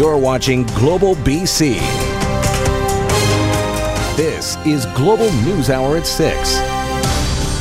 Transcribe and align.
You're 0.00 0.16
watching 0.16 0.64
Global 0.68 1.14
BC. 1.16 1.78
This 4.16 4.56
is 4.64 4.86
Global 4.96 5.30
News 5.42 5.68
Hour 5.68 5.98
at 5.98 6.06
6. 6.06 6.58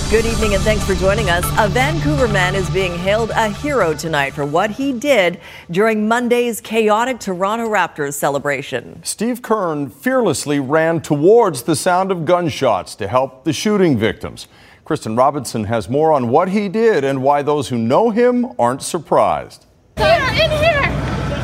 Good 0.09 0.25
evening 0.25 0.53
and 0.53 0.63
thanks 0.63 0.85
for 0.85 0.95
joining 0.95 1.29
us. 1.29 1.43
A 1.57 1.67
Vancouver 1.67 2.29
man 2.29 2.55
is 2.55 2.69
being 2.69 2.97
hailed 2.97 3.31
a 3.31 3.49
hero 3.49 3.93
tonight 3.93 4.31
for 4.31 4.45
what 4.45 4.71
he 4.71 4.93
did 4.93 5.41
during 5.69 6.07
Monday's 6.07 6.61
chaotic 6.61 7.19
Toronto 7.19 7.67
Raptors 7.67 8.13
celebration. 8.13 9.03
Steve 9.03 9.41
Kern 9.41 9.89
fearlessly 9.89 10.61
ran 10.61 11.01
towards 11.01 11.63
the 11.63 11.75
sound 11.75 12.09
of 12.09 12.23
gunshots 12.23 12.95
to 12.95 13.09
help 13.09 13.43
the 13.43 13.51
shooting 13.51 13.97
victims. 13.97 14.47
Kristen 14.85 15.17
Robinson 15.17 15.65
has 15.65 15.89
more 15.89 16.13
on 16.13 16.29
what 16.29 16.47
he 16.47 16.69
did 16.69 17.03
and 17.03 17.21
why 17.21 17.41
those 17.41 17.67
who 17.67 17.77
know 17.77 18.11
him 18.11 18.53
aren't 18.57 18.81
surprised. 18.81 19.65
Here, 19.97 20.29
in 20.31 20.51
here! 20.51 20.78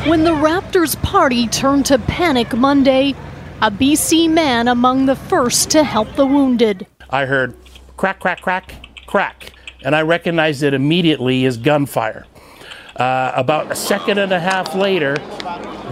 When 0.08 0.22
the 0.22 0.30
Raptors 0.30 0.94
party 1.02 1.48
turned 1.48 1.86
to 1.86 1.98
panic 1.98 2.56
Monday, 2.56 3.16
a 3.60 3.72
BC 3.72 4.30
man 4.30 4.68
among 4.68 5.06
the 5.06 5.16
first 5.16 5.68
to 5.70 5.82
help 5.82 6.14
the 6.14 6.24
wounded. 6.24 6.86
I 7.10 7.24
heard 7.24 7.56
crack, 7.96 8.20
crack, 8.20 8.40
crack, 8.40 8.72
crack, 9.08 9.52
and 9.84 9.96
I 9.96 10.02
recognized 10.02 10.62
it 10.62 10.74
immediately 10.74 11.44
as 11.44 11.56
gunfire. 11.56 12.24
Uh, 12.94 13.32
about 13.34 13.72
a 13.72 13.74
second 13.74 14.18
and 14.18 14.30
a 14.30 14.38
half 14.38 14.76
later, 14.76 15.16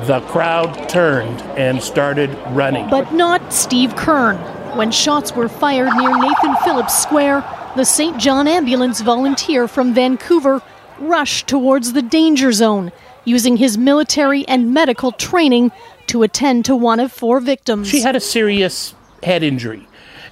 the 0.04 0.24
crowd 0.28 0.88
turned 0.88 1.42
and 1.58 1.82
started 1.82 2.30
running. 2.50 2.88
But 2.88 3.12
not 3.12 3.52
Steve 3.52 3.96
Kern. 3.96 4.36
When 4.76 4.92
shots 4.92 5.34
were 5.34 5.48
fired 5.48 5.92
near 5.96 6.16
Nathan 6.16 6.54
Phillips 6.62 6.96
Square, 6.96 7.44
the 7.74 7.84
St. 7.84 8.16
John 8.18 8.46
ambulance 8.46 9.00
volunteer 9.00 9.66
from 9.66 9.92
Vancouver 9.92 10.62
rushed 11.00 11.48
towards 11.48 11.94
the 11.94 12.02
danger 12.02 12.52
zone, 12.52 12.92
using 13.24 13.56
his 13.56 13.78
military 13.78 14.46
and 14.48 14.72
medical 14.72 15.12
training 15.12 15.72
to 16.06 16.22
attend 16.22 16.64
to 16.66 16.76
one 16.76 17.00
of 17.00 17.12
four 17.12 17.40
victims. 17.40 17.88
She 17.88 18.00
had 18.00 18.16
a 18.16 18.20
serious 18.20 18.94
head 19.22 19.42
injury, 19.42 19.86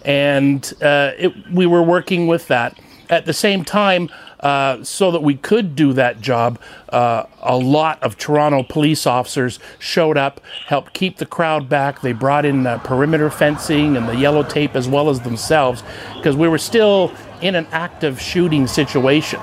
and 0.04 0.72
uh, 0.82 1.12
it, 1.18 1.32
we 1.50 1.66
were 1.66 1.82
working 1.82 2.26
with 2.26 2.48
that. 2.48 2.78
At 3.10 3.26
the 3.26 3.34
same 3.34 3.62
time, 3.62 4.08
uh, 4.40 4.82
so 4.82 5.10
that 5.10 5.22
we 5.22 5.34
could 5.34 5.76
do 5.76 5.92
that 5.92 6.20
job, 6.20 6.58
uh, 6.88 7.24
a 7.42 7.56
lot 7.56 8.02
of 8.02 8.16
Toronto 8.16 8.62
police 8.62 9.06
officers 9.06 9.58
showed 9.78 10.16
up, 10.16 10.40
helped 10.66 10.94
keep 10.94 11.18
the 11.18 11.26
crowd 11.26 11.68
back. 11.68 12.00
They 12.00 12.12
brought 12.12 12.44
in 12.46 12.66
uh, 12.66 12.78
perimeter 12.78 13.28
fencing 13.30 13.96
and 13.96 14.08
the 14.08 14.16
yellow 14.16 14.42
tape 14.42 14.74
as 14.74 14.88
well 14.88 15.10
as 15.10 15.20
themselves, 15.20 15.82
because 16.16 16.36
we 16.36 16.48
were 16.48 16.58
still 16.58 17.12
in 17.42 17.54
an 17.54 17.66
active 17.70 18.20
shooting 18.20 18.66
situation. 18.66 19.40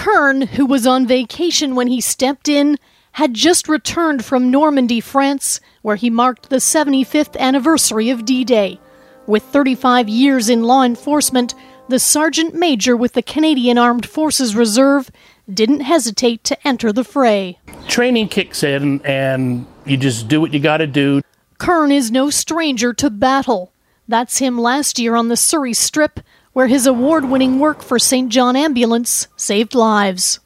Kern, 0.00 0.40
who 0.40 0.64
was 0.64 0.86
on 0.86 1.06
vacation 1.06 1.74
when 1.74 1.88
he 1.88 2.00
stepped 2.00 2.48
in, 2.48 2.78
had 3.12 3.34
just 3.34 3.68
returned 3.68 4.24
from 4.24 4.50
Normandy, 4.50 4.98
France, 4.98 5.60
where 5.82 5.96
he 5.96 6.08
marked 6.08 6.48
the 6.48 6.56
75th 6.56 7.36
anniversary 7.36 8.08
of 8.08 8.24
D 8.24 8.42
Day. 8.42 8.80
With 9.26 9.42
35 9.42 10.08
years 10.08 10.48
in 10.48 10.62
law 10.62 10.84
enforcement, 10.84 11.54
the 11.90 11.98
sergeant 11.98 12.54
major 12.54 12.96
with 12.96 13.12
the 13.12 13.20
Canadian 13.20 13.76
Armed 13.76 14.06
Forces 14.06 14.56
Reserve 14.56 15.10
didn't 15.52 15.80
hesitate 15.80 16.44
to 16.44 16.66
enter 16.66 16.94
the 16.94 17.04
fray. 17.04 17.58
Training 17.86 18.28
kicks 18.28 18.62
in, 18.62 19.02
and 19.04 19.66
you 19.84 19.98
just 19.98 20.28
do 20.28 20.40
what 20.40 20.54
you 20.54 20.60
got 20.60 20.78
to 20.78 20.86
do. 20.86 21.20
Kern 21.58 21.92
is 21.92 22.10
no 22.10 22.30
stranger 22.30 22.94
to 22.94 23.10
battle. 23.10 23.70
That's 24.08 24.38
him 24.38 24.58
last 24.58 24.98
year 24.98 25.14
on 25.14 25.28
the 25.28 25.36
Surrey 25.36 25.74
Strip, 25.74 26.20
where 26.52 26.66
his 26.66 26.86
award 26.86 27.24
winning 27.24 27.58
work 27.58 27.82
for 27.82 27.98
St. 27.98 28.28
John 28.28 28.56
Ambulance 28.56 29.28
saved 29.36 29.74
lives. 29.74 30.40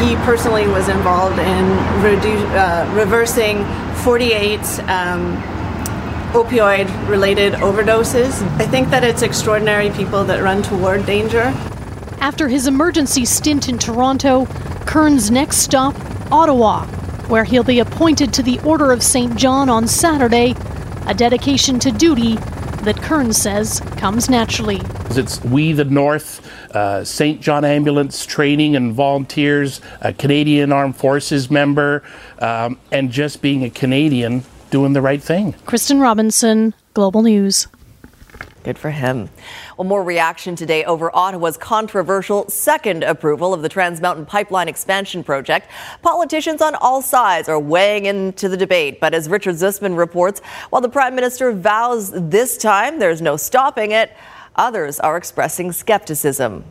He 0.00 0.16
personally 0.16 0.66
was 0.66 0.88
involved 0.88 1.38
in 1.38 1.64
redu- 2.02 2.50
uh, 2.56 2.92
reversing 2.94 3.64
48 4.02 4.58
um, 4.88 5.36
opioid 6.32 6.88
related 7.08 7.52
overdoses. 7.54 8.42
I 8.58 8.66
think 8.66 8.88
that 8.90 9.04
it's 9.04 9.22
extraordinary 9.22 9.90
people 9.90 10.24
that 10.24 10.42
run 10.42 10.62
toward 10.62 11.04
danger. 11.04 11.52
After 12.20 12.48
his 12.48 12.66
emergency 12.66 13.24
stint 13.26 13.68
in 13.68 13.78
Toronto, 13.78 14.46
Kern's 14.86 15.30
next 15.30 15.58
stop, 15.58 15.94
Ottawa, 16.32 16.86
where 17.28 17.44
he'll 17.44 17.62
be 17.62 17.80
appointed 17.80 18.32
to 18.34 18.42
the 18.42 18.58
Order 18.60 18.92
of 18.92 19.02
St. 19.02 19.36
John 19.36 19.68
on 19.68 19.86
Saturday, 19.86 20.54
a 21.06 21.14
dedication 21.14 21.78
to 21.80 21.90
duty 21.90 22.36
that 22.82 22.96
Kern 23.00 23.32
says 23.32 23.80
comes 23.96 24.28
naturally. 24.28 24.80
It's 25.10 25.42
We 25.44 25.72
the 25.72 25.84
North, 25.84 26.40
uh, 26.74 27.04
St. 27.04 27.40
John 27.40 27.64
Ambulance 27.64 28.26
training 28.26 28.74
and 28.76 28.92
volunteers, 28.92 29.80
a 30.00 30.12
Canadian 30.12 30.72
Armed 30.72 30.96
Forces 30.96 31.50
member, 31.50 32.02
um, 32.40 32.78
and 32.90 33.10
just 33.10 33.40
being 33.40 33.62
a 33.64 33.70
Canadian 33.70 34.42
doing 34.70 34.94
the 34.94 35.02
right 35.02 35.22
thing. 35.22 35.54
Kristen 35.66 36.00
Robinson, 36.00 36.74
Global 36.94 37.22
News. 37.22 37.68
Good 38.64 38.78
for 38.78 38.90
him. 38.90 39.28
Well, 39.76 39.88
more 39.88 40.04
reaction 40.04 40.54
today 40.54 40.84
over 40.84 41.14
Ottawa's 41.14 41.56
controversial 41.56 42.48
second 42.48 43.02
approval 43.02 43.52
of 43.52 43.62
the 43.62 43.68
Trans 43.68 44.00
Mountain 44.00 44.26
Pipeline 44.26 44.68
expansion 44.68 45.24
project. 45.24 45.68
Politicians 46.00 46.62
on 46.62 46.76
all 46.76 47.02
sides 47.02 47.48
are 47.48 47.58
weighing 47.58 48.06
into 48.06 48.48
the 48.48 48.56
debate. 48.56 49.00
But 49.00 49.14
as 49.14 49.28
Richard 49.28 49.56
Zussman 49.56 49.96
reports, 49.96 50.40
while 50.70 50.80
the 50.80 50.88
Prime 50.88 51.16
Minister 51.16 51.50
vows 51.50 52.12
this 52.14 52.56
time 52.56 53.00
there's 53.00 53.20
no 53.20 53.36
stopping 53.36 53.90
it, 53.90 54.12
others 54.54 55.00
are 55.00 55.16
expressing 55.16 55.72
skepticism. 55.72 56.64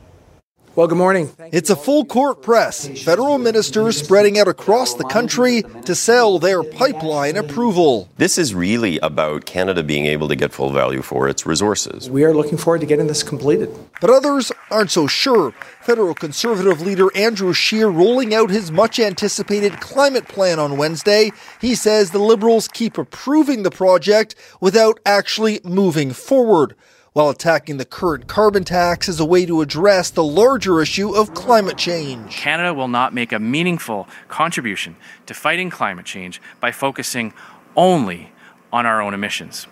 Well, 0.74 0.88
good 0.88 0.98
morning. 0.98 1.30
It's 1.52 1.70
a 1.70 1.76
full 1.76 2.06
court 2.06 2.42
press. 2.42 2.88
Federal 3.04 3.38
ministers 3.38 3.98
spreading 4.02 4.40
out 4.40 4.48
across 4.48 4.94
the 4.94 5.04
country 5.04 5.64
to 5.84 5.94
sell 5.94 6.40
their 6.40 6.64
pipeline 6.64 7.36
approval. 7.36 8.08
This 8.16 8.38
is 8.38 8.56
really 8.56 8.98
about 9.00 9.46
Canada 9.46 9.84
being 9.84 10.06
able 10.06 10.30
to 10.30 10.36
get 10.38 10.54
full 10.54 10.72
value 10.72 11.02
for 11.02 11.28
its 11.28 11.46
resources. 11.46 12.10
We 12.10 12.24
are 12.24 12.34
looking 12.34 12.58
forward 12.58 12.80
to 12.80 12.88
getting 12.88 13.08
this 13.08 13.22
completed. 13.22 13.70
But 14.00 14.12
others 14.12 14.54
aren't 14.70 14.92
so 14.92 15.08
sure. 15.08 15.52
Federal 15.82 16.14
Conservative 16.14 16.80
leader 16.80 17.10
Andrew 17.18 17.52
Scheer 17.52 17.90
rolling 17.90 18.34
out 18.34 18.50
his 18.50 18.72
much 18.72 18.98
anticipated 18.98 19.82
climate 19.82 20.30
plan 20.30 20.58
on 20.58 20.78
Wednesday. 20.78 21.32
He 21.60 21.76
says 21.76 22.12
the 22.12 22.20
Liberals 22.20 22.70
keep 22.70 22.98
approving 22.98 23.64
the 23.64 23.72
project 23.72 24.36
without 24.62 25.02
actually 25.06 25.60
moving 25.66 26.14
forward 26.14 26.76
while 27.14 27.30
attacking 27.30 27.76
the 27.76 27.84
current 27.84 28.26
carbon 28.28 28.64
tax 28.64 29.10
as 29.10 29.20
a 29.20 29.26
way 29.26 29.46
to 29.46 29.62
address 29.62 30.10
the 30.10 30.24
larger 30.24 30.82
issue 30.82 31.14
of 31.14 31.34
climate 31.34 31.78
change. 31.78 32.38
Canada 32.38 32.74
will 32.74 32.88
not 32.88 33.14
make 33.14 33.34
a 33.34 33.40
meaningful 33.40 34.08
contribution 34.30 34.96
to 35.26 35.34
fighting 35.34 35.70
climate 35.70 36.06
change 36.06 36.42
by 36.62 36.72
focusing 36.72 37.34
only 37.76 38.32
on 38.72 38.86
our 38.86 39.02
own 39.02 39.14
emissions. 39.14 39.68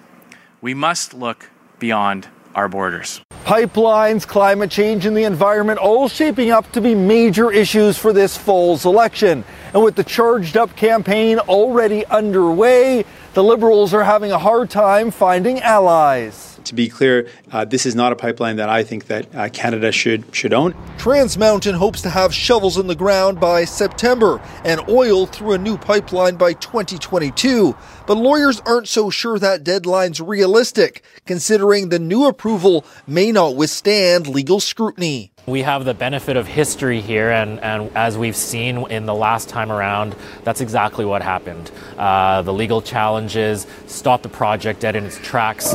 We 0.59 0.73
must 0.73 1.13
look 1.13 1.50
beyond 1.79 2.27
our 2.55 2.67
borders. 2.67 3.22
Pipelines, 3.45 4.27
climate 4.27 4.69
change, 4.69 5.06
and 5.06 5.16
the 5.16 5.23
environment 5.23 5.79
all 5.79 6.09
shaping 6.09 6.51
up 6.51 6.69
to 6.73 6.81
be 6.81 6.94
major 6.94 7.51
issues 7.51 7.97
for 7.97 8.11
this 8.11 8.38
fall's 8.38 8.85
election. 8.85 9.45
And 9.73 9.81
with 9.81 9.95
the 9.95 10.03
charged 10.03 10.57
up 10.57 10.75
campaign 10.75 11.39
already 11.39 12.06
underway, 12.07 13.06
the 13.33 13.44
Liberals 13.44 13.94
are 13.94 14.03
having 14.03 14.33
a 14.33 14.38
hard 14.38 14.69
time 14.69 15.09
finding 15.09 15.61
allies 15.61 16.59
to 16.69 16.75
be 16.75 16.88
clear, 16.88 17.28
uh, 17.52 17.66
this 17.66 17.85
is 17.85 17.96
not 17.96 18.12
a 18.12 18.16
pipeline 18.16 18.56
that 18.56 18.69
I 18.69 18.84
think 18.84 19.07
that 19.07 19.35
uh, 19.35 19.50
Canada 19.50 19.91
should 19.91 20.24
should 20.34 20.53
own. 20.53 20.74
Trans 20.97 21.38
Mountain 21.38 21.75
hopes 21.75 22.02
to 22.03 22.09
have 22.09 22.34
shovels 22.34 22.78
in 22.78 22.88
the 22.88 22.96
ground 22.96 23.40
by 23.40 23.66
September 23.66 24.41
and 24.63 24.81
oil 24.88 25.25
through 25.25 25.53
a 25.53 25.57
new 25.57 25.78
pipeline 25.78 26.35
by 26.35 26.53
2022. 26.53 27.75
But 28.09 28.18
lawyers 28.18 28.59
aren't 28.62 28.88
so 28.88 29.12
sure 29.12 29.38
that 29.38 29.64
deadline's 29.64 30.20
realistic, 30.20 31.03
considering 31.28 31.90
the 31.90 32.00
new 32.00 32.25
approval 32.25 32.84
may 33.06 33.31
not 33.31 33.56
withstand 33.56 34.25
legal 34.25 34.59
scrutiny. 34.59 35.31
We 35.46 35.62
have 35.62 35.86
the 35.86 35.94
benefit 35.94 36.36
of 36.36 36.48
history 36.48 37.02
here, 37.02 37.30
and, 37.30 37.59
and 37.59 37.96
as 37.96 38.18
we've 38.18 38.36
seen 38.36 38.90
in 38.90 39.06
the 39.06 39.14
last 39.14 39.48
time 39.48 39.72
around, 39.72 40.16
that's 40.44 40.59
exactly 40.59 41.06
what 41.06 41.22
happened. 41.22 41.69
Uh, 42.00 42.42
the 42.42 42.51
legal 42.51 42.81
challenges 42.81 43.68
stopped 43.86 44.24
the 44.24 44.30
project 44.30 44.80
dead 44.80 44.95
in 44.95 45.06
its 45.06 45.19
tracks. 45.19 45.72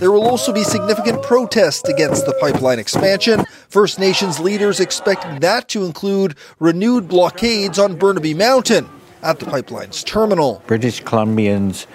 There 0.00 0.10
will 0.10 0.26
also 0.26 0.52
be 0.52 0.64
significant 0.64 1.22
protests 1.22 1.88
against 1.88 2.26
the 2.26 2.36
pipeline 2.40 2.80
expansion. 2.80 3.44
First 3.68 4.00
Nations 4.00 4.40
leaders 4.40 4.80
expect 4.80 5.40
that 5.40 5.68
to 5.68 5.84
include 5.84 6.34
renewed 6.58 7.06
blockades 7.06 7.78
on 7.78 7.94
Burnaby 7.94 8.34
Mountain 8.34 8.88
at 9.22 9.38
the 9.38 9.46
pipeline's 9.46 10.02
terminal. 10.04 10.62
British 10.66 11.02
Columbians 11.02 11.86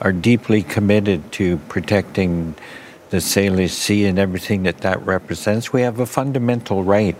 are 0.00 0.12
deeply 0.12 0.62
committed 0.62 1.30
to 1.32 1.56
protecting 1.68 2.54
the 3.10 3.18
Salish 3.18 3.70
Sea 3.70 4.04
and 4.04 4.18
everything 4.18 4.62
that 4.64 4.78
that 4.78 5.04
represents. 5.04 5.72
We 5.72 5.82
have 5.82 5.98
a 5.98 6.06
fundamental 6.06 6.84
right 6.84 7.16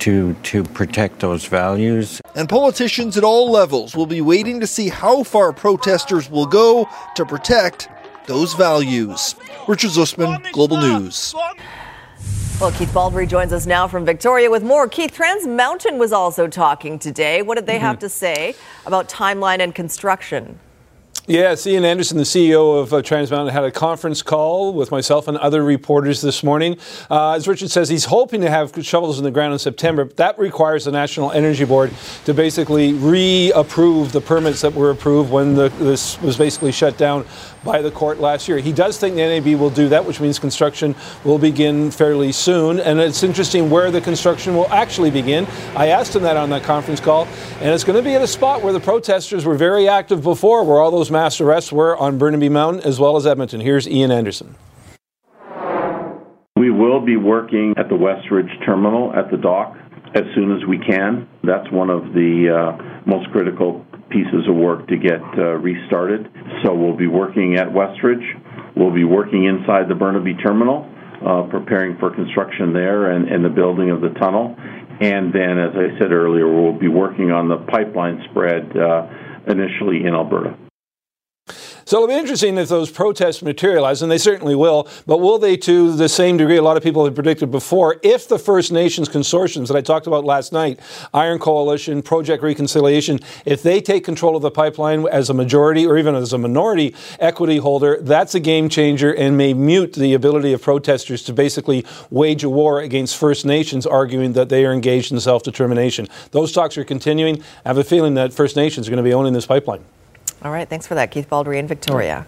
to 0.00 0.34
to 0.42 0.64
protect 0.64 1.20
those 1.20 1.46
values. 1.46 2.20
And 2.34 2.48
politicians 2.48 3.16
at 3.16 3.24
all 3.24 3.50
levels 3.50 3.96
will 3.96 4.06
be 4.06 4.20
waiting 4.20 4.60
to 4.60 4.66
see 4.66 4.88
how 4.88 5.22
far 5.22 5.52
protesters 5.52 6.30
will 6.30 6.46
go 6.46 6.88
to 7.14 7.24
protect 7.24 7.88
those 8.26 8.54
values. 8.54 9.36
Richard 9.68 9.90
Zussman, 9.90 10.52
Global 10.52 10.78
News. 10.78 11.34
Well, 12.58 12.72
Keith 12.72 12.94
Baldry 12.94 13.26
joins 13.26 13.52
us 13.52 13.66
now 13.66 13.86
from 13.86 14.06
Victoria 14.06 14.50
with 14.50 14.62
more. 14.62 14.88
Keith, 14.88 15.12
Trans 15.12 15.46
Mountain 15.46 15.98
was 15.98 16.10
also 16.10 16.48
talking 16.48 16.98
today. 16.98 17.42
What 17.42 17.56
did 17.56 17.66
they 17.66 17.74
mm-hmm. 17.74 17.82
have 17.82 17.98
to 17.98 18.08
say 18.08 18.54
about 18.86 19.10
timeline 19.10 19.60
and 19.60 19.74
construction? 19.74 20.58
Yes, 21.28 21.66
Ian 21.66 21.84
Anderson, 21.84 22.18
the 22.18 22.22
CEO 22.22 22.78
of 22.78 22.94
uh, 22.94 23.02
Trans 23.02 23.32
Mountain, 23.32 23.52
had 23.52 23.64
a 23.64 23.72
conference 23.72 24.22
call 24.22 24.72
with 24.72 24.92
myself 24.92 25.26
and 25.26 25.36
other 25.36 25.64
reporters 25.64 26.20
this 26.20 26.44
morning. 26.44 26.78
Uh, 27.10 27.32
as 27.32 27.48
Richard 27.48 27.68
says, 27.68 27.88
he's 27.88 28.04
hoping 28.04 28.42
to 28.42 28.48
have 28.48 28.72
shovels 28.84 29.18
in 29.18 29.24
the 29.24 29.32
ground 29.32 29.52
in 29.52 29.58
September. 29.58 30.04
That 30.04 30.38
requires 30.38 30.84
the 30.84 30.92
National 30.92 31.32
Energy 31.32 31.64
Board 31.64 31.92
to 32.26 32.32
basically 32.32 32.92
reapprove 32.92 34.12
the 34.12 34.20
permits 34.20 34.60
that 34.60 34.72
were 34.72 34.90
approved 34.90 35.32
when 35.32 35.56
the, 35.56 35.68
this 35.80 36.20
was 36.20 36.36
basically 36.36 36.70
shut 36.70 36.96
down 36.96 37.26
by 37.64 37.82
the 37.82 37.90
court 37.90 38.20
last 38.20 38.46
year. 38.46 38.58
He 38.58 38.72
does 38.72 38.96
think 38.96 39.16
the 39.16 39.22
NEB 39.22 39.58
will 39.58 39.70
do 39.70 39.88
that, 39.88 40.06
which 40.06 40.20
means 40.20 40.38
construction 40.38 40.94
will 41.24 41.38
begin 41.38 41.90
fairly 41.90 42.30
soon. 42.30 42.78
And 42.78 43.00
it's 43.00 43.24
interesting 43.24 43.68
where 43.68 43.90
the 43.90 44.00
construction 44.00 44.54
will 44.54 44.68
actually 44.68 45.10
begin. 45.10 45.46
I 45.74 45.88
asked 45.88 46.14
him 46.14 46.22
that 46.22 46.36
on 46.36 46.50
that 46.50 46.62
conference 46.62 47.00
call, 47.00 47.26
and 47.60 47.74
it's 47.74 47.82
going 47.82 47.98
to 47.98 48.08
be 48.08 48.14
at 48.14 48.22
a 48.22 48.28
spot 48.28 48.62
where 48.62 48.72
the 48.72 48.78
protesters 48.78 49.44
were 49.44 49.56
very 49.56 49.88
active 49.88 50.22
before, 50.22 50.62
where 50.62 50.78
all 50.78 50.92
those 50.92 51.10
mass 51.16 51.40
arrests 51.40 51.72
were 51.72 51.96
on 51.96 52.18
Burnaby 52.18 52.50
Mountain 52.50 52.82
as 52.82 53.00
well 53.00 53.16
as 53.16 53.26
Edmonton. 53.26 53.58
Here's 53.58 53.88
Ian 53.88 54.10
Anderson. 54.10 54.54
We 56.56 56.70
will 56.70 57.00
be 57.00 57.16
working 57.16 57.72
at 57.78 57.88
the 57.88 57.94
Westridge 57.94 58.52
terminal 58.66 59.14
at 59.14 59.30
the 59.30 59.38
dock 59.38 59.74
as 60.14 60.24
soon 60.34 60.54
as 60.54 60.66
we 60.68 60.76
can. 60.76 61.26
That's 61.42 61.70
one 61.72 61.88
of 61.88 62.12
the 62.12 62.52
uh, 62.52 63.00
most 63.06 63.30
critical 63.32 63.82
pieces 64.10 64.46
of 64.46 64.56
work 64.56 64.88
to 64.88 64.98
get 64.98 65.22
uh, 65.38 65.56
restarted. 65.56 66.28
So 66.62 66.74
we'll 66.74 66.98
be 66.98 67.06
working 67.06 67.56
at 67.56 67.68
Westridge. 67.68 68.26
We'll 68.76 68.94
be 68.94 69.04
working 69.04 69.46
inside 69.46 69.88
the 69.88 69.94
Burnaby 69.94 70.34
terminal, 70.44 70.84
uh, 71.26 71.48
preparing 71.48 71.96
for 71.96 72.14
construction 72.14 72.74
there 72.74 73.12
and, 73.12 73.26
and 73.26 73.42
the 73.42 73.48
building 73.48 73.88
of 73.88 74.02
the 74.02 74.10
tunnel. 74.20 74.54
And 75.00 75.32
then, 75.32 75.56
as 75.56 75.72
I 75.72 75.98
said 75.98 76.12
earlier, 76.12 76.46
we'll 76.46 76.78
be 76.78 76.88
working 76.88 77.30
on 77.30 77.48
the 77.48 77.56
pipeline 77.72 78.22
spread 78.30 78.76
uh, 78.76 79.08
initially 79.48 80.04
in 80.04 80.12
Alberta. 80.12 80.65
So 81.86 81.98
it'll 81.98 82.08
be 82.08 82.14
interesting 82.14 82.58
if 82.58 82.68
those 82.68 82.90
protests 82.90 83.42
materialize, 83.42 84.02
and 84.02 84.10
they 84.10 84.18
certainly 84.18 84.56
will. 84.56 84.88
But 85.06 85.18
will 85.18 85.38
they, 85.38 85.56
to 85.58 85.94
the 85.94 86.08
same 86.08 86.36
degree 86.36 86.56
a 86.56 86.62
lot 86.62 86.76
of 86.76 86.82
people 86.82 87.04
have 87.04 87.14
predicted 87.14 87.52
before, 87.52 88.00
if 88.02 88.26
the 88.26 88.40
First 88.40 88.72
Nations 88.72 89.08
consortiums 89.08 89.68
that 89.68 89.76
I 89.76 89.82
talked 89.82 90.08
about 90.08 90.24
last 90.24 90.52
night, 90.52 90.80
Iron 91.14 91.38
Coalition, 91.38 92.02
Project 92.02 92.42
Reconciliation, 92.42 93.20
if 93.44 93.62
they 93.62 93.80
take 93.80 94.04
control 94.04 94.34
of 94.34 94.42
the 94.42 94.50
pipeline 94.50 95.06
as 95.06 95.30
a 95.30 95.34
majority 95.34 95.86
or 95.86 95.96
even 95.96 96.16
as 96.16 96.32
a 96.32 96.38
minority 96.38 96.92
equity 97.20 97.58
holder, 97.58 97.98
that's 98.00 98.34
a 98.34 98.40
game 98.40 98.68
changer 98.68 99.14
and 99.14 99.36
may 99.36 99.54
mute 99.54 99.92
the 99.92 100.12
ability 100.12 100.52
of 100.52 100.62
protesters 100.62 101.22
to 101.22 101.32
basically 101.32 101.86
wage 102.10 102.42
a 102.42 102.50
war 102.50 102.80
against 102.80 103.16
First 103.16 103.46
Nations, 103.46 103.86
arguing 103.86 104.32
that 104.32 104.48
they 104.48 104.66
are 104.66 104.72
engaged 104.72 105.12
in 105.12 105.20
self 105.20 105.44
determination. 105.44 106.08
Those 106.32 106.50
talks 106.50 106.76
are 106.76 106.84
continuing. 106.84 107.40
I 107.64 107.68
have 107.68 107.78
a 107.78 107.84
feeling 107.84 108.14
that 108.14 108.32
First 108.32 108.56
Nations 108.56 108.88
are 108.88 108.90
going 108.90 109.04
to 109.04 109.08
be 109.08 109.14
owning 109.14 109.34
this 109.34 109.46
pipeline. 109.46 109.84
All 110.42 110.52
right, 110.52 110.68
thanks 110.68 110.86
for 110.86 110.94
that, 110.94 111.10
Keith 111.10 111.28
Baldry 111.28 111.58
in 111.58 111.66
Victoria. 111.66 112.26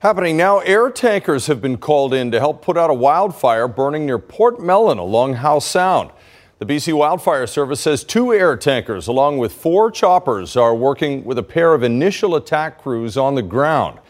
Happening 0.00 0.36
now, 0.36 0.58
air 0.58 0.90
tankers 0.90 1.46
have 1.46 1.60
been 1.60 1.76
called 1.76 2.12
in 2.12 2.32
to 2.32 2.40
help 2.40 2.62
put 2.62 2.76
out 2.76 2.90
a 2.90 2.94
wildfire 2.94 3.68
burning 3.68 4.04
near 4.06 4.18
Port 4.18 4.60
Mellon 4.60 4.98
along 4.98 5.34
Howe 5.34 5.60
Sound. 5.60 6.10
The 6.58 6.66
BC 6.66 6.92
Wildfire 6.92 7.46
Service 7.46 7.80
says 7.80 8.02
two 8.02 8.32
air 8.32 8.56
tankers, 8.56 9.06
along 9.06 9.38
with 9.38 9.52
four 9.52 9.90
choppers, 9.90 10.56
are 10.56 10.74
working 10.74 11.24
with 11.24 11.38
a 11.38 11.42
pair 11.42 11.74
of 11.74 11.82
initial 11.82 12.34
attack 12.34 12.82
crews 12.82 13.16
on 13.16 13.36
the 13.36 13.42
ground. 13.42 14.00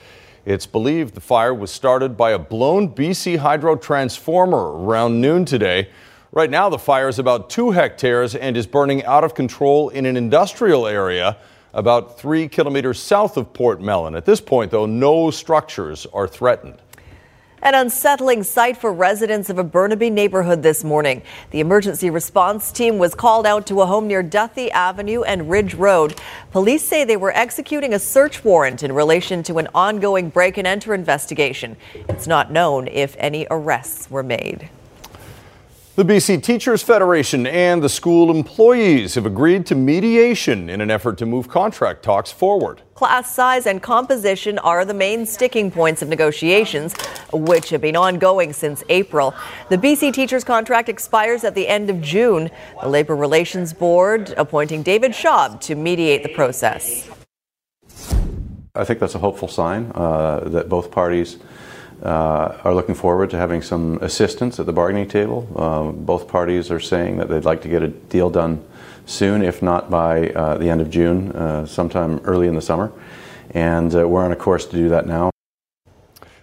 It's 0.45 0.67
believed 0.67 1.15
the 1.15 1.21
fire 1.21 1.55
was 1.55 1.71
started 1.71 2.17
by 2.17 2.31
a 2.33 2.39
blown 2.39 2.95
BC 2.95 3.39
Hydro 3.39 3.77
transformer 3.77 4.83
around 4.85 5.21
noon 5.21 5.45
today. 5.45 5.89
Right 6.31 6.51
now, 6.51 6.71
the 6.71 6.79
fire 6.79 7.09
is 7.09 7.19
about 7.19 7.51
two 7.51 7.73
hectares 7.73 8.35
and 8.35 8.57
is 8.57 8.67
burning 8.67 9.05
out 9.05 9.25
of 9.25 9.35
control 9.35 9.91
in 9.91 10.07
an 10.07 10.17
industrial 10.17 10.87
area 10.87 11.37
about 11.73 12.19
three 12.19 12.49
kilometers 12.49 13.01
south 13.01 13.37
of 13.37 13.53
Port 13.53 13.81
Mellon. 13.81 14.15
At 14.15 14.25
this 14.25 14.41
point, 14.41 14.71
though, 14.71 14.87
no 14.87 15.31
structures 15.31 16.07
are 16.13 16.29
threatened. 16.29 16.79
An 17.65 17.77
unsettling 17.77 18.43
sight 18.43 18.77
for 18.77 18.93
residents 18.93 19.49
of 19.49 19.57
a 19.57 19.63
Burnaby 19.63 20.11
neighborhood 20.11 20.65
this 20.65 20.83
morning. 20.83 21.23
The 21.53 21.61
emergency 21.61 22.11
response 22.11 22.73
team 22.73 22.99
was 22.99 23.15
called 23.15 23.47
out 23.47 23.69
to 23.69 23.83
a 23.83 23.87
home 23.87 24.09
near 24.09 24.21
Duthie 24.21 24.73
Avenue 24.73 25.23
and 25.23 25.49
Ridge 25.49 25.75
Road. 25.75 26.21
Police 26.51 26.83
say 26.83 27.05
they 27.05 27.17
were 27.17 27.31
executing 27.37 27.95
a 27.95 28.01
search 28.01 28.43
warrant 28.43 28.83
in 28.83 28.91
relation 28.91 29.45
to 29.45 29.59
an 29.59 29.69
ongoing 29.77 30.29
break 30.29 30.59
and 30.59 30.67
enter 30.67 30.93
investigation. 30.93 31.77
It's 32.09 32.27
not 32.27 32.51
known 32.51 32.89
if 32.89 33.15
any 33.17 33.47
arrests 33.49 34.11
were 34.11 34.25
made. 34.25 34.69
The 35.95 36.07
BC 36.07 36.43
Teachers 36.43 36.83
Federation 36.83 37.47
and 37.47 37.83
the 37.83 37.89
school 37.91 38.31
employees 38.31 39.15
have 39.15 39.27
agreed 39.27 39.67
to 39.67 39.75
mediation 39.75 40.71
in 40.71 40.81
an 40.81 40.91
effort 40.91 41.19
to 41.19 41.27
move 41.27 41.49
contract 41.49 42.03
talks 42.03 42.33
forward. 42.33 42.81
Class 42.95 43.35
size 43.35 43.67
and 43.67 43.83
composition 43.83 44.59
are 44.61 44.87
the 44.87 44.95
main 44.95 45.27
sticking 45.27 45.71
points 45.71 46.01
of 46.01 46.09
negotiations, 46.09 46.95
which 47.35 47.69
have 47.69 47.83
been 47.83 47.95
ongoing 47.95 48.55
since 48.55 48.83
April. 48.89 49.35
The 49.69 49.77
BC 49.77 50.15
Teachers 50.15 50.45
contract 50.45 50.89
expires 50.89 51.45
at 51.45 51.55
the 51.55 51.69
end 51.69 51.91
of 51.91 52.01
June. 52.01 52.49
The 52.81 52.89
Labor 52.89 53.15
Relations 53.15 53.75
Board 53.75 54.33
appointing 54.39 54.83
David 54.83 55.13
Schaub 55.13 55.61
to 55.61 55.75
mediate 55.75 56.23
the 56.23 56.31
process. 56.31 57.07
I 58.75 58.85
think 58.85 58.99
that's 58.99 59.15
a 59.15 59.19
hopeful 59.19 59.47
sign 59.47 59.93
uh, 59.95 60.41
that 60.47 60.71
both 60.71 60.91
parties 60.91 61.37
uh, 62.03 62.59
are 62.65 62.75
looking 62.75 62.95
forward 62.95 63.31
to 63.31 63.37
having 63.37 63.63
some 63.63 63.99
assistance 64.03 64.59
at 64.59 64.67
the 64.67 64.73
bargaining 64.73 65.09
table. 65.09 65.47
Uh, 65.57 65.93
both 65.93 66.29
parties 66.29 66.71
are 66.71 66.81
saying 66.81 67.17
that 67.19 67.29
they'd 67.29 67.45
like 67.45 67.63
to 67.63 67.69
get 67.69 67.83
a 67.83 67.89
deal 67.89 68.31
done 68.31 68.65
soon, 69.07 69.43
if 69.43 69.63
not 69.63 69.91
by 69.91 70.31
uh, 70.31 70.57
the 70.59 70.69
end 70.69 70.81
of 70.81 70.91
June, 70.91 71.33
uh, 71.33 71.67
sometime 71.67 72.19
early 72.25 72.49
in 72.49 72.55
the 72.55 72.63
summer. 72.63 72.93
And 73.51 73.95
uh, 73.95 74.09
we're 74.09 74.25
on 74.25 74.33
a 74.33 74.37
course 74.37 74.67
to 74.67 74.77
do 74.77 74.89
that 74.89 75.07
now. 75.07 75.31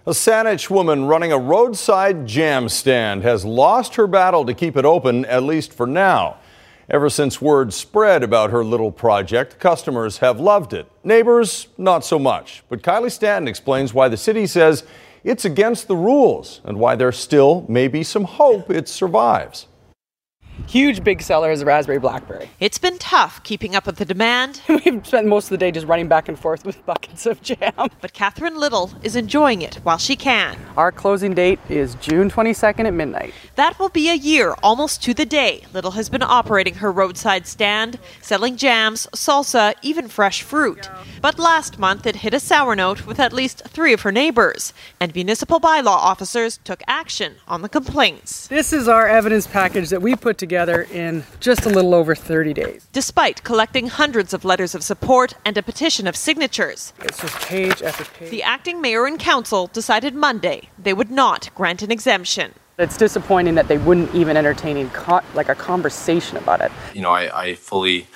A 0.06 0.12
Saanich 0.12 0.70
woman 0.70 1.04
running 1.04 1.30
a 1.30 1.38
roadside 1.38 2.26
jam 2.26 2.68
stand 2.68 3.22
has 3.22 3.44
lost 3.44 3.96
her 3.96 4.06
battle 4.06 4.46
to 4.46 4.54
keep 4.54 4.76
it 4.76 4.84
open, 4.84 5.24
at 5.26 5.42
least 5.42 5.72
for 5.72 5.86
now. 5.86 6.38
Ever 6.88 7.08
since 7.08 7.40
word 7.40 7.72
spread 7.72 8.24
about 8.24 8.50
her 8.50 8.64
little 8.64 8.90
project, 8.90 9.60
customers 9.60 10.18
have 10.18 10.40
loved 10.40 10.72
it. 10.72 10.90
Neighbors, 11.04 11.68
not 11.78 12.04
so 12.04 12.18
much. 12.18 12.64
But 12.68 12.82
Kylie 12.82 13.12
Stanton 13.12 13.46
explains 13.46 13.94
why 13.94 14.08
the 14.08 14.16
city 14.16 14.46
says 14.46 14.84
it's 15.24 15.44
against 15.44 15.88
the 15.88 15.96
rules 15.96 16.60
and 16.64 16.78
why 16.78 16.96
there 16.96 17.12
still 17.12 17.64
may 17.68 17.88
be 17.88 18.02
some 18.02 18.24
hope 18.24 18.70
it 18.70 18.88
survives. 18.88 19.66
Huge 20.66 21.02
big 21.02 21.22
seller 21.22 21.50
is 21.50 21.64
raspberry 21.64 21.98
blackberry. 21.98 22.50
It's 22.60 22.78
been 22.78 22.98
tough 22.98 23.42
keeping 23.42 23.74
up 23.74 23.86
with 23.86 23.96
the 23.96 24.04
demand. 24.04 24.60
We've 24.68 25.04
spent 25.06 25.26
most 25.26 25.46
of 25.46 25.50
the 25.50 25.58
day 25.58 25.70
just 25.70 25.86
running 25.86 26.08
back 26.08 26.28
and 26.28 26.38
forth 26.38 26.64
with 26.64 26.84
buckets 26.86 27.26
of 27.26 27.42
jam. 27.42 27.72
But 28.00 28.12
Catherine 28.12 28.58
Little 28.58 28.92
is 29.02 29.16
enjoying 29.16 29.62
it 29.62 29.76
while 29.82 29.98
she 29.98 30.16
can. 30.16 30.56
Our 30.76 30.92
closing 30.92 31.34
date 31.34 31.58
is 31.68 31.94
June 31.96 32.30
22nd 32.30 32.84
at 32.86 32.94
midnight. 32.94 33.34
That 33.56 33.78
will 33.78 33.88
be 33.88 34.10
a 34.10 34.14
year 34.14 34.54
almost 34.62 35.02
to 35.04 35.14
the 35.14 35.26
day 35.26 35.64
Little 35.72 35.92
has 35.92 36.08
been 36.08 36.22
operating 36.22 36.74
her 36.74 36.92
roadside 36.92 37.46
stand, 37.46 37.98
selling 38.20 38.56
jams, 38.56 39.06
salsa, 39.14 39.74
even 39.82 40.08
fresh 40.08 40.42
fruit. 40.42 40.88
But 41.20 41.38
last 41.38 41.78
month 41.78 42.06
it 42.06 42.16
hit 42.16 42.34
a 42.34 42.40
sour 42.40 42.76
note 42.76 43.06
with 43.06 43.18
at 43.18 43.32
least 43.32 43.62
three 43.66 43.92
of 43.92 44.02
her 44.02 44.12
neighbors, 44.12 44.72
and 45.00 45.14
municipal 45.14 45.58
bylaw 45.58 45.88
officers 45.88 46.58
took 46.64 46.82
action 46.86 47.36
on 47.48 47.62
the 47.62 47.68
complaints. 47.68 48.46
This 48.46 48.72
is 48.72 48.88
our 48.88 49.08
evidence 49.08 49.46
package 49.46 49.88
that 49.90 50.02
we 50.02 50.14
put 50.14 50.38
together 50.38 50.49
together 50.50 50.82
in 50.92 51.22
just 51.38 51.64
a 51.64 51.68
little 51.68 51.94
over 51.94 52.12
30 52.12 52.52
days. 52.52 52.88
Despite 52.92 53.44
collecting 53.44 53.86
hundreds 53.86 54.34
of 54.34 54.44
letters 54.44 54.74
of 54.74 54.82
support 54.82 55.34
and 55.44 55.56
a 55.56 55.62
petition 55.62 56.08
of 56.08 56.16
signatures, 56.16 56.92
it's 57.04 57.20
just 57.20 57.36
page 57.46 57.80
after 57.82 58.04
page. 58.04 58.30
The 58.32 58.42
acting 58.42 58.80
mayor 58.80 59.06
and 59.06 59.16
council 59.16 59.68
decided 59.68 60.12
Monday 60.16 60.68
they 60.76 60.92
would 60.92 61.12
not 61.12 61.50
grant 61.54 61.82
an 61.82 61.92
exemption. 61.92 62.52
It's 62.80 62.96
disappointing 62.96 63.54
that 63.54 63.68
they 63.68 63.78
wouldn't 63.78 64.12
even 64.12 64.36
entertain 64.36 64.90
co- 64.90 65.20
like 65.34 65.48
a 65.48 65.54
conversation 65.54 66.36
about 66.36 66.60
it. 66.62 66.72
You 66.94 67.02
know, 67.02 67.12
I, 67.12 67.42
I 67.42 67.54
fully 67.54 68.08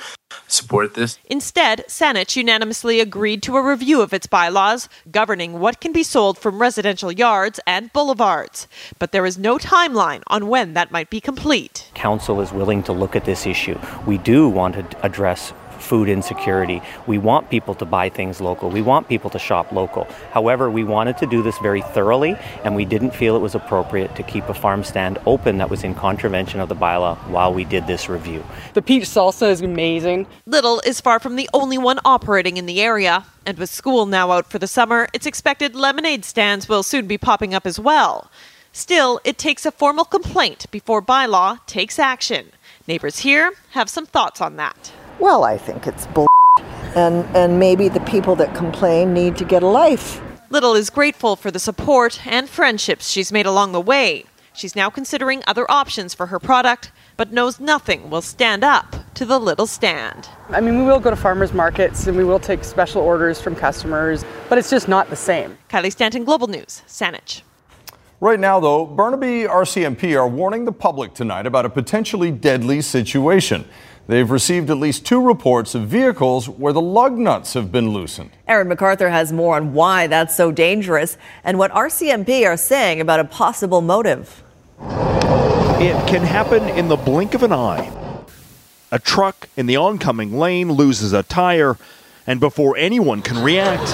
support 0.47 0.95
this. 0.95 1.19
Instead, 1.27 1.85
Saanich 1.89 2.37
unanimously 2.37 3.01
agreed 3.01 3.43
to 3.43 3.57
a 3.57 3.63
review 3.63 4.01
of 4.01 4.13
its 4.13 4.27
bylaws 4.27 4.89
governing 5.11 5.61
what 5.61 5.81
can 5.81 5.93
be 5.93 6.03
sold 6.03 6.39
from 6.39 6.61
residential 6.61 7.11
yards 7.11 7.61
and 7.67 7.93
boulevards. 7.93 8.69
But 8.99 9.13
there 9.13 9.27
is 9.27 9.39
no 9.39 9.59
timeline 9.59 10.23
on 10.27 10.49
when 10.49 10.75
that 10.75 10.91
might 10.91 11.11
be 11.11 11.21
complete. 11.21 11.91
Council 11.95 12.41
is 12.41 12.53
willing 12.53 12.83
to 12.85 12.93
look 12.93 13.17
at 13.17 13.25
this 13.25 13.47
issue. 13.47 13.79
We 14.07 14.19
do 14.19 14.49
want 14.49 14.75
to 14.75 15.05
address 15.05 15.53
food 15.85 16.09
insecurity. 16.09 16.83
We 17.07 17.19
want 17.19 17.51
people 17.51 17.75
to 17.77 17.85
buy 17.85 18.09
things 18.09 18.41
local. 18.41 18.71
We 18.71 18.83
want 18.83 19.09
people 19.09 19.31
to 19.31 19.39
shop 19.39 19.71
local. 19.71 20.09
However, 20.33 20.71
we 20.71 20.85
wanted 20.85 21.19
to 21.19 21.27
do 21.27 21.43
this 21.43 21.59
very 21.59 21.83
thoroughly, 21.83 22.37
and 22.65 22.75
we 22.75 22.85
didn't 22.85 23.13
feel 23.13 23.37
it 23.37 23.41
was 23.41 23.55
appropriate 23.55 24.17
to 24.17 24.23
keep 24.23 24.49
a 24.49 24.55
farm 24.55 24.83
stand 24.83 25.19
open 25.27 25.59
that 25.59 25.71
was 25.71 25.85
in 25.85 25.95
contravention 25.95 26.61
of 26.61 26.69
the 26.69 26.77
bylaw 26.77 27.17
while 27.29 27.53
we 27.53 27.65
did 27.65 27.87
this 27.87 28.09
review. 28.09 28.43
The 28.73 28.83
peach 28.83 29.05
salsa 29.05 29.51
is 29.51 29.61
amazing. 29.61 30.27
Little 30.47 30.81
is 30.81 31.01
far 31.01 31.21
from 31.21 31.37
the 31.37 31.49
only 31.53 31.79
one 31.79 32.01
operating 32.05 32.57
in 32.57 32.67
the 32.67 32.81
area. 32.81 33.27
And 33.47 33.59
with 33.59 33.69
school 33.69 34.07
now 34.07 34.33
out 34.33 34.51
for 34.51 34.59
the 34.59 34.67
summer, 34.67 35.07
it's 35.13 35.27
expected 35.27 35.75
lemonade 35.75 36.25
stands 36.25 36.67
will 36.67 36.83
soon 36.83 37.07
be 37.07 37.19
popping 37.19 37.53
up 37.53 37.67
as 37.67 37.79
well. 37.79 38.31
Still, 38.73 39.21
it 39.23 39.39
takes 39.39 39.67
a 39.67 39.71
formal 39.71 40.05
complaint 40.05 40.67
before 40.71 41.03
bylaw 41.03 41.65
takes 41.67 41.99
action. 41.99 42.47
Neighbors 42.89 43.19
here 43.19 43.53
have 43.71 43.89
some 43.89 44.07
thoughts 44.07 44.41
on 44.41 44.57
that. 44.57 44.94
Well, 45.19 45.45
I 45.45 45.59
think 45.59 45.87
it's 45.87 46.07
bull. 46.09 46.27
And, 46.97 47.25
and 47.35 47.59
maybe 47.59 47.89
the 47.89 47.99
people 48.03 48.37
that 48.37 48.55
complain 48.55 49.13
need 49.13 49.37
to 49.39 49.45
get 49.45 49.65
a 49.65 49.67
life. 49.67 50.21
Little 50.49 50.75
is 50.75 50.91
grateful 50.91 51.35
for 51.35 51.51
the 51.51 51.59
support 51.59 52.25
and 52.25 52.49
friendships 52.49 53.09
she's 53.11 53.33
made 53.33 53.47
along 53.47 53.73
the 53.73 53.81
way. 53.81 54.27
She's 54.53 54.77
now 54.77 54.89
considering 54.91 55.43
other 55.49 55.69
options 55.69 56.15
for 56.15 56.27
her 56.27 56.39
product, 56.39 56.93
but 57.17 57.33
knows 57.33 57.59
nothing 57.59 58.09
will 58.09 58.23
stand 58.23 58.63
up 58.63 58.95
to 59.15 59.25
the 59.25 59.41
little 59.41 59.67
stand. 59.67 60.29
I 60.51 60.61
mean, 60.61 60.79
we 60.79 60.85
will 60.85 61.01
go 61.01 61.11
to 61.11 61.17
farmers 61.17 61.53
markets 61.53 62.07
and 62.07 62.17
we 62.17 62.23
will 62.23 62.39
take 62.39 62.63
special 62.63 63.03
orders 63.03 63.41
from 63.41 63.57
customers, 63.57 64.25
but 64.49 64.57
it's 64.57 64.71
just 64.71 64.87
not 64.87 65.11
the 65.11 65.17
same. 65.17 65.59
Kylie 65.69 65.91
Stanton, 65.91 66.25
Global 66.25 66.47
News, 66.47 66.83
Saanich. 66.87 67.43
Right 68.21 68.39
now, 68.39 68.61
though, 68.61 68.87
Burnaby 68.87 69.43
RCMP 69.43 70.17
are 70.17 70.29
warning 70.29 70.65
the 70.65 70.73
public 70.73 71.15
tonight 71.15 71.47
about 71.47 71.67
a 71.67 71.69
potentially 71.69 72.31
deadly 72.31 72.81
situation. 72.81 73.65
They've 74.07 74.31
received 74.31 74.69
at 74.69 74.77
least 74.77 75.07
two 75.07 75.23
reports 75.23 75.75
of 75.75 75.87
vehicles 75.87 76.47
where 76.47 76.75
the 76.75 76.81
lug 76.81 77.17
nuts 77.17 77.55
have 77.55 77.73
been 77.73 77.91
loosened. 77.91 78.33
Aaron 78.47 78.69
MacArthur 78.69 79.09
has 79.09 79.33
more 79.33 79.57
on 79.57 79.73
why 79.73 80.09
that's 80.09 80.37
so 80.37 80.53
dangerous 80.53 81.17
and 81.43 81.59
what 81.59 81.71
RCMP 81.73 82.45
are 82.47 82.59
saying 82.59 83.01
about 83.01 83.21
a 83.21 83.25
possible 83.25 83.81
motive. 83.81 84.43
It 84.79 85.97
can 86.07 86.23
happen 86.23 86.69
in 86.69 86.89
the 86.89 86.97
blink 86.97 87.33
of 87.33 87.43
an 87.43 87.53
eye. 87.53 87.91
A 88.93 88.99
truck 88.99 89.49
in 89.57 89.65
the 89.65 89.77
oncoming 89.77 90.39
lane 90.39 90.71
loses 90.71 91.15
a 91.15 91.23
tire, 91.23 91.79
and 92.27 92.39
before 92.41 92.77
anyone 92.77 93.23
can 93.23 93.43
react, 93.43 93.91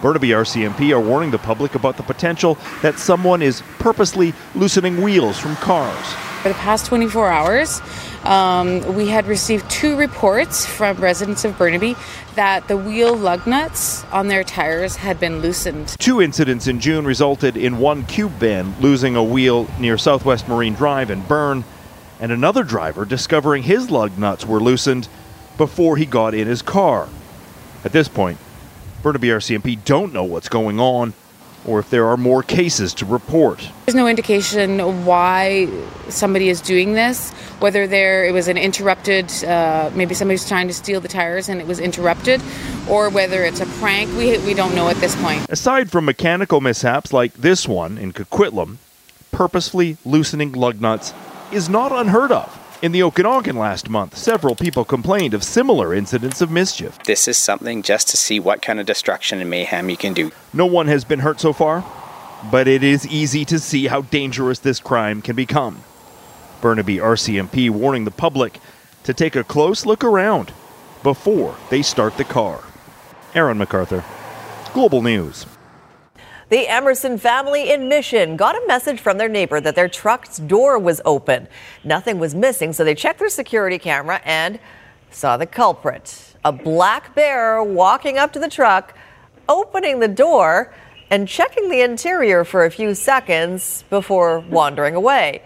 Burnaby 0.00 0.30
RCMP 0.30 0.90
are 0.92 1.00
warning 1.00 1.30
the 1.30 1.38
public 1.38 1.74
about 1.74 1.98
the 1.98 2.02
potential 2.02 2.56
that 2.80 2.98
someone 2.98 3.42
is 3.42 3.62
purposely 3.78 4.32
loosening 4.54 5.02
wheels 5.02 5.38
from 5.38 5.54
cars. 5.56 6.29
For 6.42 6.48
the 6.48 6.54
past 6.54 6.86
24 6.86 7.28
hours, 7.28 7.82
um, 8.24 8.94
we 8.94 9.08
had 9.08 9.26
received 9.26 9.70
two 9.70 9.94
reports 9.94 10.64
from 10.64 10.96
residents 10.96 11.44
of 11.44 11.58
Burnaby 11.58 11.96
that 12.34 12.66
the 12.66 12.78
wheel 12.78 13.14
lug 13.14 13.46
nuts 13.46 14.04
on 14.04 14.28
their 14.28 14.42
tires 14.42 14.96
had 14.96 15.20
been 15.20 15.42
loosened. 15.42 15.88
Two 15.98 16.22
incidents 16.22 16.66
in 16.66 16.80
June 16.80 17.04
resulted 17.04 17.58
in 17.58 17.76
one 17.76 18.06
cube 18.06 18.32
van 18.32 18.74
losing 18.80 19.16
a 19.16 19.22
wheel 19.22 19.68
near 19.78 19.98
Southwest 19.98 20.48
Marine 20.48 20.72
Drive 20.72 21.10
in 21.10 21.20
Burn, 21.20 21.62
and 22.18 22.32
another 22.32 22.64
driver 22.64 23.04
discovering 23.04 23.64
his 23.64 23.90
lug 23.90 24.16
nuts 24.16 24.46
were 24.46 24.60
loosened 24.60 25.08
before 25.58 25.98
he 25.98 26.06
got 26.06 26.32
in 26.32 26.48
his 26.48 26.62
car. 26.62 27.10
At 27.84 27.92
this 27.92 28.08
point, 28.08 28.38
Burnaby 29.02 29.28
RCMP 29.28 29.84
don't 29.84 30.14
know 30.14 30.24
what's 30.24 30.48
going 30.48 30.80
on 30.80 31.12
or 31.66 31.78
if 31.78 31.90
there 31.90 32.06
are 32.06 32.16
more 32.16 32.42
cases 32.42 32.94
to 32.94 33.04
report. 33.06 33.68
There's 33.86 33.94
no 33.94 34.08
indication 34.08 35.04
why 35.04 35.68
somebody 36.08 36.48
is 36.48 36.60
doing 36.60 36.94
this, 36.94 37.32
whether 37.60 37.86
there 37.86 38.24
it 38.24 38.32
was 38.32 38.48
an 38.48 38.56
interrupted, 38.56 39.32
uh, 39.44 39.90
maybe 39.94 40.14
somebody's 40.14 40.46
trying 40.46 40.68
to 40.68 40.74
steal 40.74 41.00
the 41.00 41.08
tires 41.08 41.48
and 41.48 41.60
it 41.60 41.66
was 41.66 41.80
interrupted, 41.80 42.40
or 42.88 43.10
whether 43.10 43.44
it's 43.44 43.60
a 43.60 43.66
prank. 43.66 44.10
We, 44.16 44.38
we 44.38 44.54
don't 44.54 44.74
know 44.74 44.88
at 44.88 44.96
this 44.96 45.20
point. 45.20 45.46
Aside 45.48 45.90
from 45.90 46.04
mechanical 46.04 46.60
mishaps 46.60 47.12
like 47.12 47.34
this 47.34 47.68
one 47.68 47.98
in 47.98 48.12
Coquitlam, 48.12 48.76
purposefully 49.30 49.96
loosening 50.04 50.52
lug 50.52 50.80
nuts 50.80 51.12
is 51.52 51.68
not 51.68 51.92
unheard 51.92 52.32
of. 52.32 52.59
In 52.82 52.92
the 52.92 53.02
Okanagan 53.02 53.56
last 53.56 53.90
month, 53.90 54.16
several 54.16 54.54
people 54.54 54.86
complained 54.86 55.34
of 55.34 55.44
similar 55.44 55.92
incidents 55.92 56.40
of 56.40 56.50
mischief. 56.50 56.98
This 57.02 57.28
is 57.28 57.36
something 57.36 57.82
just 57.82 58.08
to 58.08 58.16
see 58.16 58.40
what 58.40 58.62
kind 58.62 58.80
of 58.80 58.86
destruction 58.86 59.38
and 59.38 59.50
mayhem 59.50 59.90
you 59.90 59.98
can 59.98 60.14
do. 60.14 60.32
No 60.54 60.64
one 60.64 60.86
has 60.86 61.04
been 61.04 61.18
hurt 61.18 61.40
so 61.40 61.52
far, 61.52 61.84
but 62.50 62.66
it 62.66 62.82
is 62.82 63.06
easy 63.06 63.44
to 63.44 63.58
see 63.58 63.88
how 63.88 64.00
dangerous 64.00 64.60
this 64.60 64.80
crime 64.80 65.20
can 65.20 65.36
become. 65.36 65.82
Burnaby 66.62 66.96
RCMP 66.96 67.68
warning 67.68 68.06
the 68.06 68.10
public 68.10 68.60
to 69.04 69.12
take 69.12 69.36
a 69.36 69.44
close 69.44 69.84
look 69.84 70.02
around 70.02 70.54
before 71.02 71.56
they 71.68 71.82
start 71.82 72.16
the 72.16 72.24
car. 72.24 72.64
Aaron 73.34 73.58
MacArthur, 73.58 74.04
Global 74.72 75.02
News. 75.02 75.44
The 76.50 76.66
Emerson 76.66 77.16
family 77.16 77.70
in 77.70 77.88
Mission 77.88 78.36
got 78.36 78.56
a 78.56 78.66
message 78.66 78.98
from 78.98 79.18
their 79.18 79.28
neighbor 79.28 79.60
that 79.60 79.76
their 79.76 79.88
truck's 79.88 80.38
door 80.38 80.80
was 80.80 81.00
open. 81.04 81.46
Nothing 81.84 82.18
was 82.18 82.34
missing, 82.34 82.72
so 82.72 82.82
they 82.82 82.96
checked 82.96 83.20
their 83.20 83.28
security 83.28 83.78
camera 83.78 84.20
and 84.24 84.58
saw 85.12 85.36
the 85.36 85.46
culprit 85.46 86.34
a 86.44 86.50
black 86.50 87.14
bear 87.14 87.62
walking 87.62 88.18
up 88.18 88.32
to 88.32 88.40
the 88.40 88.48
truck, 88.48 88.96
opening 89.48 90.00
the 90.00 90.08
door, 90.08 90.74
and 91.08 91.28
checking 91.28 91.68
the 91.68 91.82
interior 91.82 92.44
for 92.44 92.64
a 92.64 92.70
few 92.70 92.96
seconds 92.96 93.84
before 93.88 94.40
wandering 94.40 94.96
away. 94.96 95.42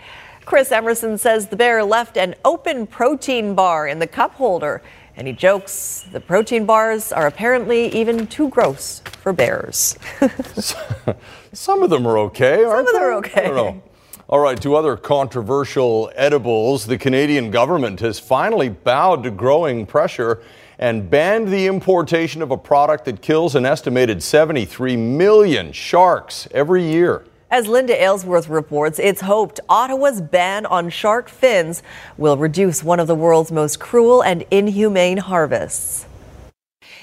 Chris 0.47 0.73
Emerson 0.73 1.19
says 1.19 1.49
the 1.49 1.57
bear 1.57 1.85
left 1.85 2.17
an 2.17 2.35
open 2.47 2.87
protein 2.87 3.55
bar 3.55 3.87
in 3.87 3.99
the 3.99 4.07
cup 4.07 4.35
holder. 4.35 4.81
And 5.17 5.27
he 5.27 5.33
jokes 5.33 6.05
the 6.11 6.21
protein 6.21 6.67
bars 6.67 7.13
are 7.13 7.27
apparently 7.27 7.89
even 7.95 8.27
too 8.27 8.49
gross 8.49 9.01
for 9.21 9.33
bears. 9.33 9.97
Some 11.53 11.83
of 11.83 11.91
them 11.91 12.07
are 12.07 12.19
okay, 12.19 12.65
aren't 12.65 12.89
Some 12.89 12.97
of 12.97 13.01
them 13.01 13.03
are 13.03 13.13
okay. 13.15 13.45
I 13.45 13.49
don't 13.49 13.57
know. 13.57 13.83
All 14.29 14.41
right, 14.41 14.61
to 14.63 14.75
other 14.75 14.97
controversial 14.97 16.11
edibles, 16.15 16.87
the 16.87 16.99
Canadian 16.99 17.51
government 17.51 18.01
has 18.01 18.19
finally 18.19 18.71
bowed 18.71 19.23
to 19.25 19.31
growing 19.31 19.87
pressure 19.87 20.43
and 20.79 21.09
banned 21.09 21.49
the 21.49 21.67
importation 21.67 22.43
of 22.43 22.51
a 22.51 22.57
product 22.57 23.05
that 23.05 23.23
kills 23.23 23.55
an 23.55 23.65
estimated 23.65 24.23
73 24.23 24.97
million 24.97 25.73
sharks 25.73 26.49
every 26.51 26.83
year. 26.83 27.25
As 27.55 27.69
Linda 27.69 27.95
Aylesworth 27.95 28.49
reports, 28.49 28.99
it's 28.99 29.21
hoped 29.21 29.61
Ottawa's 29.69 30.21
ban 30.21 30.67
on 30.67 30.91
shark 30.91 31.29
fins 31.29 31.85
will 32.19 32.37
reduce 32.37 32.83
one 32.83 32.99
of 32.99 33.07
the 33.07 33.15
world's 33.15 33.53
most 33.53 33.79
cruel 33.79 34.25
and 34.25 34.45
inhumane 34.51 35.19
harvests. 35.19 36.05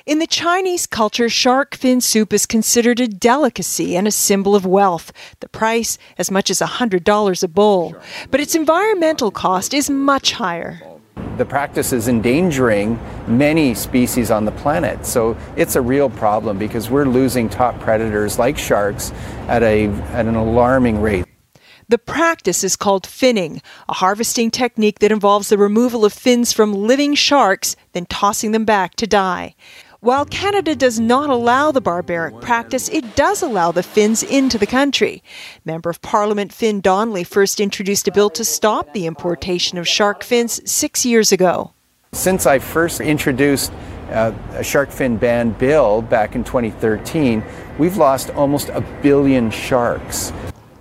In 0.06 0.20
the 0.20 0.28
Chinese 0.28 0.88
culture, 0.88 1.30
shark 1.30 1.76
fin 1.76 2.02
soup 2.02 2.34
is 2.34 2.46
considered 2.46 3.00
a 3.00 3.08
delicacy 3.08 3.96
and 3.96 4.10
a 4.10 4.12
symbol 4.12 4.54
of 4.54 4.66
wealth. 4.66 5.14
The 5.40 5.48
price, 5.48 5.98
as 6.18 6.30
much 6.30 6.50
as 6.50 6.60
$100 6.60 7.44
a 7.44 7.48
bowl. 7.48 7.96
But 8.30 8.42
its 8.42 8.54
environmental 8.54 9.32
cost 9.32 9.74
is 9.74 9.90
much 9.90 10.34
higher. 10.34 10.82
The 11.42 11.46
practice 11.48 11.92
is 11.92 12.08
endangering 12.08 13.00
many 13.26 13.74
species 13.74 14.30
on 14.30 14.46
the 14.46 14.52
planet. 14.52 15.08
So 15.08 15.36
it's 15.56 15.76
a 15.76 15.82
real 15.82 16.08
problem 16.08 16.60
because 16.60 16.92
we're 16.92 17.08
losing 17.08 17.50
top 17.50 17.80
predators 17.80 18.38
like 18.38 18.60
sharks 18.60 19.12
at, 19.48 19.64
a, 19.64 19.88
at 20.14 20.28
an 20.28 20.36
alarming 20.36 21.02
rate. 21.02 21.26
The 21.90 21.98
practice 21.98 22.64
is 22.64 22.76
called 22.76 23.08
finning, 23.08 23.60
a 23.90 23.96
harvesting 23.96 24.52
technique 24.52 25.00
that 25.00 25.12
involves 25.12 25.50
the 25.50 25.58
removal 25.58 26.06
of 26.06 26.14
fins 26.14 26.54
from 26.54 26.76
living 26.76 27.16
sharks, 27.16 27.76
then 27.94 28.06
tossing 28.06 28.52
them 28.52 28.64
back 28.64 28.94
to 28.98 29.08
die. 29.08 29.56
While 30.04 30.26
Canada 30.26 30.76
does 30.76 31.00
not 31.00 31.30
allow 31.30 31.72
the 31.72 31.80
barbaric 31.80 32.42
practice, 32.42 32.90
it 32.90 33.16
does 33.16 33.44
allow 33.44 33.72
the 33.72 33.84
fins 33.84 34.24
into 34.24 34.58
the 34.58 34.66
country. 34.66 35.22
Member 35.64 35.92
of 35.92 36.02
Parliament 36.02 36.52
Fin 36.52 36.82
Donnelly 36.82 37.24
first 37.24 37.60
introduced 37.60 38.08
a 38.08 38.12
bill 38.12 38.32
to 38.32 38.44
stop 38.44 38.94
the 38.94 39.06
importation 39.06 39.78
of 39.78 39.88
shark 39.88 40.24
fins 40.24 40.60
six 40.66 41.06
years 41.06 41.32
ago. 41.32 41.74
Since 42.14 42.48
I 42.48 42.58
first 42.58 43.00
introduced 43.00 43.72
uh, 44.10 44.34
a 44.54 44.64
shark 44.64 44.90
fin 44.90 45.18
ban 45.18 45.52
bill 45.52 46.02
back 46.02 46.34
in 46.34 46.44
2013, 46.44 47.44
we've 47.78 47.98
lost 47.98 48.32
almost 48.32 48.70
a 48.70 48.82
billion 49.04 49.52
sharks. 49.52 50.34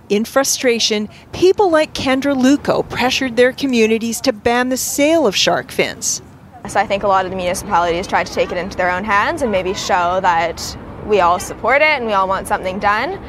In 0.09 0.25
frustration, 0.25 1.07
people 1.31 1.69
like 1.69 1.93
Kendra 1.93 2.35
Luco 2.35 2.81
pressured 2.81 3.35
their 3.35 3.53
communities 3.53 4.19
to 4.21 4.33
ban 4.33 4.69
the 4.69 4.77
sale 4.77 5.27
of 5.27 5.35
shark 5.35 5.69
fins. 5.69 6.23
So 6.67 6.79
I 6.79 6.87
think 6.87 7.03
a 7.03 7.07
lot 7.07 7.25
of 7.25 7.31
the 7.31 7.37
municipalities 7.37 8.07
try 8.07 8.23
to 8.23 8.33
take 8.33 8.51
it 8.51 8.57
into 8.57 8.77
their 8.77 8.91
own 8.91 9.03
hands 9.03 9.41
and 9.41 9.51
maybe 9.51 9.73
show 9.73 10.19
that 10.21 10.77
we 11.05 11.19
all 11.19 11.39
support 11.39 11.81
it 11.81 11.87
and 11.87 12.05
we 12.05 12.13
all 12.13 12.27
want 12.27 12.47
something 12.47 12.79
done. 12.79 13.21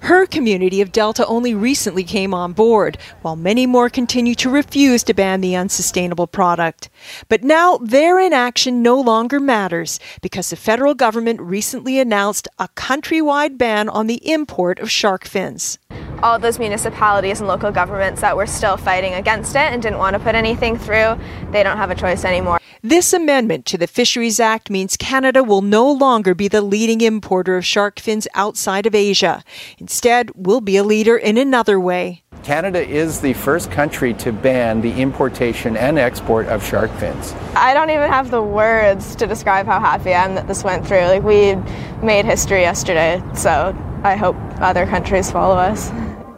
Her 0.00 0.26
community 0.26 0.80
of 0.80 0.92
Delta 0.92 1.26
only 1.26 1.54
recently 1.54 2.04
came 2.04 2.32
on 2.32 2.52
board, 2.52 2.98
while 3.22 3.34
many 3.34 3.66
more 3.66 3.90
continue 3.90 4.34
to 4.36 4.48
refuse 4.48 5.02
to 5.04 5.14
ban 5.14 5.40
the 5.40 5.56
unsustainable 5.56 6.28
product. 6.28 6.88
But 7.28 7.42
now 7.42 7.78
their 7.78 8.20
inaction 8.20 8.80
no 8.80 9.00
longer 9.00 9.40
matters 9.40 9.98
because 10.22 10.50
the 10.50 10.56
federal 10.56 10.94
government 10.94 11.40
recently 11.40 11.98
announced 11.98 12.46
a 12.58 12.68
countrywide 12.68 13.58
ban 13.58 13.88
on 13.88 14.06
the 14.06 14.26
import 14.30 14.78
of 14.78 14.90
shark 14.90 15.24
fins. 15.24 15.78
All 16.22 16.38
those 16.38 16.58
municipalities 16.58 17.40
and 17.40 17.48
local 17.48 17.70
governments 17.70 18.20
that 18.22 18.36
were 18.36 18.46
still 18.46 18.76
fighting 18.76 19.14
against 19.14 19.54
it 19.54 19.72
and 19.72 19.80
didn't 19.80 19.98
want 19.98 20.14
to 20.14 20.20
put 20.20 20.34
anything 20.34 20.76
through, 20.76 21.16
they 21.52 21.62
don't 21.62 21.76
have 21.76 21.90
a 21.90 21.94
choice 21.94 22.24
anymore. 22.24 22.58
This 22.82 23.12
amendment 23.12 23.66
to 23.66 23.78
the 23.78 23.86
Fisheries 23.86 24.38
Act 24.38 24.70
means 24.70 24.96
Canada 24.96 25.42
will 25.42 25.62
no 25.62 25.90
longer 25.90 26.34
be 26.34 26.46
the 26.46 26.62
leading 26.62 27.00
importer 27.00 27.56
of 27.56 27.64
shark 27.64 27.98
fins 27.98 28.28
outside 28.34 28.86
of 28.86 28.94
Asia. 28.94 29.42
Instead, 29.78 30.30
we'll 30.34 30.60
be 30.60 30.76
a 30.76 30.84
leader 30.84 31.16
in 31.16 31.38
another 31.38 31.80
way. 31.80 32.22
Canada 32.44 32.80
is 32.80 33.20
the 33.20 33.32
first 33.34 33.70
country 33.70 34.14
to 34.14 34.32
ban 34.32 34.80
the 34.80 34.92
importation 35.00 35.76
and 35.76 35.98
export 35.98 36.46
of 36.46 36.64
shark 36.64 36.90
fins. 36.98 37.34
I 37.54 37.74
don't 37.74 37.90
even 37.90 38.08
have 38.08 38.30
the 38.30 38.42
words 38.42 39.16
to 39.16 39.26
describe 39.26 39.66
how 39.66 39.80
happy 39.80 40.14
I 40.14 40.24
am 40.24 40.36
that 40.36 40.46
this 40.46 40.62
went 40.62 40.86
through. 40.86 41.00
Like, 41.00 41.24
we 41.24 41.56
made 42.00 42.24
history 42.24 42.60
yesterday, 42.60 43.22
so 43.34 43.76
I 44.04 44.14
hope 44.14 44.36
other 44.60 44.86
countries 44.86 45.30
follow 45.30 45.56
us. 45.56 45.90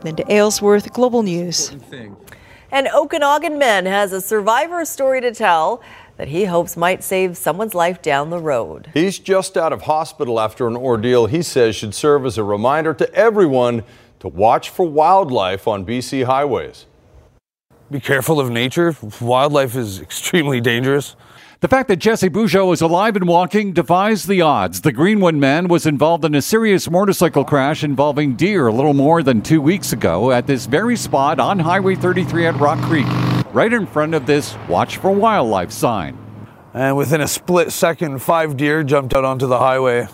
Linda 0.02 0.24
Aylesworth, 0.32 0.92
Global 0.94 1.22
News. 1.22 1.76
An 2.72 2.88
Okanagan 2.88 3.58
man 3.58 3.84
has 3.84 4.14
a 4.14 4.20
survivor 4.20 4.84
story 4.86 5.20
to 5.20 5.34
tell 5.34 5.82
that 6.16 6.28
he 6.28 6.46
hopes 6.46 6.74
might 6.74 7.04
save 7.04 7.36
someone's 7.36 7.74
life 7.74 8.00
down 8.00 8.30
the 8.30 8.38
road. 8.38 8.90
He's 8.94 9.18
just 9.18 9.58
out 9.58 9.74
of 9.74 9.82
hospital 9.82 10.40
after 10.40 10.68
an 10.68 10.76
ordeal 10.76 11.26
he 11.26 11.42
says 11.42 11.76
should 11.76 11.94
serve 11.94 12.24
as 12.24 12.38
a 12.38 12.44
reminder 12.44 12.94
to 12.94 13.14
everyone 13.14 13.82
to 14.20 14.28
watch 14.28 14.70
for 14.70 14.86
wildlife 14.86 15.68
on 15.68 15.84
BC 15.84 16.24
highways. 16.24 16.86
Be 17.90 18.00
careful 18.00 18.40
of 18.40 18.50
nature. 18.50 18.96
Wildlife 19.20 19.76
is 19.76 20.00
extremely 20.00 20.62
dangerous. 20.62 21.14
The 21.60 21.68
fact 21.68 21.88
that 21.88 21.96
Jesse 21.96 22.30
Bugeaud 22.30 22.72
is 22.72 22.80
alive 22.80 23.16
and 23.16 23.28
walking 23.28 23.74
defies 23.74 24.24
the 24.24 24.40
odds. 24.40 24.80
The 24.80 24.92
Greenwood 24.92 25.34
man 25.34 25.68
was 25.68 25.84
involved 25.84 26.24
in 26.24 26.34
a 26.34 26.40
serious 26.40 26.88
motorcycle 26.88 27.44
crash 27.44 27.84
involving 27.84 28.34
deer 28.34 28.66
a 28.66 28.72
little 28.72 28.94
more 28.94 29.22
than 29.22 29.42
two 29.42 29.60
weeks 29.60 29.92
ago 29.92 30.32
at 30.32 30.46
this 30.46 30.64
very 30.64 30.96
spot 30.96 31.38
on 31.38 31.58
Highway 31.58 31.96
33 31.96 32.46
at 32.46 32.54
Rock 32.56 32.78
Creek, 32.84 33.04
right 33.52 33.70
in 33.70 33.86
front 33.86 34.14
of 34.14 34.24
this 34.24 34.56
Watch 34.70 34.96
for 34.96 35.10
Wildlife 35.10 35.70
sign. 35.70 36.16
And 36.72 36.96
within 36.96 37.20
a 37.20 37.28
split 37.28 37.72
second, 37.72 38.22
five 38.22 38.56
deer 38.56 38.82
jumped 38.82 39.12
out 39.14 39.26
onto 39.26 39.46
the 39.46 39.58
highway. 39.58 40.08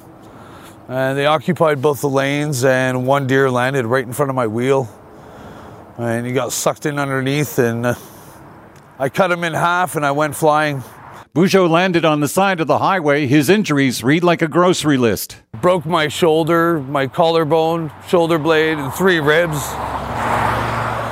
And 0.89 1.17
they 1.17 1.27
occupied 1.27 1.81
both 1.81 2.01
the 2.01 2.09
lanes, 2.11 2.65
and 2.65 3.07
one 3.07 3.29
deer 3.29 3.53
landed 3.53 3.87
right 3.87 4.05
in 4.05 4.13
front 4.13 4.31
of 4.31 4.35
my 4.35 4.49
wheel. 4.49 4.89
And 5.97 6.27
he 6.27 6.33
got 6.33 6.51
sucked 6.51 6.87
in 6.87 6.99
underneath, 6.99 7.61
and 7.61 7.87
uh, 7.87 7.95
I 8.99 9.11
cut 9.11 9.31
him 9.31 9.45
in 9.45 9.55
half 9.55 9.95
and 9.95 10.05
I 10.05 10.11
went 10.11 10.35
flying. 10.35 10.83
Bugeaud 11.37 11.69
landed 11.69 12.03
on 12.07 12.21
the 12.21 12.29
side 12.29 12.61
of 12.61 12.67
the 12.67 12.79
highway. 12.79 13.27
His 13.27 13.51
injuries 13.51 14.03
read 14.03 14.25
like 14.25 14.41
a 14.41 14.49
grocery 14.49 14.97
list. 14.97 15.37
Broke 15.61 15.85
my 15.85 16.09
shoulder, 16.09 16.81
my 16.81 17.07
collarbone, 17.09 17.93
shoulder 18.09 18.39
blade, 18.39 18.79
and 18.79 18.91
three 18.95 19.21
ribs. 19.21 19.59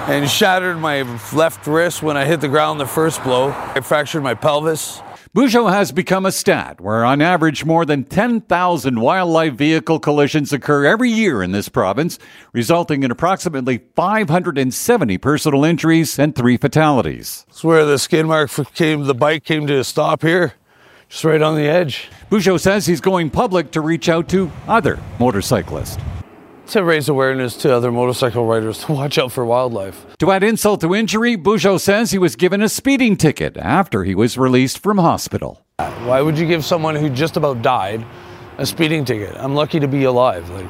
And 0.09 0.27
shattered 0.31 0.79
my 0.79 1.03
left 1.35 1.67
wrist 1.67 2.03
when 2.03 2.17
I 2.17 2.25
hit 2.25 2.41
the 2.41 2.49
ground 2.49 2.81
the 2.81 2.87
first 2.87 3.23
blow. 3.23 3.51
I 3.51 3.81
fractured 3.81 4.23
my 4.23 4.33
pelvis. 4.33 5.03
Bugeaud 5.35 5.73
has 5.73 5.91
become 5.91 6.25
a 6.25 6.31
stat 6.31 6.81
where, 6.81 7.05
on 7.05 7.21
average, 7.21 7.65
more 7.65 7.85
than 7.85 8.05
10,000 8.05 9.01
wildlife 9.01 9.55
vehicle 9.55 9.99
collisions 9.99 10.53
occur 10.53 10.87
every 10.87 11.11
year 11.11 11.43
in 11.43 11.51
this 11.51 11.69
province, 11.69 12.21
resulting 12.53 13.03
in 13.03 13.11
approximately 13.11 13.79
570 13.97 15.19
personal 15.19 15.65
injuries 15.65 16.21
and 16.21 16.37
three 16.37 16.57
fatalities. 16.57 17.45
It's 17.49 17.65
where 17.65 17.85
the 17.85 17.99
skid 17.99 18.27
mark 18.27 18.49
came, 18.75 19.07
the 19.07 19.15
bike 19.15 19.43
came 19.43 19.67
to 19.67 19.81
a 19.81 19.83
stop 19.83 20.23
here, 20.23 20.53
just 21.09 21.25
right 21.25 21.43
on 21.43 21.57
the 21.57 21.67
edge. 21.67 22.11
Bugeaud 22.31 22.61
says 22.61 22.87
he's 22.87 23.01
going 23.01 23.31
public 23.31 23.73
to 23.73 23.81
reach 23.81 24.09
out 24.09 24.29
to 24.29 24.53
other 24.69 25.01
motorcyclists. 25.19 25.99
To 26.75 26.83
raise 26.83 27.09
awareness 27.09 27.57
to 27.59 27.73
other 27.73 27.93
motorcycle 27.93 28.47
riders 28.47 28.79
to 28.79 28.93
watch 28.93 29.17
out 29.17 29.31
for 29.31 29.45
wildlife. 29.45 30.05
To 30.19 30.33
add 30.33 30.43
insult 30.43 30.81
to 30.81 30.93
injury, 30.93 31.37
Bugeaud 31.37 31.79
says 31.79 32.11
he 32.11 32.19
was 32.19 32.35
given 32.35 32.61
a 32.63 32.69
speeding 32.69 33.17
ticket 33.17 33.57
after 33.57 34.03
he 34.03 34.17
was 34.17 34.37
released 34.37 34.81
from 34.81 34.99
hospital. 34.99 35.65
Why 35.79 36.21
would 36.21 36.37
you 36.37 36.49
give 36.49 36.65
someone 36.65 36.97
who 36.97 37.09
just 37.09 37.37
about 37.37 37.63
died 37.63 38.05
a 38.59 38.67
speeding 38.67 39.05
ticket? 39.05 39.37
I'm 39.37 39.55
lucky 39.55 39.79
to 39.79 39.87
be 39.87 40.03
alive. 40.03 40.51
Like, 40.51 40.69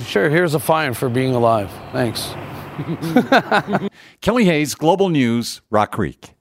sure, 0.00 0.28
here's 0.28 0.54
a 0.54 0.58
fine 0.58 0.92
for 0.92 1.08
being 1.08 1.36
alive. 1.36 1.70
Thanks. 1.92 2.34
Kelly 4.22 4.44
Hayes, 4.46 4.74
Global 4.74 5.08
News, 5.08 5.60
Rock 5.70 5.92
Creek. 5.92 6.34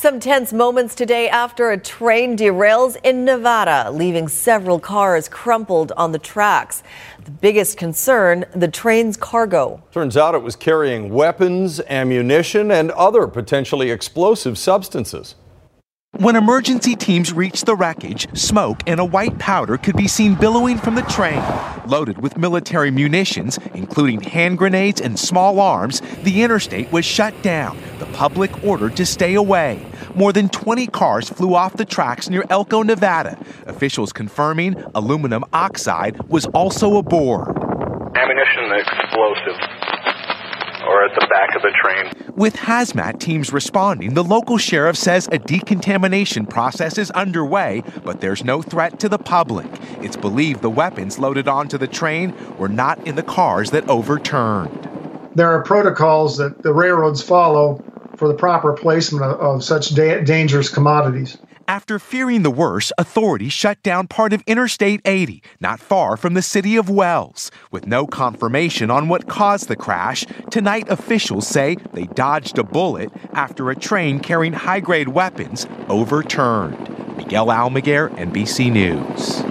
Some 0.00 0.18
tense 0.18 0.50
moments 0.50 0.94
today 0.94 1.28
after 1.28 1.72
a 1.72 1.76
train 1.76 2.34
derails 2.34 2.96
in 3.04 3.26
Nevada, 3.26 3.90
leaving 3.90 4.28
several 4.28 4.80
cars 4.80 5.28
crumpled 5.28 5.92
on 5.94 6.12
the 6.12 6.18
tracks. 6.18 6.82
The 7.22 7.30
biggest 7.30 7.76
concern 7.76 8.46
the 8.54 8.66
train's 8.66 9.18
cargo. 9.18 9.82
Turns 9.92 10.16
out 10.16 10.34
it 10.34 10.42
was 10.42 10.56
carrying 10.56 11.12
weapons, 11.12 11.82
ammunition, 11.86 12.70
and 12.70 12.92
other 12.92 13.26
potentially 13.26 13.90
explosive 13.90 14.56
substances. 14.56 15.34
When 16.16 16.34
emergency 16.34 16.96
teams 16.96 17.32
reached 17.32 17.66
the 17.66 17.76
wreckage, 17.76 18.26
smoke 18.36 18.80
and 18.86 18.98
a 18.98 19.04
white 19.04 19.38
powder 19.38 19.78
could 19.78 19.96
be 19.96 20.08
seen 20.08 20.34
billowing 20.34 20.76
from 20.76 20.96
the 20.96 21.02
train. 21.02 21.42
Loaded 21.86 22.20
with 22.20 22.36
military 22.36 22.90
munitions, 22.90 23.58
including 23.74 24.20
hand 24.20 24.58
grenades 24.58 25.00
and 25.00 25.16
small 25.16 25.60
arms, 25.60 26.02
the 26.24 26.42
interstate 26.42 26.90
was 26.90 27.04
shut 27.04 27.40
down, 27.42 27.78
the 28.00 28.06
public 28.06 28.64
ordered 28.64 28.96
to 28.96 29.06
stay 29.06 29.34
away. 29.34 29.86
More 30.16 30.32
than 30.32 30.48
20 30.48 30.88
cars 30.88 31.30
flew 31.30 31.54
off 31.54 31.76
the 31.76 31.84
tracks 31.84 32.28
near 32.28 32.44
Elko, 32.50 32.82
Nevada. 32.82 33.38
Officials 33.66 34.12
confirming 34.12 34.82
aluminum 34.96 35.44
oxide 35.52 36.20
was 36.28 36.44
also 36.46 36.96
aboard. 36.96 37.56
Ammunition 38.16 38.72
explosives 38.72 39.79
or 40.90 41.04
at 41.04 41.14
the 41.14 41.26
back 41.28 41.54
of 41.54 41.62
the 41.62 41.72
train. 41.80 42.34
With 42.34 42.56
hazmat 42.56 43.20
teams 43.20 43.52
responding, 43.52 44.14
the 44.14 44.24
local 44.24 44.58
sheriff 44.58 44.96
says 44.96 45.28
a 45.30 45.38
decontamination 45.38 46.46
process 46.46 46.98
is 46.98 47.12
underway, 47.12 47.84
but 48.02 48.20
there's 48.20 48.44
no 48.44 48.60
threat 48.60 48.98
to 49.00 49.08
the 49.08 49.18
public. 49.18 49.68
It's 50.02 50.16
believed 50.16 50.62
the 50.62 50.70
weapons 50.70 51.18
loaded 51.18 51.46
onto 51.46 51.78
the 51.78 51.86
train 51.86 52.34
were 52.58 52.68
not 52.68 53.06
in 53.06 53.14
the 53.14 53.22
cars 53.22 53.70
that 53.70 53.88
overturned. 53.88 54.88
There 55.36 55.48
are 55.48 55.62
protocols 55.62 56.36
that 56.38 56.62
the 56.62 56.74
railroads 56.74 57.22
follow 57.22 57.80
for 58.16 58.26
the 58.26 58.34
proper 58.34 58.72
placement 58.72 59.24
of, 59.24 59.38
of 59.40 59.64
such 59.64 59.94
da- 59.94 60.22
dangerous 60.24 60.68
commodities. 60.68 61.38
After 61.70 62.00
fearing 62.00 62.42
the 62.42 62.50
worst, 62.50 62.92
authorities 62.98 63.52
shut 63.52 63.80
down 63.84 64.08
part 64.08 64.32
of 64.32 64.42
Interstate 64.44 65.00
80, 65.04 65.40
not 65.60 65.78
far 65.78 66.16
from 66.16 66.34
the 66.34 66.42
city 66.42 66.74
of 66.74 66.90
Wells. 66.90 67.52
With 67.70 67.86
no 67.86 68.08
confirmation 68.08 68.90
on 68.90 69.08
what 69.08 69.28
caused 69.28 69.68
the 69.68 69.76
crash, 69.76 70.26
tonight 70.50 70.88
officials 70.88 71.46
say 71.46 71.76
they 71.92 72.06
dodged 72.06 72.58
a 72.58 72.64
bullet 72.64 73.12
after 73.34 73.70
a 73.70 73.76
train 73.76 74.18
carrying 74.18 74.52
high 74.52 74.80
grade 74.80 75.10
weapons 75.10 75.68
overturned. 75.88 76.76
Miguel 77.16 77.46
Almaguer, 77.46 78.10
NBC 78.16 78.72
News. 78.72 79.44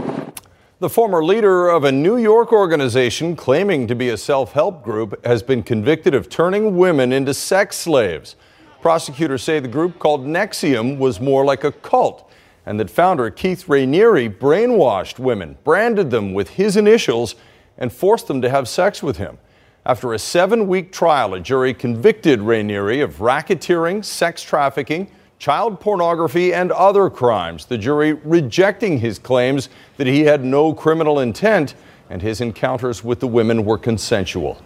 The 0.79 0.89
former 0.89 1.23
leader 1.23 1.69
of 1.69 1.85
a 1.85 1.91
New 1.93 2.17
York 2.17 2.51
organization 2.51 3.37
claiming 3.37 3.87
to 3.87 3.95
be 3.95 4.09
a 4.09 4.17
self 4.17 4.51
help 4.51 4.83
group 4.83 5.25
has 5.25 5.41
been 5.41 5.63
convicted 5.63 6.13
of 6.13 6.27
turning 6.27 6.75
women 6.75 7.13
into 7.13 7.33
sex 7.33 7.77
slaves. 7.77 8.35
Prosecutors 8.81 9.43
say 9.43 9.59
the 9.59 9.67
group 9.67 9.99
called 9.99 10.25
NXIVM 10.25 10.97
was 10.97 11.19
more 11.19 11.43
like 11.43 11.65
a 11.65 11.71
cult, 11.71 12.31
and 12.65 12.79
that 12.79 12.89
founder 12.89 13.29
Keith 13.29 13.65
Raniere 13.67 14.29
brainwashed 14.29 15.19
women, 15.19 15.57
branded 15.65 16.11
them 16.11 16.33
with 16.33 16.51
his 16.51 16.77
initials, 16.77 17.35
and 17.77 17.91
forced 17.91 18.27
them 18.27 18.41
to 18.41 18.49
have 18.49 18.69
sex 18.69 19.03
with 19.03 19.17
him. 19.17 19.37
After 19.85 20.13
a 20.13 20.19
seven 20.19 20.67
week 20.67 20.91
trial, 20.91 21.33
a 21.33 21.39
jury 21.39 21.73
convicted 21.73 22.39
Raniere 22.39 23.03
of 23.03 23.17
racketeering, 23.17 24.03
sex 24.05 24.41
trafficking, 24.41 25.11
child 25.39 25.79
pornography, 25.79 26.53
and 26.53 26.71
other 26.71 27.09
crimes. 27.09 27.65
The 27.65 27.77
jury 27.77 28.13
rejecting 28.13 28.99
his 28.99 29.19
claims 29.19 29.69
that 29.97 30.07
he 30.07 30.21
had 30.21 30.43
no 30.43 30.73
criminal 30.73 31.19
intent 31.19 31.75
and 32.09 32.21
his 32.21 32.41
encounters 32.41 33.03
with 33.03 33.19
the 33.19 33.27
women 33.27 33.65
were 33.65 33.77
consensual. 33.77 34.61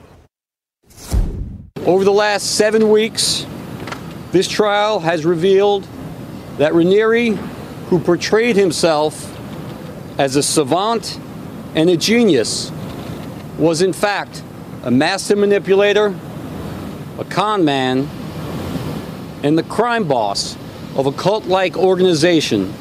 Over 1.85 2.03
the 2.03 2.11
last 2.11 2.55
seven 2.55 2.89
weeks, 2.89 3.45
this 4.33 4.47
trial 4.47 4.99
has 4.99 5.25
revealed 5.25 5.87
that 6.57 6.73
Raniere, 6.73 7.35
who 7.89 7.99
portrayed 7.99 8.55
himself 8.55 9.29
as 10.17 10.35
a 10.35 10.41
savant 10.41 11.19
and 11.75 11.87
a 11.87 11.95
genius, 11.95 12.71
was 13.59 13.83
in 13.83 13.93
fact 13.93 14.41
a 14.81 14.89
master 14.89 15.35
manipulator, 15.35 16.15
a 17.19 17.25
con 17.25 17.63
man, 17.63 18.09
and 19.43 19.55
the 19.55 19.63
crime 19.63 20.07
boss 20.07 20.57
of 20.95 21.05
a 21.05 21.11
cult 21.11 21.45
like 21.45 21.77
organization 21.77 22.73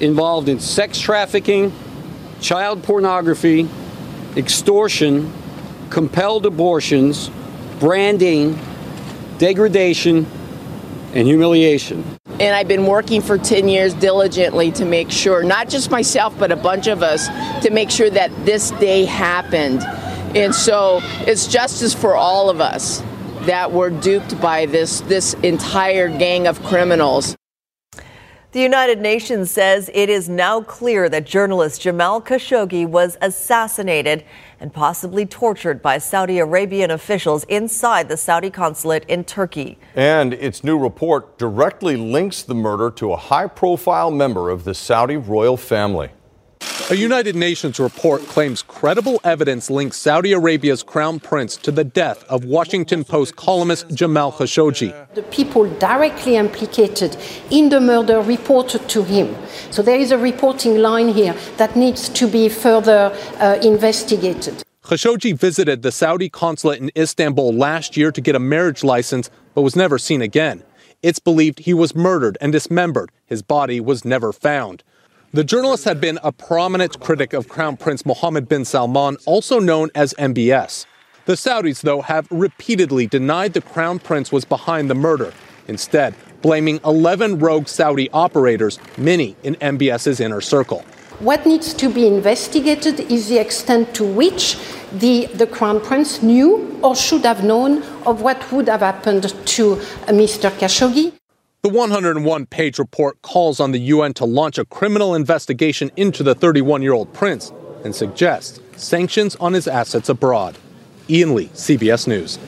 involved 0.00 0.50
in 0.50 0.60
sex 0.60 0.98
trafficking, 0.98 1.72
child 2.42 2.82
pornography, 2.82 3.66
extortion, 4.36 5.32
compelled 5.88 6.44
abortions, 6.44 7.30
branding, 7.80 8.58
degradation, 9.38 10.26
and 11.14 11.26
humiliation. 11.26 12.04
And 12.40 12.54
I've 12.54 12.68
been 12.68 12.86
working 12.86 13.20
for 13.20 13.38
10 13.38 13.68
years 13.68 13.94
diligently 13.94 14.72
to 14.72 14.84
make 14.84 15.10
sure, 15.10 15.42
not 15.42 15.68
just 15.68 15.90
myself, 15.90 16.36
but 16.38 16.50
a 16.50 16.56
bunch 16.56 16.86
of 16.86 17.02
us, 17.02 17.28
to 17.62 17.70
make 17.70 17.90
sure 17.90 18.10
that 18.10 18.30
this 18.44 18.70
day 18.72 19.04
happened. 19.04 19.82
And 20.36 20.54
so 20.54 21.00
it's 21.26 21.46
justice 21.46 21.94
for 21.94 22.16
all 22.16 22.48
of 22.48 22.60
us 22.60 23.02
that 23.42 23.70
were 23.72 23.90
duped 23.90 24.40
by 24.40 24.66
this, 24.66 25.00
this 25.02 25.34
entire 25.42 26.08
gang 26.08 26.46
of 26.46 26.62
criminals. 26.62 27.36
The 28.52 28.60
United 28.60 29.00
Nations 29.00 29.50
says 29.50 29.90
it 29.94 30.10
is 30.10 30.28
now 30.28 30.60
clear 30.60 31.08
that 31.08 31.24
journalist 31.24 31.80
Jamal 31.80 32.20
Khashoggi 32.20 32.86
was 32.86 33.16
assassinated 33.22 34.24
and 34.62 34.72
possibly 34.72 35.26
tortured 35.26 35.82
by 35.82 35.98
Saudi 35.98 36.38
Arabian 36.38 36.92
officials 36.92 37.42
inside 37.44 38.08
the 38.08 38.16
Saudi 38.16 38.48
consulate 38.48 39.04
in 39.06 39.24
Turkey. 39.24 39.76
And 39.96 40.32
its 40.32 40.62
new 40.62 40.78
report 40.78 41.36
directly 41.36 41.96
links 41.96 42.42
the 42.42 42.54
murder 42.54 42.88
to 42.92 43.12
a 43.12 43.16
high 43.16 43.48
profile 43.48 44.12
member 44.12 44.50
of 44.50 44.62
the 44.62 44.72
Saudi 44.72 45.16
royal 45.16 45.56
family. 45.56 46.10
A 46.92 46.94
United 46.94 47.34
Nations 47.34 47.80
report 47.80 48.20
claims 48.26 48.60
credible 48.60 49.18
evidence 49.24 49.70
links 49.70 49.96
Saudi 49.96 50.32
Arabia's 50.32 50.82
crown 50.82 51.20
prince 51.20 51.56
to 51.56 51.72
the 51.72 51.84
death 51.84 52.22
of 52.24 52.44
Washington 52.44 53.02
Post 53.02 53.34
columnist 53.34 53.88
Jamal 53.94 54.30
Khashoggi. 54.30 54.92
The 55.14 55.22
people 55.22 55.64
directly 55.78 56.36
implicated 56.36 57.16
in 57.48 57.70
the 57.70 57.80
murder 57.80 58.20
reported 58.20 58.90
to 58.90 59.04
him. 59.04 59.34
So 59.70 59.80
there 59.80 59.98
is 59.98 60.10
a 60.10 60.18
reporting 60.18 60.82
line 60.82 61.08
here 61.08 61.34
that 61.56 61.76
needs 61.76 62.10
to 62.10 62.26
be 62.28 62.50
further 62.50 63.10
uh, 63.40 63.58
investigated. 63.62 64.62
Khashoggi 64.84 65.34
visited 65.34 65.80
the 65.80 65.92
Saudi 65.92 66.28
consulate 66.28 66.82
in 66.82 66.90
Istanbul 66.94 67.54
last 67.54 67.96
year 67.96 68.12
to 68.12 68.20
get 68.20 68.36
a 68.36 68.38
marriage 68.38 68.84
license, 68.84 69.30
but 69.54 69.62
was 69.62 69.74
never 69.74 69.96
seen 69.96 70.20
again. 70.20 70.62
It's 71.02 71.20
believed 71.20 71.60
he 71.60 71.72
was 71.72 71.94
murdered 71.94 72.36
and 72.38 72.52
dismembered. 72.52 73.10
His 73.24 73.40
body 73.40 73.80
was 73.80 74.04
never 74.04 74.30
found. 74.30 74.84
The 75.34 75.44
journalist 75.44 75.86
had 75.86 75.98
been 75.98 76.18
a 76.22 76.30
prominent 76.30 77.00
critic 77.00 77.32
of 77.32 77.48
Crown 77.48 77.78
Prince 77.78 78.04
Mohammed 78.04 78.50
bin 78.50 78.66
Salman, 78.66 79.16
also 79.24 79.58
known 79.58 79.88
as 79.94 80.12
MBS. 80.18 80.84
The 81.24 81.32
Saudis, 81.32 81.80
though, 81.80 82.02
have 82.02 82.28
repeatedly 82.30 83.06
denied 83.06 83.54
the 83.54 83.62
Crown 83.62 83.98
Prince 83.98 84.30
was 84.30 84.44
behind 84.44 84.90
the 84.90 84.94
murder, 84.94 85.32
instead, 85.68 86.14
blaming 86.42 86.80
11 86.84 87.38
rogue 87.38 87.66
Saudi 87.66 88.10
operators, 88.10 88.78
many 88.98 89.34
in 89.42 89.54
MBS's 89.54 90.20
inner 90.20 90.42
circle. 90.42 90.84
What 91.20 91.46
needs 91.46 91.72
to 91.72 91.88
be 91.88 92.06
investigated 92.06 93.00
is 93.00 93.28
the 93.28 93.38
extent 93.38 93.94
to 93.94 94.04
which 94.04 94.58
the, 94.92 95.30
the 95.32 95.46
Crown 95.46 95.80
Prince 95.80 96.22
knew 96.22 96.78
or 96.82 96.94
should 96.94 97.24
have 97.24 97.42
known 97.42 97.82
of 98.04 98.20
what 98.20 98.52
would 98.52 98.68
have 98.68 98.80
happened 98.80 99.22
to 99.22 99.76
Mr. 100.08 100.50
Khashoggi. 100.50 101.14
The 101.62 101.68
101 101.68 102.46
page 102.46 102.80
report 102.80 103.22
calls 103.22 103.60
on 103.60 103.70
the 103.70 103.78
UN 103.78 104.14
to 104.14 104.24
launch 104.24 104.58
a 104.58 104.64
criminal 104.64 105.14
investigation 105.14 105.92
into 105.96 106.24
the 106.24 106.34
31 106.34 106.82
year 106.82 106.92
old 106.92 107.12
prince 107.12 107.52
and 107.84 107.94
suggests 107.94 108.58
sanctions 108.76 109.36
on 109.36 109.52
his 109.52 109.68
assets 109.68 110.08
abroad. 110.08 110.58
Ian 111.08 111.36
Lee, 111.36 111.50
CBS 111.54 112.08
News. 112.08 112.40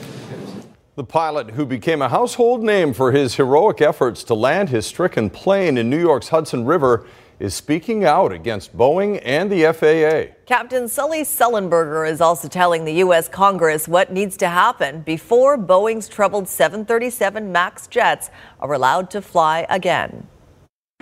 The 0.95 1.05
pilot 1.05 1.51
who 1.51 1.65
became 1.65 2.01
a 2.01 2.09
household 2.09 2.61
name 2.61 2.93
for 2.93 3.13
his 3.13 3.35
heroic 3.35 3.79
efforts 3.79 4.21
to 4.25 4.33
land 4.33 4.67
his 4.67 4.85
stricken 4.85 5.29
plane 5.29 5.77
in 5.77 5.89
New 5.89 6.01
York's 6.01 6.27
Hudson 6.27 6.65
River 6.65 7.07
is 7.39 7.53
speaking 7.53 8.05
out 8.05 8.31
against 8.31 8.75
Boeing 8.77 9.21
and 9.23 9.51
the 9.51 9.63
FAA. 9.73 10.35
Captain 10.45 10.87
Sully 10.87 11.23
Sullenberger 11.23 12.09
is 12.09 12.21
also 12.21 12.47
telling 12.47 12.85
the 12.85 12.93
U.S. 12.95 13.27
Congress 13.27 13.87
what 13.87 14.11
needs 14.11 14.37
to 14.37 14.47
happen 14.47 15.01
before 15.01 15.57
Boeing's 15.57 16.07
troubled 16.07 16.47
737 16.47 17.51
MAX 17.51 17.87
jets 17.87 18.29
are 18.59 18.73
allowed 18.73 19.09
to 19.11 19.21
fly 19.21 19.65
again. 19.69 20.27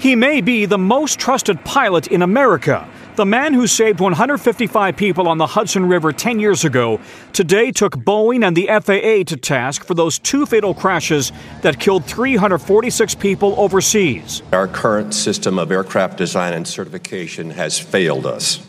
He 0.03 0.17
may 0.17 0.41
be 0.41 0.65
the 0.65 0.77
most 0.77 1.17
trusted 1.17 1.63
pilot 1.63 2.07
in 2.07 2.23
America. 2.23 2.85
The 3.15 3.25
man 3.25 3.53
who 3.53 3.67
saved 3.67 4.01
155 4.01 4.97
people 4.97 5.29
on 5.29 5.37
the 5.37 5.47
Hudson 5.47 5.87
River 5.87 6.11
10 6.11 6.41
years 6.41 6.65
ago 6.65 6.99
today 7.31 7.71
took 7.71 7.95
Boeing 7.95 8.45
and 8.45 8.53
the 8.53 8.67
FAA 8.67 9.23
to 9.33 9.37
task 9.37 9.85
for 9.85 9.93
those 9.93 10.19
two 10.19 10.45
fatal 10.45 10.73
crashes 10.73 11.31
that 11.61 11.79
killed 11.79 12.03
346 12.03 13.15
people 13.15 13.55
overseas. 13.57 14.43
Our 14.51 14.67
current 14.67 15.13
system 15.13 15.57
of 15.57 15.71
aircraft 15.71 16.17
design 16.17 16.51
and 16.51 16.67
certification 16.67 17.51
has 17.51 17.79
failed 17.79 18.25
us. 18.25 18.59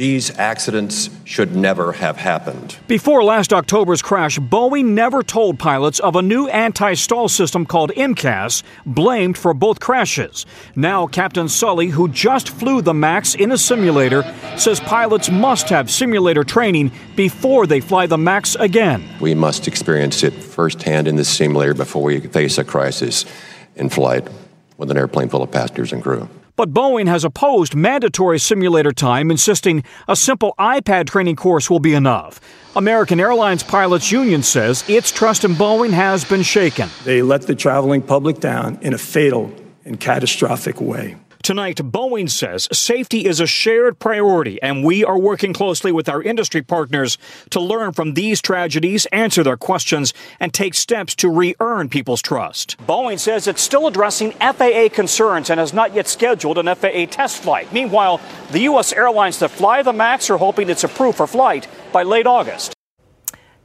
These 0.00 0.38
accidents 0.38 1.10
should 1.26 1.54
never 1.54 1.92
have 1.92 2.16
happened. 2.16 2.78
Before 2.88 3.22
last 3.22 3.52
October's 3.52 4.00
crash, 4.00 4.38
Boeing 4.38 4.94
never 4.94 5.22
told 5.22 5.58
pilots 5.58 5.98
of 5.98 6.16
a 6.16 6.22
new 6.22 6.48
anti 6.48 6.94
stall 6.94 7.28
system 7.28 7.66
called 7.66 7.90
MCAS, 7.90 8.62
blamed 8.86 9.36
for 9.36 9.52
both 9.52 9.78
crashes. 9.78 10.46
Now, 10.74 11.06
Captain 11.06 11.50
Sully, 11.50 11.88
who 11.88 12.08
just 12.08 12.48
flew 12.48 12.80
the 12.80 12.94
MAX 12.94 13.34
in 13.34 13.52
a 13.52 13.58
simulator, 13.58 14.22
says 14.56 14.80
pilots 14.80 15.30
must 15.30 15.68
have 15.68 15.90
simulator 15.90 16.44
training 16.44 16.92
before 17.14 17.66
they 17.66 17.80
fly 17.80 18.06
the 18.06 18.16
MAX 18.16 18.54
again. 18.54 19.06
We 19.20 19.34
must 19.34 19.68
experience 19.68 20.22
it 20.22 20.32
firsthand 20.32 21.08
in 21.08 21.16
the 21.16 21.26
simulator 21.26 21.74
before 21.74 22.04
we 22.04 22.20
face 22.20 22.56
a 22.56 22.64
crisis 22.64 23.26
in 23.76 23.90
flight 23.90 24.26
with 24.78 24.90
an 24.90 24.96
airplane 24.96 25.28
full 25.28 25.42
of 25.42 25.50
passengers 25.50 25.92
and 25.92 26.02
crew. 26.02 26.26
But 26.60 26.74
Boeing 26.74 27.08
has 27.08 27.24
opposed 27.24 27.74
mandatory 27.74 28.38
simulator 28.38 28.92
time, 28.92 29.30
insisting 29.30 29.82
a 30.06 30.14
simple 30.14 30.54
iPad 30.58 31.06
training 31.06 31.36
course 31.36 31.70
will 31.70 31.80
be 31.80 31.94
enough. 31.94 32.38
American 32.76 33.18
Airlines 33.18 33.62
Pilots 33.62 34.12
Union 34.12 34.42
says 34.42 34.84
its 34.86 35.10
trust 35.10 35.42
in 35.42 35.54
Boeing 35.54 35.90
has 35.94 36.22
been 36.22 36.42
shaken. 36.42 36.90
They 37.04 37.22
let 37.22 37.46
the 37.46 37.54
traveling 37.54 38.02
public 38.02 38.40
down 38.40 38.78
in 38.82 38.92
a 38.92 38.98
fatal 38.98 39.50
and 39.86 39.98
catastrophic 39.98 40.82
way. 40.82 41.16
Tonight, 41.42 41.78
Boeing 41.78 42.28
says 42.28 42.68
safety 42.70 43.24
is 43.24 43.40
a 43.40 43.46
shared 43.46 43.98
priority, 43.98 44.60
and 44.60 44.84
we 44.84 45.02
are 45.02 45.18
working 45.18 45.54
closely 45.54 45.90
with 45.90 46.06
our 46.06 46.22
industry 46.22 46.60
partners 46.60 47.16
to 47.48 47.58
learn 47.58 47.92
from 47.92 48.12
these 48.12 48.42
tragedies, 48.42 49.06
answer 49.06 49.42
their 49.42 49.56
questions, 49.56 50.12
and 50.38 50.52
take 50.52 50.74
steps 50.74 51.14
to 51.14 51.30
re 51.30 51.54
earn 51.58 51.88
people's 51.88 52.20
trust. 52.20 52.76
Boeing 52.86 53.18
says 53.18 53.46
it's 53.46 53.62
still 53.62 53.86
addressing 53.86 54.32
FAA 54.32 54.88
concerns 54.92 55.48
and 55.48 55.58
has 55.58 55.72
not 55.72 55.94
yet 55.94 56.06
scheduled 56.06 56.58
an 56.58 56.66
FAA 56.74 57.06
test 57.06 57.42
flight. 57.42 57.72
Meanwhile, 57.72 58.20
the 58.50 58.60
U.S. 58.60 58.92
airlines 58.92 59.38
that 59.38 59.50
fly 59.50 59.82
the 59.82 59.94
MAX 59.94 60.28
are 60.28 60.36
hoping 60.36 60.68
it's 60.68 60.84
approved 60.84 61.16
for 61.16 61.26
flight 61.26 61.66
by 61.90 62.02
late 62.02 62.26
August. 62.26 62.74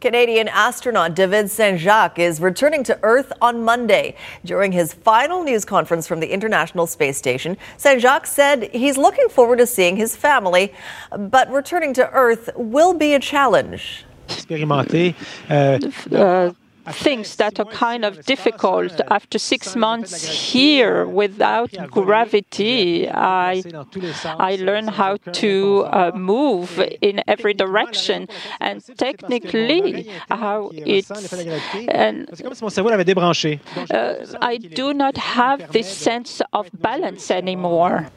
Canadian 0.02 0.48
astronaut 0.50 1.16
David 1.16 1.50
Saint 1.50 1.80
Jacques 1.80 2.20
is 2.20 2.40
returning 2.40 2.84
to 2.84 3.00
Earth 3.02 3.32
on 3.42 3.64
Monday. 3.64 4.16
During 4.44 4.72
his 4.72 4.94
final 4.94 5.44
news 5.44 5.66
conference 5.66 6.08
from 6.08 6.20
the 6.20 6.32
International 6.32 6.86
Space 6.86 7.18
Station, 7.18 7.58
Saint 7.78 8.02
Jacques 8.02 8.28
said 8.28 8.70
he's 8.74 8.98
looking 8.98 9.30
forward 9.30 9.58
to 9.58 9.68
seeing 9.68 9.96
his 9.96 10.16
family, 10.16 10.74
but 11.18 11.52
returning 11.52 11.94
to 11.94 12.10
Earth 12.12 12.50
will 12.56 12.94
be 12.94 13.14
a 13.14 13.20
challenge. 13.20 14.06
Uh, 16.12 16.52
things 16.92 17.36
that 17.38 17.60
are 17.60 17.66
kind 17.66 18.06
of 18.06 18.26
difficult. 18.26 19.00
After 19.10 19.38
six 19.40 19.76
months 19.76 20.26
here 20.54 21.06
without 21.06 21.72
gravity, 21.90 23.10
I, 23.10 23.64
I 24.24 24.56
learned 24.56 24.92
how 24.92 25.18
to 25.18 25.86
uh, 25.86 26.12
move 26.16 26.80
in 27.02 27.24
every 27.28 27.54
direction 27.54 28.28
and 28.60 28.84
technically 28.98 30.10
how 30.30 30.72
it's. 30.74 31.12
And, 31.88 32.30
uh, 33.92 34.16
I 34.42 34.58
do 34.58 34.94
not 34.94 35.18
have 35.18 35.72
this 35.72 35.92
sense 35.92 36.42
of 36.54 36.70
balance 36.74 37.32
anymore. 37.32 38.10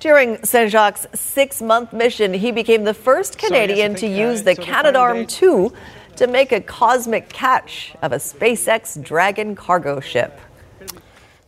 During 0.00 0.44
Saint 0.44 0.70
Jacques' 0.70 1.06
six 1.14 1.62
month 1.62 1.92
mission, 1.94 2.34
he 2.34 2.50
became 2.50 2.84
the 2.84 2.92
first 2.92 3.38
Canadian 3.38 3.94
to 3.94 4.06
use 4.06 4.42
the 4.42 4.54
Canadarm2 4.54 5.72
to 6.16 6.26
make 6.26 6.52
a 6.52 6.60
cosmic 6.60 7.28
catch 7.28 7.94
of 8.02 8.12
a 8.12 8.16
SpaceX 8.16 9.02
Dragon 9.02 9.54
cargo 9.54 10.00
ship. 10.00 10.40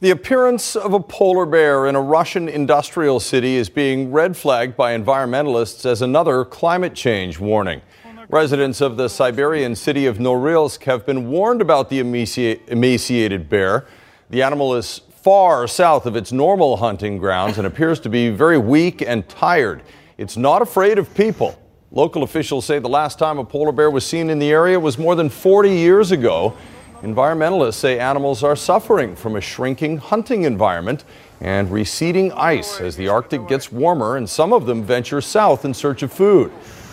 The 0.00 0.10
appearance 0.10 0.76
of 0.76 0.92
a 0.92 1.00
polar 1.00 1.46
bear 1.46 1.86
in 1.86 1.96
a 1.96 2.00
Russian 2.02 2.48
industrial 2.48 3.18
city 3.18 3.56
is 3.56 3.70
being 3.70 4.12
red 4.12 4.36
flagged 4.36 4.76
by 4.76 4.96
environmentalists 4.96 5.86
as 5.86 6.02
another 6.02 6.44
climate 6.44 6.94
change 6.94 7.38
warning. 7.38 7.80
Residents 8.28 8.80
of 8.80 8.96
the 8.96 9.08
Siberian 9.08 9.74
city 9.74 10.04
of 10.04 10.18
Norilsk 10.18 10.82
have 10.84 11.06
been 11.06 11.30
warned 11.30 11.62
about 11.62 11.88
the 11.88 12.00
emaciated 12.00 13.48
bear. 13.48 13.86
The 14.28 14.42
animal 14.42 14.74
is 14.74 15.00
far 15.22 15.66
south 15.66 16.06
of 16.06 16.14
its 16.14 16.30
normal 16.30 16.76
hunting 16.76 17.18
grounds 17.18 17.56
and 17.56 17.66
appears 17.66 17.98
to 18.00 18.08
be 18.08 18.30
very 18.30 18.58
weak 18.58 19.00
and 19.00 19.28
tired. 19.28 19.82
It's 20.18 20.36
not 20.36 20.60
afraid 20.60 20.98
of 20.98 21.14
people. 21.14 21.58
Local 21.96 22.24
officials 22.24 22.66
say 22.66 22.78
the 22.78 22.90
last 22.90 23.18
time 23.18 23.38
a 23.38 23.44
polar 23.44 23.72
bear 23.72 23.90
was 23.90 24.04
seen 24.04 24.28
in 24.28 24.38
the 24.38 24.50
area 24.50 24.78
was 24.78 24.98
more 24.98 25.14
than 25.14 25.30
40 25.30 25.70
years 25.70 26.10
ago. 26.12 26.54
Environmentalists 27.00 27.76
say 27.76 27.98
animals 27.98 28.42
are 28.42 28.54
suffering 28.54 29.16
from 29.16 29.34
a 29.34 29.40
shrinking 29.40 29.96
hunting 29.96 30.42
environment 30.42 31.04
and 31.40 31.72
receding 31.72 32.32
ice 32.32 32.82
as 32.82 32.96
the 32.96 33.08
Arctic 33.08 33.48
gets 33.48 33.72
warmer 33.72 34.18
and 34.18 34.28
some 34.28 34.52
of 34.52 34.66
them 34.66 34.84
venture 34.84 35.22
south 35.22 35.64
in 35.64 35.72
search 35.72 36.02
of 36.02 36.12
food. 36.12 36.52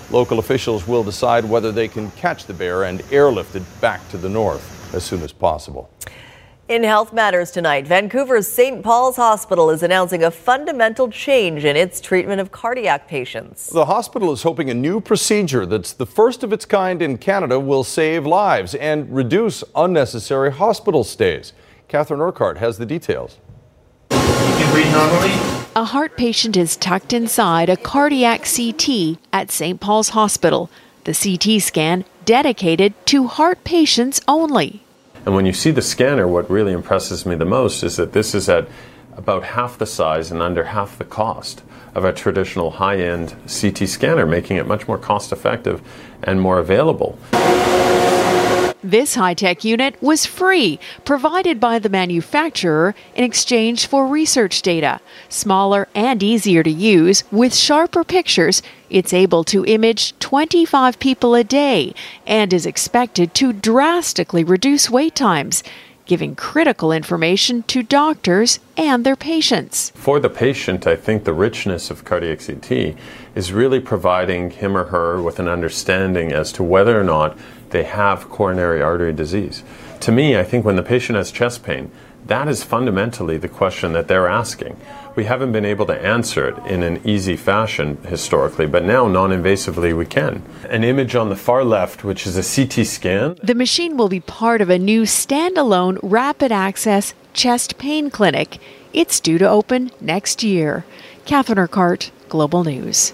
Local 0.09 0.39
officials 0.39 0.87
will 0.87 1.03
decide 1.03 1.43
whether 1.43 1.73
they 1.73 1.89
can 1.89 2.09
catch 2.11 2.45
the 2.45 2.53
bear 2.53 2.85
and 2.85 3.03
airlift 3.11 3.57
it 3.57 3.81
back 3.81 4.07
to 4.07 4.17
the 4.17 4.29
north 4.29 4.95
as 4.95 5.03
soon 5.03 5.21
as 5.21 5.33
possible. 5.33 5.89
In 6.73 6.81
Health 6.81 7.13
Matters 7.13 7.51
tonight, 7.51 7.85
Vancouver's 7.85 8.51
St. 8.51 8.81
Paul's 8.81 9.15
Hospital 9.17 9.69
is 9.69 9.83
announcing 9.83 10.23
a 10.23 10.31
fundamental 10.31 11.07
change 11.07 11.65
in 11.65 11.75
its 11.75 12.01
treatment 12.01 12.41
of 12.41 12.51
cardiac 12.51 13.07
patients. 13.07 13.69
The 13.69 13.85
hospital 13.85 14.31
is 14.31 14.41
hoping 14.41 14.71
a 14.71 14.73
new 14.73 14.99
procedure 14.99 15.67
that's 15.67 15.93
the 15.93 16.07
first 16.07 16.41
of 16.41 16.51
its 16.51 16.65
kind 16.65 16.99
in 17.03 17.19
Canada 17.19 17.59
will 17.59 17.83
save 17.83 18.25
lives 18.25 18.73
and 18.73 19.15
reduce 19.15 19.63
unnecessary 19.75 20.51
hospital 20.51 21.03
stays. 21.03 21.53
Catherine 21.87 22.21
Urquhart 22.21 22.57
has 22.57 22.79
the 22.79 22.87
details. 22.87 23.37
You 24.09 24.17
can 24.17 24.73
breathe 24.73 24.91
normally. 24.91 25.29
A 25.75 25.83
heart 25.83 26.17
patient 26.17 26.57
is 26.57 26.75
tucked 26.75 27.13
inside 27.13 27.69
a 27.69 27.77
cardiac 27.77 28.47
CT 28.51 29.19
at 29.31 29.51
St. 29.51 29.79
Paul's 29.79 30.09
Hospital. 30.09 30.71
The 31.03 31.13
CT 31.13 31.61
scan 31.61 32.03
dedicated 32.25 32.95
to 33.05 33.27
heart 33.27 33.63
patients 33.63 34.21
only. 34.27 34.82
And 35.25 35.35
when 35.35 35.45
you 35.45 35.53
see 35.53 35.71
the 35.71 35.81
scanner, 35.81 36.27
what 36.27 36.49
really 36.49 36.73
impresses 36.73 37.25
me 37.25 37.35
the 37.35 37.45
most 37.45 37.83
is 37.83 37.95
that 37.95 38.13
this 38.13 38.35
is 38.35 38.49
at 38.49 38.67
about 39.15 39.43
half 39.43 39.77
the 39.77 39.85
size 39.85 40.31
and 40.31 40.41
under 40.41 40.65
half 40.65 40.97
the 40.97 41.05
cost 41.05 41.63
of 41.95 42.03
a 42.03 42.11
traditional 42.11 42.71
high 42.71 42.97
end 42.97 43.35
CT 43.47 43.87
scanner, 43.87 44.25
making 44.25 44.57
it 44.57 44.67
much 44.67 44.87
more 44.87 44.97
cost 44.97 45.31
effective 45.31 45.81
and 46.23 46.41
more 46.41 46.59
available. 46.59 47.17
This 48.83 49.15
high 49.15 49.33
tech 49.33 49.63
unit 49.63 49.95
was 50.01 50.25
free, 50.25 50.77
provided 51.05 51.57
by 51.57 51.79
the 51.79 51.87
manufacturer 51.87 52.93
in 53.15 53.23
exchange 53.23 53.85
for 53.85 54.05
research 54.05 54.61
data. 54.61 54.99
Smaller 55.29 55.87
and 55.95 56.21
easier 56.21 56.63
to 56.63 56.69
use, 56.69 57.23
with 57.31 57.55
sharper 57.55 58.03
pictures, 58.03 58.61
it's 58.89 59.13
able 59.13 59.45
to 59.45 59.63
image 59.65 60.19
25 60.19 60.99
people 60.99 61.33
a 61.33 61.45
day 61.45 61.93
and 62.27 62.51
is 62.51 62.65
expected 62.65 63.33
to 63.35 63.53
drastically 63.53 64.43
reduce 64.43 64.89
wait 64.89 65.15
times 65.15 65.63
giving 66.05 66.35
critical 66.35 66.91
information 66.91 67.63
to 67.63 67.83
doctors 67.83 68.59
and 68.77 69.05
their 69.05 69.15
patients. 69.15 69.91
For 69.95 70.19
the 70.19 70.29
patient, 70.29 70.85
I 70.85 70.95
think 70.95 71.23
the 71.23 71.33
richness 71.33 71.89
of 71.89 72.05
cardiac 72.05 72.39
CT 72.45 72.95
is 73.35 73.53
really 73.53 73.79
providing 73.79 74.51
him 74.51 74.75
or 74.77 74.85
her 74.85 75.21
with 75.21 75.39
an 75.39 75.47
understanding 75.47 76.31
as 76.31 76.51
to 76.53 76.63
whether 76.63 76.99
or 76.99 77.03
not 77.03 77.37
they 77.69 77.83
have 77.83 78.29
coronary 78.29 78.81
artery 78.81 79.13
disease. 79.13 79.63
To 80.01 80.11
me, 80.11 80.37
I 80.37 80.43
think 80.43 80.65
when 80.65 80.75
the 80.75 80.83
patient 80.83 81.17
has 81.17 81.31
chest 81.31 81.63
pain, 81.63 81.91
that 82.25 82.47
is 82.47 82.63
fundamentally 82.63 83.37
the 83.37 83.49
question 83.49 83.93
that 83.93 84.07
they're 84.07 84.27
asking. 84.27 84.77
We 85.15 85.25
haven't 85.25 85.51
been 85.51 85.65
able 85.65 85.85
to 85.85 86.05
answer 86.05 86.47
it 86.47 86.57
in 86.65 86.81
an 86.81 86.99
easy 87.05 87.35
fashion 87.35 87.97
historically, 88.07 88.65
but 88.65 88.83
now 88.83 89.07
non 89.07 89.29
invasively 89.29 89.95
we 89.95 90.07
can. 90.07 90.43
An 90.69 90.83
image 90.83 91.15
on 91.15 91.29
the 91.29 91.35
far 91.35 91.63
left, 91.63 92.03
which 92.03 92.25
is 92.25 92.35
a 92.35 92.41
CT 92.43 92.85
scan. 92.87 93.37
The 93.43 93.53
machine 93.53 93.95
will 93.95 94.09
be 94.09 94.19
part 94.19 94.59
of 94.59 94.71
a 94.71 94.79
new 94.79 95.03
standalone 95.03 95.99
rapid 96.01 96.51
access 96.51 97.13
chest 97.33 97.77
pain 97.77 98.09
clinic. 98.09 98.57
It's 98.91 99.19
due 99.19 99.37
to 99.37 99.47
open 99.47 99.91
next 100.01 100.41
year. 100.41 100.83
Catherine 101.25 101.59
Urquhart, 101.59 102.11
Global 102.29 102.63
News. 102.63 103.13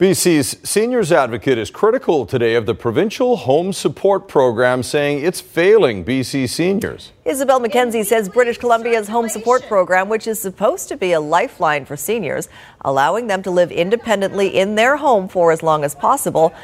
BC's 0.00 0.56
seniors 0.66 1.12
advocate 1.12 1.58
is 1.58 1.70
critical 1.70 2.24
today 2.24 2.54
of 2.54 2.64
the 2.64 2.74
provincial 2.74 3.36
home 3.36 3.70
support 3.70 4.28
program, 4.28 4.82
saying 4.82 5.22
it's 5.22 5.42
failing 5.42 6.06
BC 6.06 6.48
seniors. 6.48 7.12
Isobel 7.26 7.60
Mackenzie 7.60 8.02
says 8.02 8.26
British 8.26 8.56
Columbia's 8.56 9.08
home 9.08 9.28
support 9.28 9.62
program, 9.64 10.08
which 10.08 10.26
is 10.26 10.40
supposed 10.40 10.88
to 10.88 10.96
be 10.96 11.12
a 11.12 11.20
lifeline 11.20 11.84
for 11.84 11.98
seniors, 11.98 12.48
allowing 12.80 13.26
them 13.26 13.42
to 13.42 13.50
live 13.50 13.70
independently 13.70 14.48
in 14.56 14.74
their 14.74 14.96
home 14.96 15.28
for 15.28 15.52
as 15.52 15.62
long 15.62 15.84
as 15.84 15.94
possible, 15.94 16.54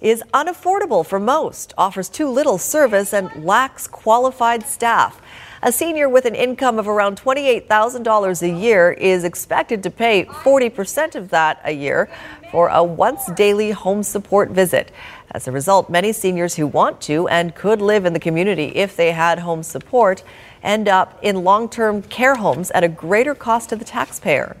is 0.00 0.22
unaffordable 0.32 1.04
for 1.04 1.20
most, 1.20 1.74
offers 1.76 2.08
too 2.08 2.30
little 2.30 2.56
service, 2.56 3.12
and 3.12 3.44
lacks 3.44 3.86
qualified 3.86 4.62
staff. 4.66 5.20
A 5.60 5.72
senior 5.72 6.08
with 6.08 6.24
an 6.24 6.36
income 6.36 6.78
of 6.78 6.86
around 6.86 7.20
$28,000 7.20 8.42
a 8.42 8.48
year 8.48 8.92
is 8.92 9.24
expected 9.24 9.82
to 9.82 9.90
pay 9.90 10.24
40% 10.24 11.16
of 11.16 11.30
that 11.30 11.60
a 11.64 11.72
year 11.72 12.08
for 12.50 12.68
a 12.68 12.82
once 12.82 13.26
daily 13.32 13.70
home 13.70 14.02
support 14.02 14.50
visit. 14.50 14.90
As 15.32 15.46
a 15.46 15.52
result, 15.52 15.90
many 15.90 16.12
seniors 16.12 16.54
who 16.54 16.66
want 16.66 17.00
to 17.02 17.28
and 17.28 17.54
could 17.54 17.82
live 17.82 18.06
in 18.06 18.12
the 18.12 18.20
community 18.20 18.66
if 18.74 18.96
they 18.96 19.12
had 19.12 19.38
home 19.38 19.62
support 19.62 20.22
end 20.62 20.88
up 20.88 21.18
in 21.22 21.44
long 21.44 21.68
term 21.68 22.02
care 22.02 22.36
homes 22.36 22.70
at 22.72 22.84
a 22.84 22.88
greater 22.88 23.34
cost 23.34 23.68
to 23.70 23.76
the 23.76 23.84
taxpayer. 23.84 24.56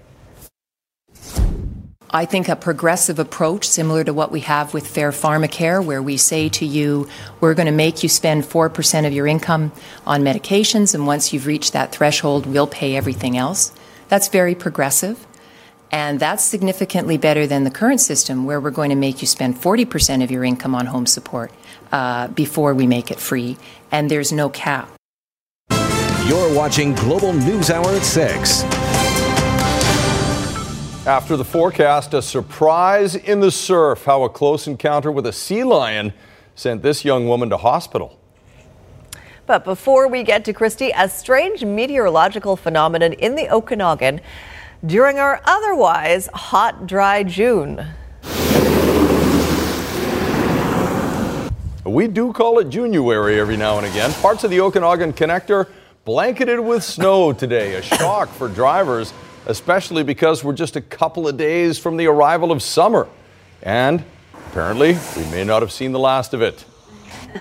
I 2.10 2.24
think 2.24 2.48
a 2.48 2.56
progressive 2.56 3.18
approach, 3.18 3.68
similar 3.68 4.02
to 4.02 4.14
what 4.14 4.32
we 4.32 4.40
have 4.40 4.72
with 4.72 4.86
Fair 4.86 5.10
Pharmacare, 5.10 5.84
where 5.84 6.02
we 6.02 6.16
say 6.16 6.48
to 6.48 6.64
you, 6.64 7.06
we're 7.40 7.52
going 7.52 7.66
to 7.66 7.72
make 7.72 8.02
you 8.02 8.08
spend 8.08 8.44
4% 8.44 9.06
of 9.06 9.12
your 9.12 9.26
income 9.26 9.72
on 10.06 10.22
medications, 10.22 10.94
and 10.94 11.06
once 11.06 11.34
you've 11.34 11.46
reached 11.46 11.74
that 11.74 11.92
threshold, 11.92 12.46
we'll 12.46 12.66
pay 12.66 12.96
everything 12.96 13.36
else. 13.36 13.72
That's 14.08 14.28
very 14.28 14.54
progressive. 14.54 15.27
And 15.90 16.20
that's 16.20 16.44
significantly 16.44 17.16
better 17.16 17.46
than 17.46 17.64
the 17.64 17.70
current 17.70 18.00
system, 18.00 18.44
where 18.44 18.60
we're 18.60 18.70
going 18.70 18.90
to 18.90 18.96
make 18.96 19.20
you 19.22 19.26
spend 19.26 19.56
40% 19.56 20.22
of 20.22 20.30
your 20.30 20.44
income 20.44 20.74
on 20.74 20.86
home 20.86 21.06
support 21.06 21.50
uh, 21.92 22.28
before 22.28 22.74
we 22.74 22.86
make 22.86 23.10
it 23.10 23.18
free, 23.18 23.56
and 23.90 24.10
there's 24.10 24.32
no 24.32 24.48
cap. 24.50 24.90
You're 26.26 26.54
watching 26.54 26.94
Global 26.94 27.32
News 27.32 27.70
Hour 27.70 27.88
at 27.88 28.02
6. 28.02 28.64
After 31.06 31.38
the 31.38 31.44
forecast, 31.44 32.12
a 32.12 32.20
surprise 32.20 33.14
in 33.14 33.40
the 33.40 33.50
surf. 33.50 34.04
How 34.04 34.24
a 34.24 34.28
close 34.28 34.66
encounter 34.66 35.10
with 35.10 35.26
a 35.26 35.32
sea 35.32 35.64
lion 35.64 36.12
sent 36.54 36.82
this 36.82 37.02
young 37.02 37.26
woman 37.26 37.48
to 37.48 37.56
hospital. 37.56 38.20
But 39.46 39.64
before 39.64 40.06
we 40.08 40.22
get 40.22 40.44
to 40.44 40.52
Christy, 40.52 40.92
a 40.94 41.08
strange 41.08 41.64
meteorological 41.64 42.56
phenomenon 42.56 43.14
in 43.14 43.36
the 43.36 43.48
Okanagan 43.48 44.20
during 44.86 45.18
our 45.18 45.40
otherwise 45.44 46.28
hot, 46.32 46.86
dry 46.86 47.22
June. 47.22 47.84
We 51.84 52.06
do 52.06 52.32
call 52.32 52.58
it 52.58 52.68
January 52.68 53.40
every 53.40 53.56
now 53.56 53.78
and 53.78 53.86
again. 53.86 54.12
Parts 54.14 54.44
of 54.44 54.50
the 54.50 54.60
Okanagan 54.60 55.14
Connector 55.14 55.68
blanketed 56.04 56.60
with 56.60 56.84
snow 56.84 57.32
today, 57.32 57.74
a 57.74 57.82
shock 57.82 58.28
for 58.28 58.48
drivers, 58.48 59.12
especially 59.46 60.02
because 60.02 60.44
we're 60.44 60.52
just 60.52 60.76
a 60.76 60.80
couple 60.80 61.26
of 61.26 61.36
days 61.36 61.78
from 61.78 61.96
the 61.96 62.06
arrival 62.06 62.52
of 62.52 62.62
summer. 62.62 63.08
And 63.62 64.04
apparently, 64.48 64.98
we 65.16 65.24
may 65.30 65.44
not 65.44 65.62
have 65.62 65.72
seen 65.72 65.92
the 65.92 65.98
last 65.98 66.34
of 66.34 66.42
it. 66.42 66.64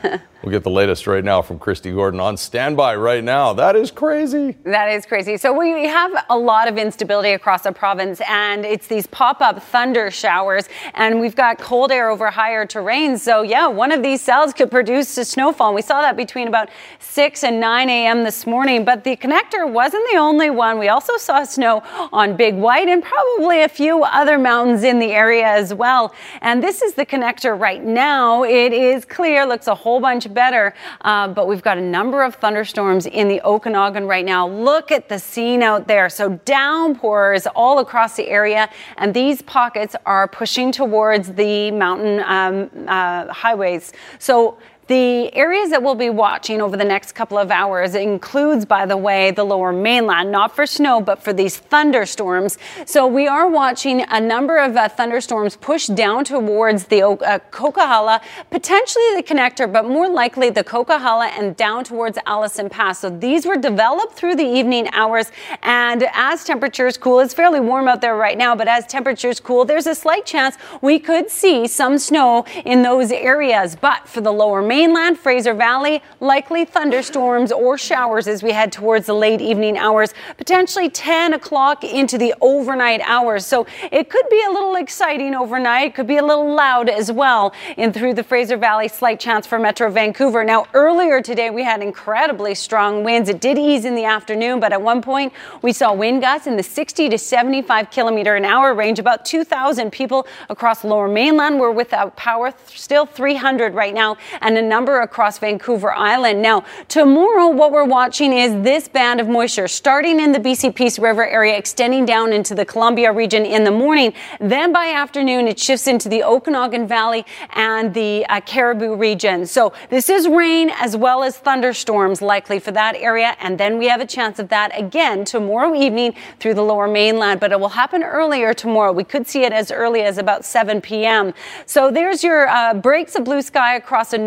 we'll 0.47 0.53
get 0.53 0.63
the 0.63 0.69
latest 0.69 1.07
right 1.07 1.25
now 1.25 1.41
from 1.41 1.59
Christy 1.59 1.91
Gordon 1.91 2.21
on 2.21 2.37
standby 2.37 2.95
right 2.95 3.21
now. 3.21 3.51
That 3.51 3.75
is 3.75 3.91
crazy. 3.91 4.55
That 4.63 4.87
is 4.87 5.05
crazy. 5.05 5.35
So 5.35 5.51
we 5.51 5.87
have 5.87 6.23
a 6.29 6.37
lot 6.37 6.69
of 6.69 6.77
instability 6.77 7.31
across 7.31 7.63
the 7.63 7.73
province, 7.73 8.21
and 8.29 8.63
it's 8.65 8.87
these 8.87 9.07
pop-up 9.07 9.61
thunder 9.61 10.09
showers, 10.09 10.69
and 10.93 11.19
we've 11.19 11.35
got 11.35 11.57
cold 11.57 11.91
air 11.91 12.09
over 12.09 12.29
higher 12.29 12.65
terrain. 12.65 13.17
So 13.17 13.41
yeah, 13.41 13.67
one 13.67 13.91
of 13.91 14.01
these 14.01 14.21
cells 14.21 14.53
could 14.53 14.71
produce 14.71 15.17
a 15.17 15.25
snowfall. 15.25 15.73
We 15.73 15.81
saw 15.81 15.99
that 15.99 16.15
between 16.15 16.47
about 16.47 16.69
6 16.99 17.43
and 17.43 17.59
9 17.59 17.89
a.m. 17.89 18.23
this 18.23 18.47
morning, 18.47 18.85
but 18.85 19.03
the 19.03 19.17
connector 19.17 19.69
wasn't 19.69 20.09
the 20.13 20.17
only 20.17 20.49
one. 20.49 20.79
We 20.79 20.87
also 20.87 21.17
saw 21.17 21.43
snow 21.43 21.83
on 22.13 22.37
Big 22.37 22.55
White 22.55 22.87
and 22.87 23.03
probably 23.03 23.63
a 23.63 23.69
few 23.69 24.01
other 24.05 24.37
mountains 24.37 24.85
in 24.85 24.99
the 24.99 25.11
area 25.11 25.45
as 25.45 25.73
well. 25.73 26.15
And 26.39 26.63
this 26.63 26.81
is 26.81 26.93
the 26.93 27.05
connector 27.05 27.59
right 27.59 27.83
now. 27.83 28.45
It 28.45 28.71
is 28.71 29.03
clear, 29.03 29.45
looks 29.45 29.67
a 29.67 29.75
whole 29.75 29.99
bunch 29.99 30.25
better, 30.37 30.75
uh, 31.01 31.27
but 31.27 31.47
we've 31.47 31.63
got 31.63 31.79
a 31.79 31.81
number 31.81 32.21
of 32.21 32.35
thunderstorms 32.35 33.07
in 33.07 33.27
the 33.27 33.41
Okanagan 33.41 34.05
right 34.05 34.23
now. 34.23 34.47
Look 34.47 34.91
at 34.91 35.09
the 35.09 35.17
scene 35.17 35.63
out 35.63 35.87
there. 35.87 36.09
So 36.09 36.39
downpours 36.45 37.47
all 37.55 37.79
across 37.79 38.15
the 38.15 38.27
area, 38.27 38.69
and 38.97 39.13
these 39.13 39.41
pockets 39.41 39.95
are 40.05 40.27
pushing 40.27 40.71
towards 40.71 41.33
the 41.33 41.71
mountain 41.71 42.19
um, 42.19 42.69
uh, 42.87 43.33
highways. 43.33 43.93
So 44.19 44.59
the 44.87 45.35
areas 45.35 45.69
that 45.71 45.83
we'll 45.83 45.95
be 45.95 46.09
watching 46.09 46.61
over 46.61 46.77
the 46.77 46.85
next 46.85 47.11
couple 47.11 47.37
of 47.37 47.51
hours 47.51 47.93
includes, 47.93 48.63
by 48.63 48.85
the 48.85 48.95
way, 48.95 49.31
the 49.31 49.43
lower 49.43 49.73
mainland, 49.73 50.31
not 50.31 50.55
for 50.55 50.65
snow, 50.65 51.01
but 51.01 51.21
for 51.21 51.33
these 51.33 51.57
thunderstorms. 51.57 52.57
So 52.85 53.05
we 53.05 53.27
are 53.27 53.49
watching 53.49 54.05
a 54.09 54.21
number 54.21 54.57
of 54.57 54.77
uh, 54.77 54.87
thunderstorms 54.87 55.57
push 55.57 55.87
down 55.87 56.23
towards 56.23 56.85
the 56.85 57.03
uh, 57.03 57.39
Coquihalla, 57.51 58.21
potentially 58.49 59.15
the 59.15 59.23
connector, 59.23 59.71
but 59.71 59.85
more 59.85 60.07
likely 60.07 60.49
the 60.49 60.63
Coquihalla 60.63 61.37
and 61.37 61.57
down 61.57 61.83
towards 61.83 62.17
Allison 62.25 62.69
Pass. 62.69 62.99
So 62.99 63.09
these 63.09 63.45
were 63.45 63.57
developed 63.57 64.13
through 64.13 64.35
the 64.35 64.47
evening 64.47 64.87
hours. 64.93 65.33
And 65.63 66.07
as 66.13 66.45
temperatures 66.45 66.97
cool, 66.97 67.19
it's 67.19 67.33
fairly 67.33 67.59
warm 67.59 67.89
out 67.89 67.99
there 67.99 68.15
right 68.15 68.37
now, 68.37 68.55
but 68.55 68.69
as 68.69 68.87
temperatures 68.87 69.41
cool, 69.41 69.65
there's 69.65 69.87
a 69.87 69.95
slight 69.95 70.25
chance 70.25 70.55
we 70.81 70.97
could 70.97 71.29
see 71.29 71.67
some 71.67 71.97
snow 71.97 72.45
in 72.63 72.83
those 72.83 73.11
areas. 73.11 73.75
But 73.75 74.07
for 74.07 74.21
the 74.21 74.31
lower 74.31 74.61
mainland, 74.61 74.76
mainland, 74.77 75.17
Fraser 75.17 75.55
Valley, 75.55 76.03
likely 76.19 76.63
thunderstorms 76.63 77.51
or 77.51 77.79
showers 77.79 78.27
as 78.27 78.43
we 78.43 78.51
head 78.51 78.71
towards 78.71 79.07
the 79.07 79.13
late 79.13 79.41
evening 79.41 79.75
hours, 79.75 80.13
potentially 80.37 80.87
10 80.87 81.33
o'clock 81.33 81.83
into 81.83 82.15
the 82.15 82.35
overnight 82.41 83.01
hours. 83.03 83.43
So 83.43 83.65
it 83.91 84.11
could 84.11 84.29
be 84.29 84.39
a 84.47 84.51
little 84.51 84.75
exciting 84.75 85.33
overnight, 85.33 85.95
could 85.95 86.05
be 86.05 86.17
a 86.17 86.23
little 86.23 86.53
loud 86.53 86.89
as 86.89 87.11
well 87.11 87.53
in 87.75 87.91
through 87.91 88.13
the 88.13 88.23
Fraser 88.23 88.55
Valley. 88.55 88.87
Slight 88.87 89.19
chance 89.19 89.47
for 89.47 89.57
Metro 89.57 89.89
Vancouver. 89.89 90.43
Now, 90.43 90.67
earlier 90.75 91.23
today, 91.23 91.49
we 91.49 91.63
had 91.63 91.81
incredibly 91.81 92.53
strong 92.53 93.03
winds. 93.03 93.29
It 93.29 93.41
did 93.41 93.57
ease 93.57 93.83
in 93.83 93.95
the 93.95 94.05
afternoon, 94.05 94.59
but 94.59 94.73
at 94.73 94.81
one 94.83 95.01
point, 95.01 95.33
we 95.63 95.73
saw 95.73 95.91
wind 95.91 96.21
gusts 96.21 96.45
in 96.45 96.55
the 96.55 96.61
60 96.61 97.09
to 97.09 97.17
75 97.17 97.89
kilometer 97.89 98.35
an 98.35 98.45
hour 98.45 98.75
range. 98.75 98.99
About 98.99 99.25
2,000 99.25 99.91
people 99.91 100.27
across 100.51 100.83
lower 100.83 101.07
mainland 101.07 101.59
were 101.59 101.71
without 101.71 102.15
power, 102.15 102.53
still 102.67 103.07
300 103.07 103.73
right 103.73 103.95
now, 103.95 104.17
and 104.41 104.55
an 104.55 104.66
number 104.67 105.01
across 105.01 105.39
Vancouver 105.39 105.91
Island. 105.93 106.41
Now, 106.41 106.63
tomorrow, 106.87 107.47
what 107.49 107.71
we're 107.71 107.85
watching 107.85 108.33
is 108.33 108.53
this 108.63 108.87
band 108.87 109.19
of 109.19 109.27
moisture 109.27 109.67
starting 109.67 110.19
in 110.19 110.31
the 110.31 110.39
BC 110.39 110.75
Peace 110.75 110.99
River 110.99 111.25
area, 111.27 111.57
extending 111.57 112.05
down 112.05 112.33
into 112.33 112.55
the 112.55 112.65
Columbia 112.65 113.11
region 113.11 113.45
in 113.45 113.63
the 113.63 113.71
morning. 113.71 114.13
Then 114.39 114.71
by 114.71 114.87
afternoon, 114.87 115.47
it 115.47 115.59
shifts 115.59 115.87
into 115.87 116.09
the 116.09 116.23
Okanagan 116.23 116.87
Valley 116.87 117.25
and 117.51 117.93
the 117.93 118.25
uh, 118.27 118.41
Cariboo 118.41 118.95
region. 118.95 119.45
So 119.45 119.73
this 119.89 120.09
is 120.09 120.27
rain 120.27 120.69
as 120.69 120.95
well 120.95 121.23
as 121.23 121.37
thunderstorms 121.37 122.21
likely 122.21 122.59
for 122.59 122.71
that 122.71 122.95
area. 122.95 123.35
And 123.39 123.57
then 123.57 123.77
we 123.77 123.87
have 123.87 124.01
a 124.01 124.05
chance 124.05 124.39
of 124.39 124.49
that 124.49 124.77
again 124.77 125.25
tomorrow 125.25 125.73
evening 125.75 126.15
through 126.39 126.55
the 126.55 126.61
lower 126.61 126.87
mainland, 126.87 127.39
but 127.39 127.51
it 127.51 127.59
will 127.59 127.69
happen 127.69 128.03
earlier 128.03 128.53
tomorrow. 128.53 128.91
We 128.91 129.03
could 129.03 129.27
see 129.27 129.43
it 129.43 129.53
as 129.53 129.71
early 129.71 130.01
as 130.01 130.17
about 130.17 130.45
7 130.45 130.81
p.m. 130.81 131.33
So 131.65 131.91
there's 131.91 132.23
your 132.23 132.47
uh, 132.47 132.73
breaks 132.73 133.15
of 133.15 133.23
blue 133.23 133.41
sky 133.41 133.75
across 133.75 134.11
the 134.11 134.17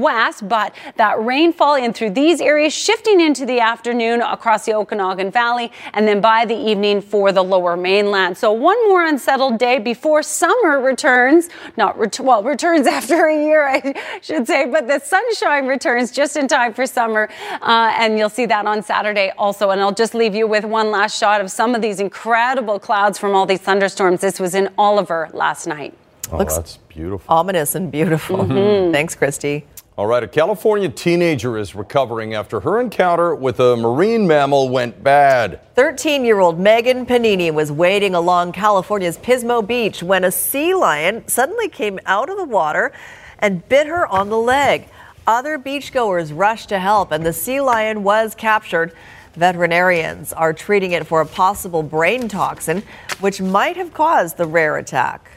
northwest, 0.00 0.48
but 0.48 0.74
that 0.96 1.22
rainfall 1.22 1.74
in 1.74 1.92
through 1.92 2.10
these 2.10 2.40
areas 2.40 2.72
shifting 2.72 3.20
into 3.20 3.44
the 3.44 3.60
afternoon 3.60 4.22
across 4.22 4.64
the 4.66 4.74
Okanagan 4.74 5.30
Valley 5.30 5.70
and 5.94 6.06
then 6.06 6.20
by 6.20 6.44
the 6.44 6.54
evening 6.56 7.00
for 7.00 7.32
the 7.32 7.42
lower 7.42 7.76
mainland. 7.76 8.36
So 8.38 8.52
one 8.52 8.76
more 8.88 9.04
unsettled 9.04 9.58
day 9.58 9.78
before 9.78 10.22
summer 10.22 10.80
returns, 10.80 11.48
not 11.76 11.98
ret- 11.98 12.20
well, 12.20 12.42
returns 12.42 12.86
after 13.00 13.26
a 13.26 13.34
year, 13.36 13.66
I 13.68 14.20
should 14.22 14.46
say, 14.46 14.66
but 14.66 14.86
the 14.86 14.98
sunshine 15.00 15.66
returns 15.66 16.10
just 16.10 16.36
in 16.36 16.48
time 16.48 16.74
for 16.74 16.86
summer. 16.86 17.28
Uh, 17.60 17.92
and 17.98 18.18
you'll 18.18 18.28
see 18.30 18.46
that 18.46 18.66
on 18.66 18.82
Saturday 18.82 19.32
also. 19.38 19.70
And 19.70 19.80
I'll 19.80 19.92
just 19.94 20.14
leave 20.14 20.34
you 20.34 20.46
with 20.46 20.64
one 20.64 20.90
last 20.90 21.18
shot 21.18 21.40
of 21.40 21.50
some 21.50 21.74
of 21.74 21.82
these 21.82 22.00
incredible 22.00 22.78
clouds 22.78 23.18
from 23.18 23.34
all 23.34 23.46
these 23.46 23.60
thunderstorms. 23.60 24.20
This 24.20 24.40
was 24.40 24.54
in 24.54 24.68
Oliver 24.78 25.28
last 25.32 25.66
night. 25.66 25.94
Oh, 26.32 26.38
Looks 26.38 26.56
that's 26.56 26.76
beautiful. 26.88 27.34
Ominous 27.34 27.74
and 27.74 27.90
beautiful. 27.90 28.38
Mhm. 28.38 28.92
Thanks, 28.92 29.14
Christy. 29.16 29.66
All 29.98 30.06
right, 30.06 30.22
a 30.22 30.28
California 30.28 30.88
teenager 30.88 31.58
is 31.58 31.74
recovering 31.74 32.32
after 32.32 32.60
her 32.60 32.80
encounter 32.80 33.34
with 33.34 33.58
a 33.58 33.76
marine 33.76 34.26
mammal 34.26 34.68
went 34.68 35.02
bad. 35.02 35.60
13 35.74 36.24
year 36.24 36.38
old 36.38 36.60
Megan 36.60 37.04
Panini 37.04 37.52
was 37.52 37.72
wading 37.72 38.14
along 38.14 38.52
California's 38.52 39.18
Pismo 39.18 39.66
Beach 39.66 40.00
when 40.00 40.22
a 40.24 40.30
sea 40.30 40.74
lion 40.74 41.26
suddenly 41.26 41.68
came 41.68 41.98
out 42.06 42.30
of 42.30 42.36
the 42.36 42.44
water 42.44 42.92
and 43.40 43.68
bit 43.68 43.88
her 43.88 44.06
on 44.06 44.30
the 44.30 44.38
leg. 44.38 44.88
Other 45.26 45.58
beachgoers 45.58 46.32
rushed 46.34 46.68
to 46.70 46.78
help, 46.78 47.10
and 47.10 47.26
the 47.26 47.32
sea 47.32 47.60
lion 47.60 48.04
was 48.04 48.34
captured. 48.34 48.92
Veterinarians 49.34 50.32
are 50.32 50.52
treating 50.52 50.92
it 50.92 51.06
for 51.06 51.20
a 51.20 51.26
possible 51.26 51.82
brain 51.82 52.28
toxin, 52.28 52.84
which 53.18 53.40
might 53.40 53.76
have 53.76 53.92
caused 53.92 54.36
the 54.36 54.46
rare 54.46 54.76
attack. 54.76 55.30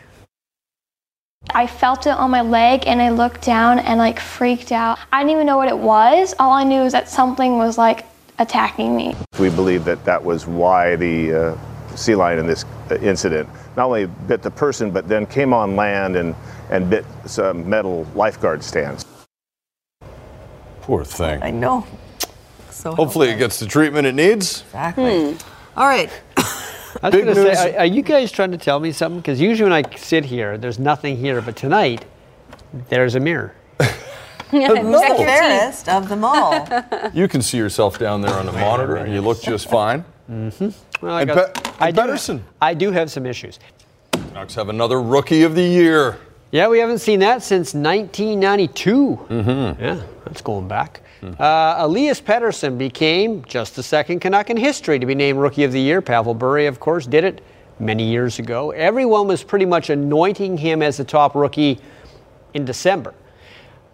I 1.49 1.67
felt 1.67 2.08
it 2.08 2.12
on 2.12 2.32
my 2.32 2.41
leg 2.41 2.88
and 2.88 3.01
I 3.01 3.10
looked 3.10 3.41
down 3.41 3.79
and 3.79 3.99
like 3.99 4.19
freaked 4.19 4.71
out. 4.71 4.99
I 5.12 5.19
didn't 5.19 5.32
even 5.32 5.45
know 5.45 5.58
what 5.58 5.69
it 5.69 5.77
was. 5.77 6.34
All 6.39 6.51
I 6.51 6.63
knew 6.63 6.82
was 6.82 6.93
that 6.93 7.10
something 7.10 7.58
was 7.58 7.77
like 7.77 8.06
attacking 8.39 8.95
me. 8.95 9.15
We 9.39 9.49
believe 9.49 9.86
that 9.86 10.03
that 10.06 10.23
was 10.23 10.47
why 10.47 10.95
the 10.95 11.34
uh, 11.34 11.95
sea 11.95 12.15
lion 12.15 12.39
in 12.39 12.47
this 12.47 12.65
uh, 12.89 12.95
incident 12.95 13.49
not 13.75 13.86
only 13.86 14.06
bit 14.06 14.41
the 14.41 14.51
person, 14.51 14.91
but 14.91 15.08
then 15.08 15.25
came 15.25 15.53
on 15.53 15.75
land 15.75 16.15
and, 16.15 16.36
and 16.69 16.89
bit 16.89 17.06
some 17.25 17.67
metal 17.67 18.08
lifeguard 18.15 18.63
stands. 18.63 19.06
Poor 20.82 21.03
thing. 21.03 21.41
I 21.41 21.51
know. 21.51 21.86
So 22.69 22.93
Hopefully, 22.93 23.29
it 23.29 23.38
gets 23.38 23.60
the 23.60 23.65
treatment 23.65 24.06
it 24.06 24.15
needs. 24.15 24.62
Exactly. 24.62 25.38
All 25.75 25.88
right. 25.88 26.10
I 27.01 27.10
was 27.10 27.15
going 27.23 27.36
to 27.36 27.56
say, 27.56 27.75
are, 27.75 27.79
are 27.79 27.86
you 27.86 28.01
guys 28.01 28.32
trying 28.32 28.51
to 28.51 28.58
tell 28.58 28.79
me 28.79 28.91
something? 28.91 29.19
Because 29.19 29.39
usually 29.41 29.69
when 29.71 29.86
I 29.86 29.95
sit 29.95 30.25
here, 30.25 30.58
there's 30.58 30.79
nothing 30.79 31.17
here, 31.17 31.41
but 31.41 31.56
tonight, 31.56 32.06
there's 32.89 33.15
a 33.15 33.19
mirror. 33.19 33.56
the 33.79 35.15
fairest 35.17 35.89
of 35.89 36.10
them 36.10 36.23
all. 36.23 36.67
You 37.13 37.27
can 37.27 37.41
see 37.41 37.58
yourself 37.58 37.99
down 37.99 38.21
there 38.21 38.34
on 38.34 38.45
the 38.45 38.51
monitor. 38.51 38.95
And 38.95 39.13
you 39.13 39.21
look 39.21 39.41
just 39.41 39.69
fine. 39.69 40.06
Mm-hmm. 40.29 40.69
Well, 41.06 41.15
I, 41.15 41.21
And 41.21 41.29
got, 41.29 41.53
Pe- 41.53 41.71
I, 41.79 41.91
do, 41.91 42.01
Pettersson. 42.01 42.41
I 42.62 42.73
do 42.73 42.91
have 42.91 43.12
some 43.12 43.25
issues. 43.25 43.60
Canucks 44.12 44.56
have 44.56 44.69
another 44.69 45.01
rookie 45.01 45.43
of 45.43 45.56
the 45.56 45.63
year. 45.63 46.19
Yeah, 46.51 46.67
we 46.67 46.79
haven't 46.79 46.99
seen 46.99 47.19
that 47.21 47.41
since 47.43 47.73
1992. 47.73 49.27
Mm-hmm. 49.29 49.84
Yeah, 49.84 50.01
that's 50.34 50.41
going 50.41 50.67
back. 50.67 51.02
Uh, 51.22 51.76
Elias 51.78 52.19
Pettersson 52.19 52.76
became 52.76 53.46
just 53.46 53.76
the 53.76 53.84
second 53.84 54.19
Canuck 54.19 54.50
in 54.50 54.58
history 54.58 54.98
to 54.98 55.06
be 55.06 55.13
named 55.13 55.38
Rookie 55.38 55.63
of 55.63 55.72
the 55.72 55.80
Year. 55.80 56.02
Pavel 56.02 56.34
Bure, 56.34 56.67
of 56.67 56.80
course, 56.80 57.06
did 57.06 57.24
it 57.24 57.41
many 57.80 58.04
years 58.04 58.39
ago. 58.39 58.72
Everyone 58.72 59.28
was 59.28 59.43
pretty 59.43 59.65
much 59.65 59.91
anointing 59.91 60.58
him 60.58 60.82
as 60.82 60.98
the 60.98 61.04
top 61.04 61.36
rookie 61.36 61.80
in 62.56 62.65
December. 62.65 63.13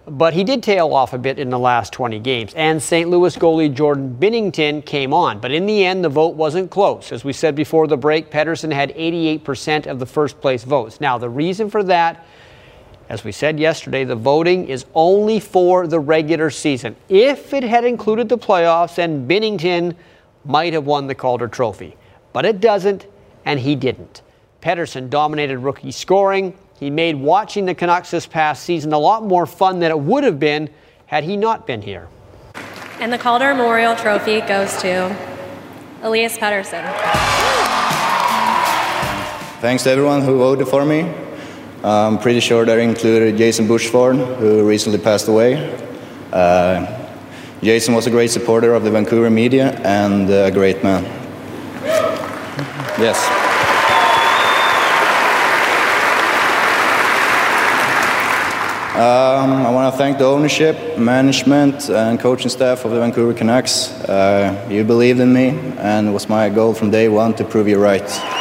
But 0.08 0.34
he 0.34 0.46
did 0.46 0.64
tail 0.64 0.94
off 0.94 1.14
a 1.14 1.18
bit 1.18 1.38
in 1.38 1.50
the 1.50 1.60
last 1.60 1.92
20 1.92 2.20
games, 2.20 2.54
and 2.56 2.82
St. 2.82 3.10
Louis 3.10 3.36
goalie 3.36 3.72
Jordan 3.72 4.18
Binnington 4.20 4.84
came 4.84 5.14
on. 5.14 5.40
But 5.40 5.52
in 5.52 5.66
the 5.66 5.86
end, 5.86 6.04
the 6.04 6.10
vote 6.10 6.36
wasn't 6.36 6.72
close. 6.72 7.12
As 7.12 7.26
we 7.26 7.34
said 7.34 7.54
before 7.54 7.86
the 7.86 7.98
break, 7.98 8.32
Pettersson 8.32 8.72
had 8.72 8.96
88% 8.96 9.88
of 9.88 10.00
the 10.00 10.06
first 10.06 10.40
place 10.40 10.64
votes. 10.64 11.02
Now, 11.02 11.18
the 11.18 11.30
reason 11.30 11.70
for 11.70 11.84
that 11.84 12.26
as 13.10 13.24
we 13.24 13.32
said 13.32 13.60
yesterday, 13.60 14.04
the 14.04 14.16
voting 14.16 14.68
is 14.68 14.86
only 14.94 15.40
for 15.40 15.88
the 15.88 16.00
regular 16.00 16.52
season. 16.52 16.96
If 17.10 17.56
it 17.56 17.64
had 17.64 17.84
included 17.84 18.30
the 18.30 18.38
playoffs, 18.38 18.96
then 18.96 19.28
Binnington 19.28 19.96
might 20.46 20.74
have 20.74 20.86
won 20.86 21.08
the 21.08 21.16
Calder 21.16 21.48
Trophy. 21.48 21.98
But 22.34 22.46
it 22.46 22.62
doesn't, 22.62 23.08
and 23.46 23.60
he 23.60 23.76
didn't. 23.76 24.22
Pettersson 24.62 25.10
dominated 25.10 25.58
rookie 25.58 25.92
scoring. 25.92 26.56
He 26.80 26.92
made 26.92 27.16
watching 27.16 27.66
the 27.66 27.74
Canucks 27.74 28.12
this 28.12 28.28
past 28.28 28.64
season 28.64 28.94
a 28.94 29.00
lot 29.00 29.24
more 29.24 29.48
fun 29.48 29.80
than 29.80 29.90
it 29.90 30.00
would 30.00 30.24
have 30.24 30.40
been 30.40 30.70
had 31.08 31.24
he 31.24 31.36
not 31.36 31.66
been 31.66 31.82
here. 31.82 32.08
And 33.00 33.12
the 33.12 33.18
Calder 33.18 33.56
Memorial 33.56 33.96
Trophy 33.96 34.42
goes 34.42 34.80
to 34.82 35.16
Elias 36.04 36.38
Pettersson. 36.38 36.84
Thanks 39.62 39.84
to 39.84 39.90
everyone 39.90 40.22
who 40.22 40.38
voted 40.38 40.68
for 40.68 40.86
me. 40.86 41.12
I'm 41.84 42.20
pretty 42.20 42.42
sure 42.42 42.66
that 42.66 42.78
included 42.78 43.38
Jason 43.38 43.66
Botchford, 43.66 44.38
who 44.38 44.68
recently 44.68 45.00
passed 45.00 45.30
away. 45.30 45.78
Uh, 46.34 46.86
Jason 47.64 47.94
was 47.94 48.06
a 48.06 48.10
great 48.10 48.32
supporter 48.32 48.74
of 48.74 48.84
the 48.84 48.92
Vancouver 48.92 49.30
media 49.30 49.72
and 49.84 50.30
a 50.30 50.52
great 50.52 50.84
man. 50.84 51.04
Yes. 53.00 53.18
Um, 58.96 59.66
I 59.66 59.72
want 59.72 59.94
to 59.94 59.98
thank 59.98 60.18
the 60.18 60.26
ownership, 60.26 60.98
management, 60.98 61.90
and 61.90 62.20
coaching 62.20 62.50
staff 62.50 62.84
of 62.84 62.92
the 62.92 63.00
Vancouver 63.00 63.34
Canucks. 63.34 63.92
Uh, 63.92 64.68
you 64.70 64.84
believed 64.84 65.22
in 65.22 65.32
me, 65.32 65.58
and 65.78 66.10
it 66.10 66.12
was 66.12 66.28
my 66.28 66.50
goal 66.50 66.74
from 66.74 66.92
day 66.92 67.08
one 67.08 67.34
to 67.36 67.46
prove 67.46 67.70
you 67.70 67.82
right. 67.82 68.39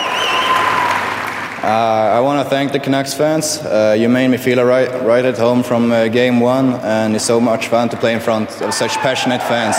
Uh, 1.68 2.16
I 2.16 2.20
want 2.20 2.42
to 2.42 2.48
thank 2.48 2.72
the 2.72 2.80
Canucks 2.80 3.12
fans. 3.12 3.58
Uh, 3.58 3.94
you 3.94 4.08
made 4.08 4.28
me 4.28 4.38
feel 4.38 4.64
right, 4.64 4.88
right 5.02 5.22
at 5.22 5.36
home 5.36 5.62
from 5.62 5.92
uh, 5.92 6.08
game 6.08 6.40
one, 6.40 6.72
and 6.76 7.14
it's 7.14 7.26
so 7.26 7.38
much 7.38 7.68
fun 7.68 7.90
to 7.90 7.96
play 7.98 8.14
in 8.14 8.20
front 8.20 8.62
of 8.62 8.72
such 8.72 8.92
passionate 8.92 9.42
fans. 9.42 9.76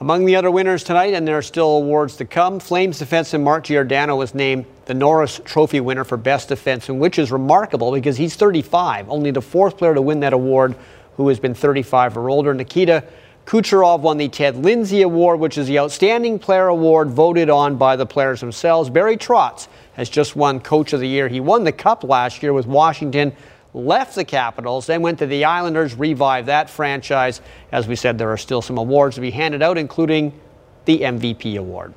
Among 0.00 0.24
the 0.24 0.34
other 0.34 0.50
winners 0.50 0.82
tonight, 0.82 1.12
and 1.12 1.28
there 1.28 1.36
are 1.36 1.42
still 1.42 1.76
awards 1.76 2.16
to 2.16 2.24
come, 2.24 2.58
Flames 2.58 3.02
defenseman 3.02 3.42
Mark 3.42 3.64
Giordano 3.64 4.16
was 4.16 4.34
named 4.34 4.64
the 4.86 4.94
Norris 4.94 5.42
Trophy 5.44 5.80
winner 5.80 6.04
for 6.04 6.16
Best 6.16 6.48
Defenseman, 6.48 6.96
which 6.96 7.18
is 7.18 7.30
remarkable 7.30 7.92
because 7.92 8.16
he's 8.16 8.34
35, 8.34 9.10
only 9.10 9.30
the 9.30 9.42
fourth 9.42 9.76
player 9.76 9.92
to 9.92 10.00
win 10.00 10.20
that 10.20 10.32
award 10.32 10.74
who 11.18 11.28
has 11.28 11.38
been 11.38 11.52
35 11.52 12.16
or 12.16 12.30
older. 12.30 12.54
Nikita 12.54 13.04
Kucherov 13.48 14.00
won 14.00 14.18
the 14.18 14.28
Ted 14.28 14.56
Lindsay 14.56 15.00
Award, 15.00 15.40
which 15.40 15.56
is 15.56 15.66
the 15.68 15.78
Outstanding 15.78 16.38
Player 16.38 16.66
Award 16.66 17.08
voted 17.08 17.48
on 17.48 17.78
by 17.78 17.96
the 17.96 18.04
players 18.04 18.40
themselves. 18.40 18.90
Barry 18.90 19.16
Trotz 19.16 19.68
has 19.94 20.10
just 20.10 20.36
won 20.36 20.60
Coach 20.60 20.92
of 20.92 21.00
the 21.00 21.08
Year. 21.08 21.28
He 21.28 21.40
won 21.40 21.64
the 21.64 21.72
Cup 21.72 22.04
last 22.04 22.42
year 22.42 22.52
with 22.52 22.66
Washington, 22.66 23.32
left 23.72 24.16
the 24.16 24.24
Capitals, 24.26 24.84
then 24.84 25.00
went 25.00 25.18
to 25.20 25.26
the 25.26 25.46
Islanders, 25.46 25.94
revived 25.94 26.48
that 26.48 26.68
franchise. 26.68 27.40
As 27.72 27.88
we 27.88 27.96
said, 27.96 28.18
there 28.18 28.30
are 28.30 28.36
still 28.36 28.60
some 28.60 28.76
awards 28.76 29.14
to 29.14 29.22
be 29.22 29.30
handed 29.30 29.62
out, 29.62 29.78
including 29.78 30.38
the 30.84 30.98
MVP 30.98 31.56
award. 31.56 31.94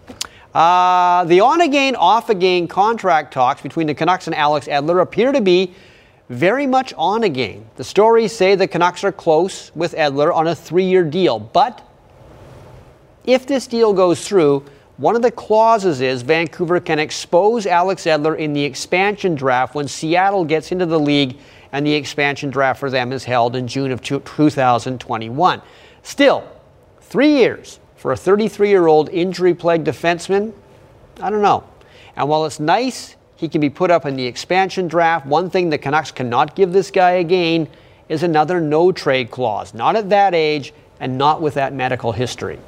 Uh, 0.56 1.26
the 1.26 1.42
on 1.42 1.60
again, 1.60 1.98
off 1.98 2.30
again 2.30 2.66
contract 2.70 3.34
talks 3.34 3.62
between 3.62 3.88
the 3.88 3.94
Canucks 3.94 4.28
and 4.28 4.36
Alex 4.38 4.70
Edler 4.70 5.02
appear 5.02 5.34
to 5.34 5.42
be 5.42 5.74
very 6.32 6.66
much 6.66 6.94
on 6.98 7.24
again. 7.24 7.66
The 7.76 7.84
stories 7.84 8.32
say 8.32 8.56
the 8.56 8.68
Canucks 8.68 9.04
are 9.04 9.12
close 9.12 9.70
with 9.76 9.94
Edler 9.96 10.34
on 10.34 10.48
a 10.48 10.56
three 10.56 10.86
year 10.86 11.04
deal. 11.04 11.40
But 11.40 11.86
if 13.26 13.46
this 13.46 13.68
deal 13.68 13.92
goes 13.94 14.26
through, 14.26 14.64
one 14.96 15.18
of 15.18 15.22
the 15.24 15.32
clauses 15.32 16.00
is 16.00 16.22
Vancouver 16.22 16.80
can 16.80 17.00
expose 17.00 17.66
Alex 17.66 18.06
Edler 18.06 18.38
in 18.38 18.54
the 18.54 18.64
expansion 18.64 19.36
draft 19.36 19.76
when 19.76 19.90
Seattle 19.90 20.46
gets 20.46 20.72
into 20.72 20.86
the 20.86 21.00
league 21.00 21.38
and 21.74 21.86
the 21.86 21.94
expansion 21.94 22.50
draft 22.50 22.80
for 22.80 22.90
them 22.90 23.12
is 23.12 23.26
held 23.26 23.56
in 23.58 23.68
June 23.68 23.92
of 23.92 24.02
2021. 24.02 25.62
Still, 26.04 26.50
three 27.02 27.32
years 27.32 27.80
for 27.98 28.14
a 28.14 28.18
33 28.18 28.70
year 28.70 28.88
old 28.88 29.10
injury 29.10 29.54
plagued 29.54 29.86
defenseman, 29.86 30.54
I 31.20 31.30
don't 31.30 31.42
know. 31.42 31.66
And 32.16 32.30
while 32.30 32.46
it's 32.46 32.60
nice 32.60 33.18
He 33.42 33.50
can 33.50 33.60
be 33.60 33.72
put 33.72 33.90
up 33.90 34.06
in 34.06 34.16
the 34.18 34.28
expansion 34.28 34.88
draft. 34.88 35.26
One 35.26 35.50
thing 35.50 35.72
the 35.72 35.80
Canucks 35.80 36.12
cannot 36.12 36.56
give 36.56 36.72
this 36.72 36.92
guy 36.92 37.14
again 37.14 37.68
is 38.08 38.22
another 38.22 38.62
no 38.62 38.92
trade 38.92 39.32
clause. 39.32 39.74
Not 39.74 39.96
at 39.96 40.12
that 40.12 40.36
age 40.36 40.76
and 41.00 41.18
not 41.18 41.42
with 41.42 41.56
that 41.56 41.74
medical 41.74 42.12
history. 42.12 42.60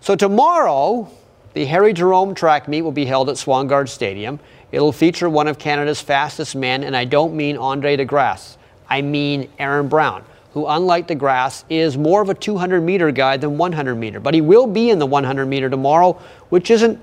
So 0.00 0.14
tomorrow, 0.14 1.10
the 1.54 1.64
Harry 1.64 1.92
Jerome 1.92 2.32
track 2.32 2.68
meet 2.68 2.82
will 2.82 2.92
be 2.92 3.06
held 3.06 3.28
at 3.28 3.34
Swangard 3.34 3.88
Stadium. 3.88 4.38
It'll 4.70 4.92
feature 4.92 5.28
one 5.28 5.48
of 5.48 5.58
Canada's 5.58 6.00
fastest 6.00 6.54
men, 6.54 6.84
and 6.84 6.96
I 6.96 7.06
don't 7.06 7.34
mean 7.34 7.56
Andre 7.56 7.96
DeGrasse. 7.96 8.56
I 8.88 9.02
mean 9.02 9.50
Aaron 9.58 9.88
Brown, 9.88 10.24
who, 10.52 10.68
unlike 10.68 11.08
DeGrasse, 11.08 11.64
is 11.68 11.98
more 11.98 12.22
of 12.22 12.30
a 12.30 12.34
200 12.34 12.82
meter 12.82 13.10
guy 13.10 13.36
than 13.36 13.58
100 13.58 13.96
meter. 13.96 14.20
But 14.20 14.34
he 14.34 14.40
will 14.40 14.68
be 14.68 14.90
in 14.90 15.00
the 15.00 15.06
100 15.06 15.46
meter 15.46 15.68
tomorrow, 15.68 16.12
which 16.50 16.70
isn't 16.70 17.00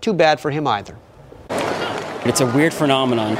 too 0.00 0.12
bad 0.12 0.38
for 0.38 0.52
him 0.52 0.68
either. 0.68 0.96
It's 2.26 2.40
a 2.40 2.46
weird 2.46 2.72
phenomenon. 2.72 3.36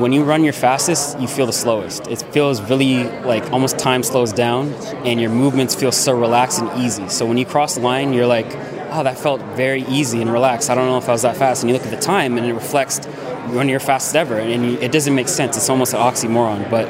When 0.00 0.12
you 0.12 0.24
run 0.24 0.44
your 0.44 0.54
fastest, 0.54 1.20
you 1.20 1.28
feel 1.28 1.44
the 1.44 1.52
slowest. 1.52 2.06
It 2.06 2.22
feels 2.32 2.62
really 2.62 3.04
like 3.20 3.52
almost 3.52 3.78
time 3.78 4.02
slows 4.02 4.32
down 4.32 4.72
and 5.04 5.20
your 5.20 5.28
movements 5.28 5.74
feel 5.74 5.92
so 5.92 6.18
relaxed 6.18 6.58
and 6.58 6.82
easy. 6.82 7.08
So 7.10 7.26
when 7.26 7.36
you 7.36 7.44
cross 7.44 7.74
the 7.74 7.82
line, 7.82 8.14
you're 8.14 8.26
like, 8.26 8.46
oh, 8.92 9.02
that 9.02 9.18
felt 9.18 9.42
very 9.56 9.82
easy 9.88 10.22
and 10.22 10.32
relaxed. 10.32 10.70
I 10.70 10.74
don't 10.74 10.86
know 10.86 10.96
if 10.96 11.08
I 11.08 11.12
was 11.12 11.22
that 11.22 11.36
fast. 11.36 11.62
And 11.62 11.70
you 11.70 11.76
look 11.76 11.84
at 11.84 11.90
the 11.90 12.00
time 12.00 12.38
and 12.38 12.46
it 12.46 12.54
reflects 12.54 13.04
when 13.48 13.68
you're 13.68 13.78
fastest 13.78 14.16
ever. 14.16 14.38
And 14.38 14.78
it 14.78 14.92
doesn't 14.92 15.14
make 15.14 15.28
sense. 15.28 15.56
It's 15.58 15.68
almost 15.68 15.92
an 15.92 16.00
oxymoron. 16.00 16.70
But 16.70 16.88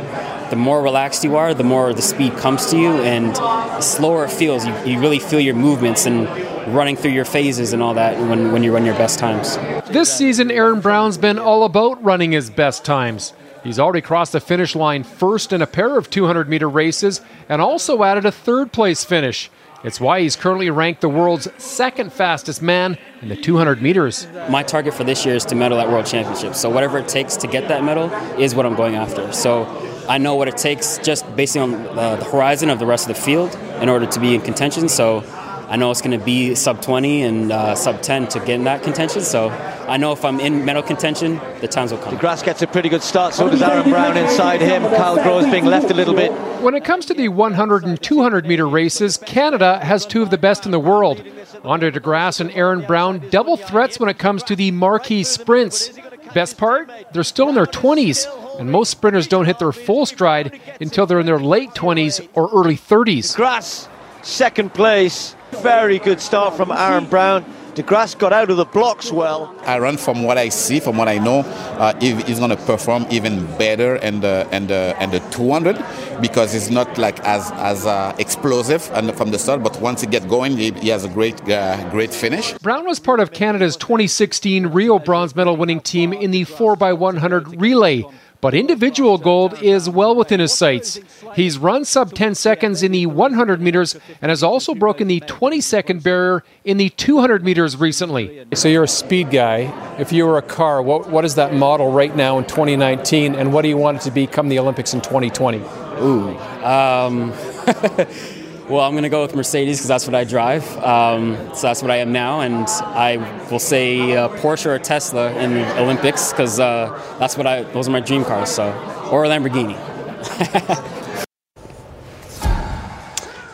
the 0.50 0.56
more 0.56 0.82
relaxed 0.82 1.24
you 1.24 1.36
are, 1.36 1.54
the 1.54 1.64
more 1.64 1.92
the 1.92 2.02
speed 2.02 2.36
comes 2.36 2.66
to 2.70 2.78
you 2.78 2.92
and 3.02 3.34
the 3.34 3.80
slower 3.80 4.24
it 4.24 4.30
feels. 4.30 4.66
You, 4.66 4.74
you 4.84 5.00
really 5.00 5.18
feel 5.18 5.40
your 5.40 5.54
movements 5.54 6.06
and 6.06 6.28
running 6.74 6.96
through 6.96 7.12
your 7.12 7.24
phases 7.24 7.72
and 7.72 7.82
all 7.82 7.94
that 7.94 8.18
when, 8.28 8.52
when 8.52 8.62
you 8.62 8.72
run 8.72 8.84
your 8.84 8.94
best 8.94 9.18
times. 9.18 9.56
This 9.90 10.12
season, 10.12 10.50
Aaron 10.50 10.80
Brown's 10.80 11.18
been 11.18 11.38
all 11.38 11.64
about 11.64 12.02
running 12.02 12.32
his 12.32 12.50
best 12.50 12.84
times. 12.84 13.32
He's 13.62 13.78
already 13.78 14.00
crossed 14.00 14.32
the 14.32 14.40
finish 14.40 14.76
line 14.76 15.02
first 15.02 15.52
in 15.52 15.60
a 15.60 15.66
pair 15.66 15.98
of 15.98 16.08
200 16.08 16.48
meter 16.48 16.68
races 16.68 17.20
and 17.48 17.60
also 17.60 18.02
added 18.04 18.24
a 18.24 18.32
third 18.32 18.72
place 18.72 19.04
finish. 19.04 19.50
It's 19.84 20.00
why 20.00 20.20
he's 20.20 20.36
currently 20.36 20.70
ranked 20.70 21.00
the 21.00 21.08
world's 21.08 21.48
second 21.62 22.12
fastest 22.12 22.62
man 22.62 22.98
in 23.22 23.28
the 23.28 23.36
200 23.36 23.82
meters. 23.82 24.26
My 24.48 24.62
target 24.62 24.94
for 24.94 25.04
this 25.04 25.24
year 25.24 25.34
is 25.34 25.44
to 25.46 25.54
medal 25.54 25.78
at 25.80 25.88
World 25.88 26.06
Championships. 26.06 26.60
So 26.60 26.70
whatever 26.70 26.98
it 26.98 27.08
takes 27.08 27.36
to 27.36 27.46
get 27.46 27.68
that 27.68 27.84
medal 27.84 28.10
is 28.40 28.54
what 28.54 28.66
I'm 28.66 28.74
going 28.74 28.96
after. 28.96 29.32
So 29.32 29.64
I 30.08 30.18
know 30.18 30.34
what 30.36 30.48
it 30.48 30.56
takes 30.56 30.98
just 30.98 31.24
based 31.36 31.56
on 31.56 31.74
uh, 31.74 32.16
the 32.16 32.24
horizon 32.24 32.70
of 32.70 32.78
the 32.78 32.86
rest 32.86 33.08
of 33.08 33.16
the 33.16 33.20
field 33.20 33.54
in 33.80 33.88
order 33.88 34.06
to 34.06 34.20
be 34.20 34.34
in 34.34 34.40
contention. 34.40 34.88
So 34.88 35.24
I 35.68 35.76
know 35.76 35.90
it's 35.90 36.00
going 36.00 36.16
to 36.16 36.24
be 36.24 36.54
sub 36.54 36.80
20 36.80 37.22
and 37.22 37.50
uh, 37.50 37.74
sub 37.74 38.00
10 38.00 38.28
to 38.28 38.38
get 38.38 38.50
in 38.50 38.64
that 38.64 38.84
contention. 38.84 39.22
So 39.22 39.48
I 39.88 39.96
know 39.96 40.12
if 40.12 40.24
I'm 40.24 40.38
in 40.38 40.64
medal 40.64 40.82
contention, 40.82 41.40
the 41.60 41.66
times 41.66 41.90
will 41.90 41.98
come. 41.98 42.16
DeGrasse 42.16 42.44
gets 42.44 42.62
a 42.62 42.68
pretty 42.68 42.88
good 42.88 43.02
start, 43.02 43.34
so 43.34 43.50
does 43.50 43.62
Aaron 43.62 43.90
Brown 43.90 44.16
inside 44.16 44.60
him. 44.60 44.82
Kyle 44.82 45.20
Groves 45.20 45.50
being 45.50 45.64
left 45.64 45.90
a 45.90 45.94
little 45.94 46.14
bit. 46.14 46.30
When 46.62 46.74
it 46.74 46.84
comes 46.84 47.04
to 47.06 47.14
the 47.14 47.28
100 47.28 47.84
and 47.84 48.00
200 48.00 48.46
meter 48.46 48.68
races, 48.68 49.16
Canada 49.16 49.80
has 49.82 50.06
two 50.06 50.22
of 50.22 50.30
the 50.30 50.38
best 50.38 50.66
in 50.66 50.70
the 50.70 50.78
world. 50.78 51.22
Andre 51.64 51.90
DeGrasse 51.90 52.40
and 52.40 52.52
Aaron 52.52 52.86
Brown 52.86 53.28
double 53.30 53.56
threats 53.56 53.98
when 53.98 54.08
it 54.08 54.18
comes 54.18 54.44
to 54.44 54.54
the 54.54 54.70
marquee 54.70 55.24
sprints. 55.24 55.90
Best 56.32 56.58
part, 56.58 56.90
they're 57.12 57.24
still 57.24 57.48
in 57.48 57.54
their 57.54 57.66
20s, 57.66 58.26
and 58.58 58.70
most 58.70 58.90
sprinters 58.90 59.26
don't 59.26 59.46
hit 59.46 59.58
their 59.58 59.72
full 59.72 60.06
stride 60.06 60.60
until 60.80 61.06
they're 61.06 61.20
in 61.20 61.26
their 61.26 61.40
late 61.40 61.70
20s 61.70 62.28
or 62.34 62.48
early 62.52 62.76
30s. 62.76 63.36
DeGrasse, 63.36 63.88
second 64.22 64.74
place. 64.74 65.34
Very 65.62 65.98
good 65.98 66.20
start 66.20 66.56
from 66.56 66.70
Aaron 66.70 67.06
Brown. 67.06 67.44
DeGrasse 67.76 68.18
got 68.18 68.32
out 68.32 68.48
of 68.48 68.56
the 68.56 68.64
blocks 68.64 69.12
well. 69.12 69.54
I 69.66 69.78
run 69.78 69.98
from 69.98 70.22
what 70.22 70.38
I 70.38 70.48
see, 70.48 70.80
from 70.80 70.96
what 70.96 71.08
I 71.08 71.18
know. 71.18 71.40
Uh, 71.76 71.92
he's 72.00 72.38
going 72.38 72.48
to 72.48 72.56
perform 72.56 73.06
even 73.10 73.44
better 73.58 73.96
in 73.96 74.20
the 74.20 74.48
and 74.50 74.66
the 74.66 74.96
and 74.98 75.12
the 75.12 75.20
200 75.30 75.76
because 76.22 76.54
it's 76.54 76.70
not 76.70 76.96
like 76.96 77.20
as 77.20 77.50
as 77.52 77.84
uh, 77.84 78.16
explosive 78.18 78.90
and 78.94 79.14
from 79.14 79.30
the 79.30 79.38
start. 79.38 79.62
But 79.62 79.78
once 79.78 80.00
he 80.00 80.06
gets 80.06 80.24
going, 80.24 80.56
he, 80.56 80.70
he 80.70 80.88
has 80.88 81.04
a 81.04 81.10
great 81.10 81.38
uh, 81.50 81.90
great 81.90 82.14
finish. 82.14 82.54
Brown 82.60 82.86
was 82.86 82.98
part 82.98 83.20
of 83.20 83.32
Canada's 83.32 83.76
2016 83.76 84.68
Rio 84.68 84.98
bronze 84.98 85.36
medal 85.36 85.58
winning 85.58 85.80
team 85.80 86.14
in 86.14 86.30
the 86.30 86.46
4x100 86.46 87.60
relay 87.60 88.06
but 88.46 88.54
individual 88.54 89.18
gold 89.18 89.60
is 89.60 89.90
well 89.90 90.14
within 90.14 90.38
his 90.38 90.52
sights. 90.52 91.00
He's 91.34 91.58
run 91.58 91.84
sub 91.84 92.14
10 92.14 92.36
seconds 92.36 92.84
in 92.84 92.92
the 92.92 93.06
100 93.06 93.60
meters 93.60 93.96
and 94.22 94.30
has 94.30 94.44
also 94.44 94.72
broken 94.72 95.08
the 95.08 95.18
20 95.18 95.60
second 95.60 96.04
barrier 96.04 96.44
in 96.64 96.76
the 96.76 96.90
200 96.90 97.42
meters 97.42 97.76
recently. 97.76 98.46
So 98.54 98.68
you're 98.68 98.84
a 98.84 98.88
speed 98.88 99.32
guy. 99.32 99.96
If 99.98 100.12
you 100.12 100.24
were 100.26 100.38
a 100.38 100.42
car, 100.42 100.80
what, 100.80 101.10
what 101.10 101.24
is 101.24 101.34
that 101.34 101.54
model 101.54 101.90
right 101.90 102.14
now 102.14 102.38
in 102.38 102.44
2019, 102.44 103.34
and 103.34 103.52
what 103.52 103.62
do 103.62 103.68
you 103.68 103.76
want 103.76 103.96
it 103.96 104.02
to 104.02 104.12
be 104.12 104.28
come 104.28 104.48
the 104.48 104.60
Olympics 104.60 104.94
in 104.94 105.00
2020? 105.00 105.58
Ooh. 105.98 106.38
Um, 106.64 107.32
Well, 108.68 108.80
I'm 108.80 108.94
going 108.94 109.04
to 109.04 109.08
go 109.08 109.22
with 109.22 109.36
Mercedes 109.36 109.76
because 109.78 109.86
that's 109.86 110.06
what 110.06 110.16
I 110.16 110.24
drive. 110.24 110.64
Um, 110.78 111.36
so 111.54 111.68
that's 111.68 111.82
what 111.82 111.92
I 111.92 111.98
am 111.98 112.10
now, 112.10 112.40
and 112.40 112.66
I 112.66 113.16
will 113.48 113.60
say 113.60 114.16
uh, 114.16 114.28
Porsche 114.28 114.66
or 114.66 114.78
Tesla 114.80 115.32
in 115.34 115.56
Olympics 115.78 116.32
because 116.32 116.58
uh, 116.58 117.00
that's 117.20 117.36
what 117.36 117.46
I. 117.46 117.62
Those 117.62 117.86
are 117.86 117.92
my 117.92 118.00
dream 118.00 118.24
cars. 118.24 118.50
So, 118.50 118.72
or 119.12 119.24
a 119.24 119.28
Lamborghini. 119.28 119.76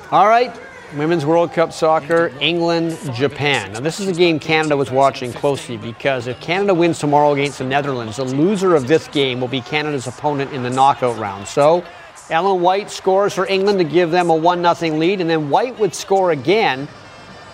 All 0.13 0.29
right, 0.29 0.59
Women's 0.97 1.27
World 1.27 1.53
Cup 1.53 1.75
soccer, 1.75 2.33
England, 2.41 2.99
Japan. 3.15 3.73
Now, 3.73 3.81
this 3.81 4.01
is 4.01 4.09
a 4.09 4.15
game 4.15 4.39
Canada 4.39 4.79
was 4.79 4.91
watching 4.91 5.31
closely 5.31 5.77
because 5.77 6.27
if 6.27 6.41
Canada 6.41 6.73
wins 6.73 6.99
tomorrow 6.99 7.33
against 7.33 7.59
the 7.59 7.65
Netherlands, 7.65 8.17
the 8.17 8.25
loser 8.25 8.75
of 8.75 8.87
this 8.89 9.09
game 9.09 9.43
will 9.43 9.49
be 9.49 9.61
Canada's 9.61 10.07
opponent 10.07 10.55
in 10.55 10.63
the 10.63 10.71
knockout 10.71 11.19
round. 11.19 11.47
So, 11.47 11.85
Ellen 12.31 12.61
White 12.61 12.91
scores 12.91 13.35
for 13.35 13.47
England 13.47 13.79
to 13.79 13.85
give 13.85 14.11
them 14.11 14.31
a 14.31 14.35
1 14.35 14.75
0 14.75 14.97
lead, 14.97 15.21
and 15.21 15.29
then 15.29 15.51
White 15.51 15.79
would 15.79 15.95
score 15.95 16.31
again 16.31 16.89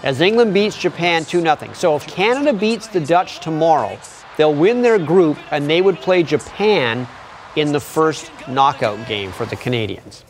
as 0.03 0.21
England 0.21 0.55
beats 0.55 0.77
Japan 0.77 1.25
2 1.25 1.41
0. 1.41 1.57
So 1.75 1.97
if 1.97 2.07
Canada 2.07 2.53
beats 2.53 2.87
the 2.87 3.01
Dutch 3.01 3.41
tomorrow, 3.41 3.99
they'll 4.37 4.55
win 4.55 4.83
their 4.83 4.99
group 4.99 5.39
and 5.51 5.69
they 5.69 5.83
would 5.83 5.97
play 5.97 6.23
Japan 6.23 7.09
in 7.57 7.73
the 7.73 7.81
first 7.81 8.31
knockout 8.49 9.07
game 9.09 9.33
for 9.33 9.47
the 9.47 9.57
Canadians. 9.57 10.25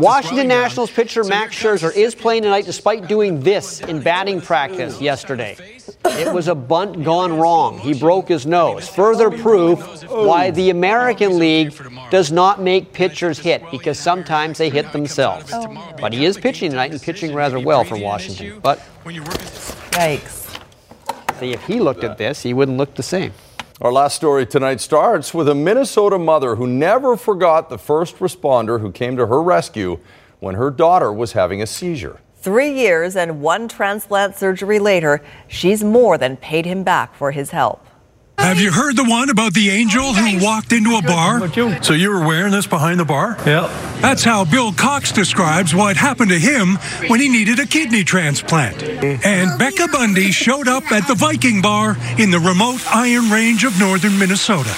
Washington 0.00 0.48
Nationals 0.48 0.90
pitcher 0.90 1.24
Max 1.24 1.56
Scherzer 1.56 1.94
is 1.94 2.14
playing 2.14 2.42
tonight 2.42 2.64
despite 2.64 3.06
doing 3.06 3.40
this 3.40 3.80
in 3.80 4.00
batting 4.02 4.40
practice 4.40 5.00
yesterday. 5.00 5.56
It 6.04 6.32
was 6.32 6.48
a 6.48 6.54
bunt 6.54 7.04
gone 7.04 7.36
wrong. 7.38 7.78
He 7.78 7.94
broke 7.94 8.28
his 8.28 8.46
nose. 8.46 8.88
Further 8.88 9.30
proof 9.30 10.04
why 10.08 10.50
the 10.50 10.70
American 10.70 11.38
League 11.38 11.74
does 12.10 12.32
not 12.32 12.60
make 12.60 12.92
pitchers 12.92 13.38
hit 13.38 13.62
because 13.70 13.98
sometimes 13.98 14.58
they 14.58 14.70
hit 14.70 14.92
themselves. 14.92 15.52
But 16.00 16.12
he 16.12 16.24
is 16.24 16.36
pitching 16.36 16.70
tonight 16.70 16.92
and 16.92 17.00
pitching 17.00 17.34
rather 17.34 17.60
well 17.60 17.84
for 17.84 17.96
Washington. 17.96 18.60
But 18.60 18.80
yikes. 19.04 20.46
See, 21.38 21.52
if 21.52 21.62
he 21.64 21.78
looked 21.78 22.02
at 22.02 22.18
this, 22.18 22.42
he 22.42 22.52
wouldn't 22.52 22.76
look 22.76 22.94
the 22.94 23.02
same. 23.02 23.32
Our 23.80 23.92
last 23.92 24.16
story 24.16 24.44
tonight 24.44 24.80
starts 24.80 25.32
with 25.32 25.48
a 25.48 25.54
Minnesota 25.54 26.18
mother 26.18 26.56
who 26.56 26.66
never 26.66 27.16
forgot 27.16 27.68
the 27.68 27.78
first 27.78 28.18
responder 28.18 28.80
who 28.80 28.90
came 28.90 29.16
to 29.16 29.28
her 29.28 29.40
rescue 29.40 30.00
when 30.40 30.56
her 30.56 30.68
daughter 30.68 31.12
was 31.12 31.30
having 31.30 31.62
a 31.62 31.66
seizure. 31.66 32.18
Three 32.34 32.72
years 32.72 33.14
and 33.14 33.40
one 33.40 33.68
transplant 33.68 34.34
surgery 34.34 34.80
later, 34.80 35.22
she's 35.46 35.84
more 35.84 36.18
than 36.18 36.36
paid 36.38 36.66
him 36.66 36.82
back 36.82 37.14
for 37.14 37.30
his 37.30 37.50
help. 37.50 37.86
Have 38.38 38.60
you 38.60 38.70
heard 38.70 38.96
the 38.96 39.04
one 39.04 39.30
about 39.30 39.52
the 39.52 39.68
angel 39.68 40.14
who 40.14 40.42
walked 40.42 40.72
into 40.72 40.96
a 40.96 41.02
bar? 41.02 41.48
So 41.82 41.92
you 41.92 42.10
were 42.10 42.24
wearing 42.24 42.52
this 42.52 42.66
behind 42.66 43.00
the 43.00 43.04
bar? 43.04 43.36
Yeah. 43.44 43.66
That's 44.00 44.22
how 44.22 44.44
Bill 44.44 44.72
Cox 44.72 45.10
describes 45.10 45.74
what 45.74 45.96
happened 45.96 46.30
to 46.30 46.38
him 46.38 46.76
when 47.08 47.20
he 47.20 47.28
needed 47.28 47.58
a 47.58 47.66
kidney 47.66 48.04
transplant. 48.04 48.82
And 48.82 49.58
Becca 49.58 49.88
Bundy 49.88 50.30
showed 50.30 50.68
up 50.68 50.90
at 50.92 51.08
the 51.08 51.14
Viking 51.14 51.60
Bar 51.60 51.96
in 52.16 52.30
the 52.30 52.38
remote 52.38 52.80
Iron 52.94 53.28
Range 53.28 53.64
of 53.64 53.78
northern 53.78 54.16
Minnesota. 54.18 54.74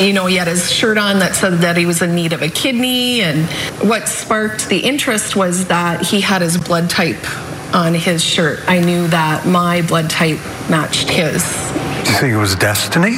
You 0.00 0.12
know, 0.12 0.26
he 0.26 0.34
had 0.34 0.48
his 0.48 0.70
shirt 0.70 0.98
on 0.98 1.20
that 1.20 1.36
said 1.36 1.58
that 1.58 1.76
he 1.76 1.86
was 1.86 2.02
in 2.02 2.16
need 2.16 2.32
of 2.32 2.42
a 2.42 2.48
kidney. 2.48 3.22
And 3.22 3.46
what 3.88 4.08
sparked 4.08 4.68
the 4.68 4.80
interest 4.80 5.36
was 5.36 5.68
that 5.68 6.04
he 6.04 6.20
had 6.20 6.42
his 6.42 6.58
blood 6.58 6.90
type 6.90 7.24
on 7.72 7.94
his 7.94 8.24
shirt. 8.24 8.58
I 8.66 8.80
knew 8.80 9.06
that 9.08 9.46
my 9.46 9.82
blood 9.82 10.10
type 10.10 10.40
matched 10.68 11.08
his. 11.08 11.44
Do 12.04 12.10
you 12.10 12.18
think 12.18 12.34
it 12.34 12.38
was 12.38 12.54
destiny? 12.54 13.16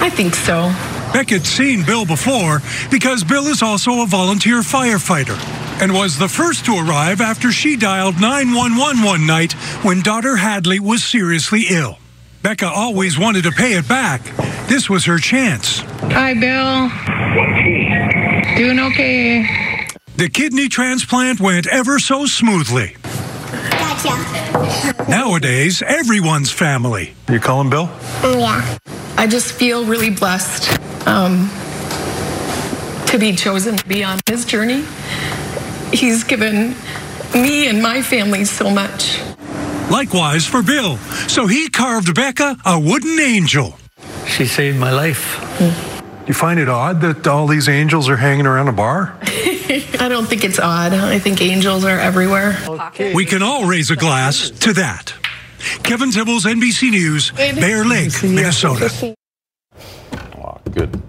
I 0.00 0.10
think 0.10 0.34
so. 0.34 0.72
Beck 1.12 1.30
had 1.30 1.44
seen 1.44 1.84
Bill 1.84 2.06
before 2.06 2.60
because 2.90 3.24
Bill 3.24 3.46
is 3.48 3.62
also 3.62 4.02
a 4.02 4.06
volunteer 4.06 4.60
firefighter 4.60 5.36
and 5.82 5.92
was 5.92 6.16
the 6.18 6.28
first 6.28 6.64
to 6.66 6.76
arrive 6.76 7.20
after 7.20 7.50
she 7.50 7.76
dialed 7.76 8.20
911 8.20 9.02
one 9.02 9.26
night 9.26 9.52
when 9.82 10.02
daughter 10.02 10.36
Hadley 10.36 10.78
was 10.78 11.02
seriously 11.02 11.64
ill. 11.70 11.98
Becca 12.42 12.68
always 12.68 13.18
wanted 13.18 13.42
to 13.42 13.50
pay 13.50 13.72
it 13.72 13.88
back. 13.88 14.22
This 14.68 14.88
was 14.88 15.04
her 15.06 15.18
chance. 15.18 15.80
Hi, 16.12 16.34
Bill. 16.34 16.88
Doing 18.56 18.78
okay. 18.78 19.88
The 20.16 20.28
kidney 20.28 20.68
transplant 20.68 21.40
went 21.40 21.66
ever 21.66 21.98
so 21.98 22.26
smoothly. 22.26 22.96
Gotcha. 23.70 24.94
Nowadays, 25.08 25.80
everyone's 25.80 26.50
family. 26.50 27.14
You 27.30 27.40
calling 27.40 27.70
Bill? 27.70 27.88
Yeah. 28.22 28.78
I 29.16 29.26
just 29.26 29.52
feel 29.52 29.86
really 29.86 30.10
blessed 30.10 30.78
um, 31.08 31.48
to 33.06 33.18
be 33.18 33.34
chosen 33.34 33.76
to 33.78 33.88
be 33.88 34.04
on 34.04 34.20
his 34.28 34.44
journey. 34.44 34.84
He's 35.94 36.24
given 36.24 36.74
me 37.32 37.68
and 37.68 37.82
my 37.82 38.02
family 38.02 38.44
so 38.44 38.68
much. 38.68 39.18
Likewise 39.90 40.44
for 40.44 40.62
Bill. 40.62 40.98
So 41.26 41.46
he 41.46 41.70
carved 41.70 42.14
Becca 42.14 42.58
a 42.66 42.78
wooden 42.78 43.18
angel. 43.18 43.78
She 44.26 44.44
saved 44.44 44.78
my 44.78 44.92
life. 44.92 45.40
You 46.28 46.34
find 46.34 46.60
it 46.60 46.68
odd 46.68 47.00
that 47.00 47.26
all 47.26 47.46
these 47.46 47.70
angels 47.70 48.10
are 48.10 48.16
hanging 48.16 48.44
around 48.46 48.68
a 48.68 48.72
bar? 48.72 49.18
I 50.00 50.08
don't 50.08 50.26
think 50.26 50.44
it's 50.44 50.58
odd. 50.58 50.94
I 50.94 51.18
think 51.18 51.42
angels 51.42 51.84
are 51.84 51.98
everywhere. 51.98 52.56
We 53.14 53.26
can 53.26 53.42
all 53.42 53.66
raise 53.66 53.90
a 53.90 53.96
glass 53.96 54.48
to 54.50 54.72
that. 54.74 55.12
Kevin 55.82 56.10
Tibbles, 56.10 56.46
NBC 56.46 56.90
News, 56.90 57.32
Bear 57.32 57.84
Lake, 57.84 58.22
Minnesota. 58.22 59.14
Ah, 60.36 60.58
good. 60.70 61.02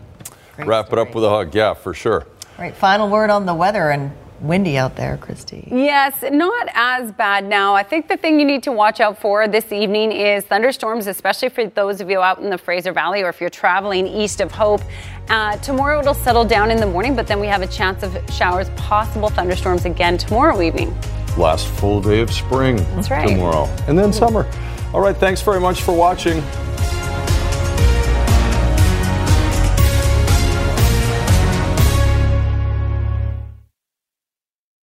Wrap 0.57 0.91
it 0.91 0.99
up 0.99 1.15
with 1.15 1.23
a 1.23 1.29
hug. 1.29 1.55
Yeah, 1.55 1.73
for 1.73 1.93
sure. 1.93 2.27
Right, 2.57 2.75
final 2.75 3.07
word 3.09 3.29
on 3.29 3.45
the 3.45 3.53
weather 3.53 3.89
and 3.91 4.11
windy 4.41 4.77
out 4.77 4.95
there, 4.95 5.17
Christy. 5.17 5.67
Yes, 5.71 6.23
not 6.31 6.67
as 6.73 7.11
bad 7.11 7.45
now. 7.45 7.75
I 7.75 7.83
think 7.83 8.07
the 8.07 8.17
thing 8.17 8.39
you 8.39 8.45
need 8.45 8.63
to 8.63 8.71
watch 8.71 8.99
out 8.99 9.19
for 9.19 9.47
this 9.47 9.71
evening 9.71 10.11
is 10.11 10.43
thunderstorms, 10.45 11.07
especially 11.07 11.49
for 11.49 11.67
those 11.67 12.01
of 12.01 12.09
you 12.09 12.19
out 12.21 12.39
in 12.39 12.49
the 12.49 12.57
Fraser 12.57 12.91
Valley 12.91 13.21
or 13.21 13.29
if 13.29 13.41
you're 13.41 13.49
traveling 13.49 14.07
east 14.07 14.41
of 14.41 14.51
Hope. 14.51 14.81
Uh, 15.29 15.57
tomorrow 15.57 15.99
it'll 15.99 16.13
settle 16.13 16.45
down 16.45 16.71
in 16.71 16.77
the 16.79 16.85
morning, 16.87 17.15
but 17.15 17.27
then 17.27 17.39
we 17.39 17.47
have 17.47 17.61
a 17.61 17.67
chance 17.67 18.03
of 18.03 18.17
showers, 18.33 18.69
possible 18.71 19.29
thunderstorms 19.29 19.85
again 19.85 20.17
tomorrow 20.17 20.61
evening. 20.61 20.95
Last 21.37 21.67
full 21.67 22.01
day 22.01 22.21
of 22.21 22.31
spring 22.31 22.77
That's 22.95 23.11
right. 23.11 23.27
tomorrow. 23.27 23.65
And 23.87 23.97
then 23.97 24.11
summer. 24.11 24.49
All 24.93 25.01
right, 25.01 25.15
thanks 25.15 25.41
very 25.41 25.59
much 25.59 25.83
for 25.83 25.93
watching. 25.95 26.41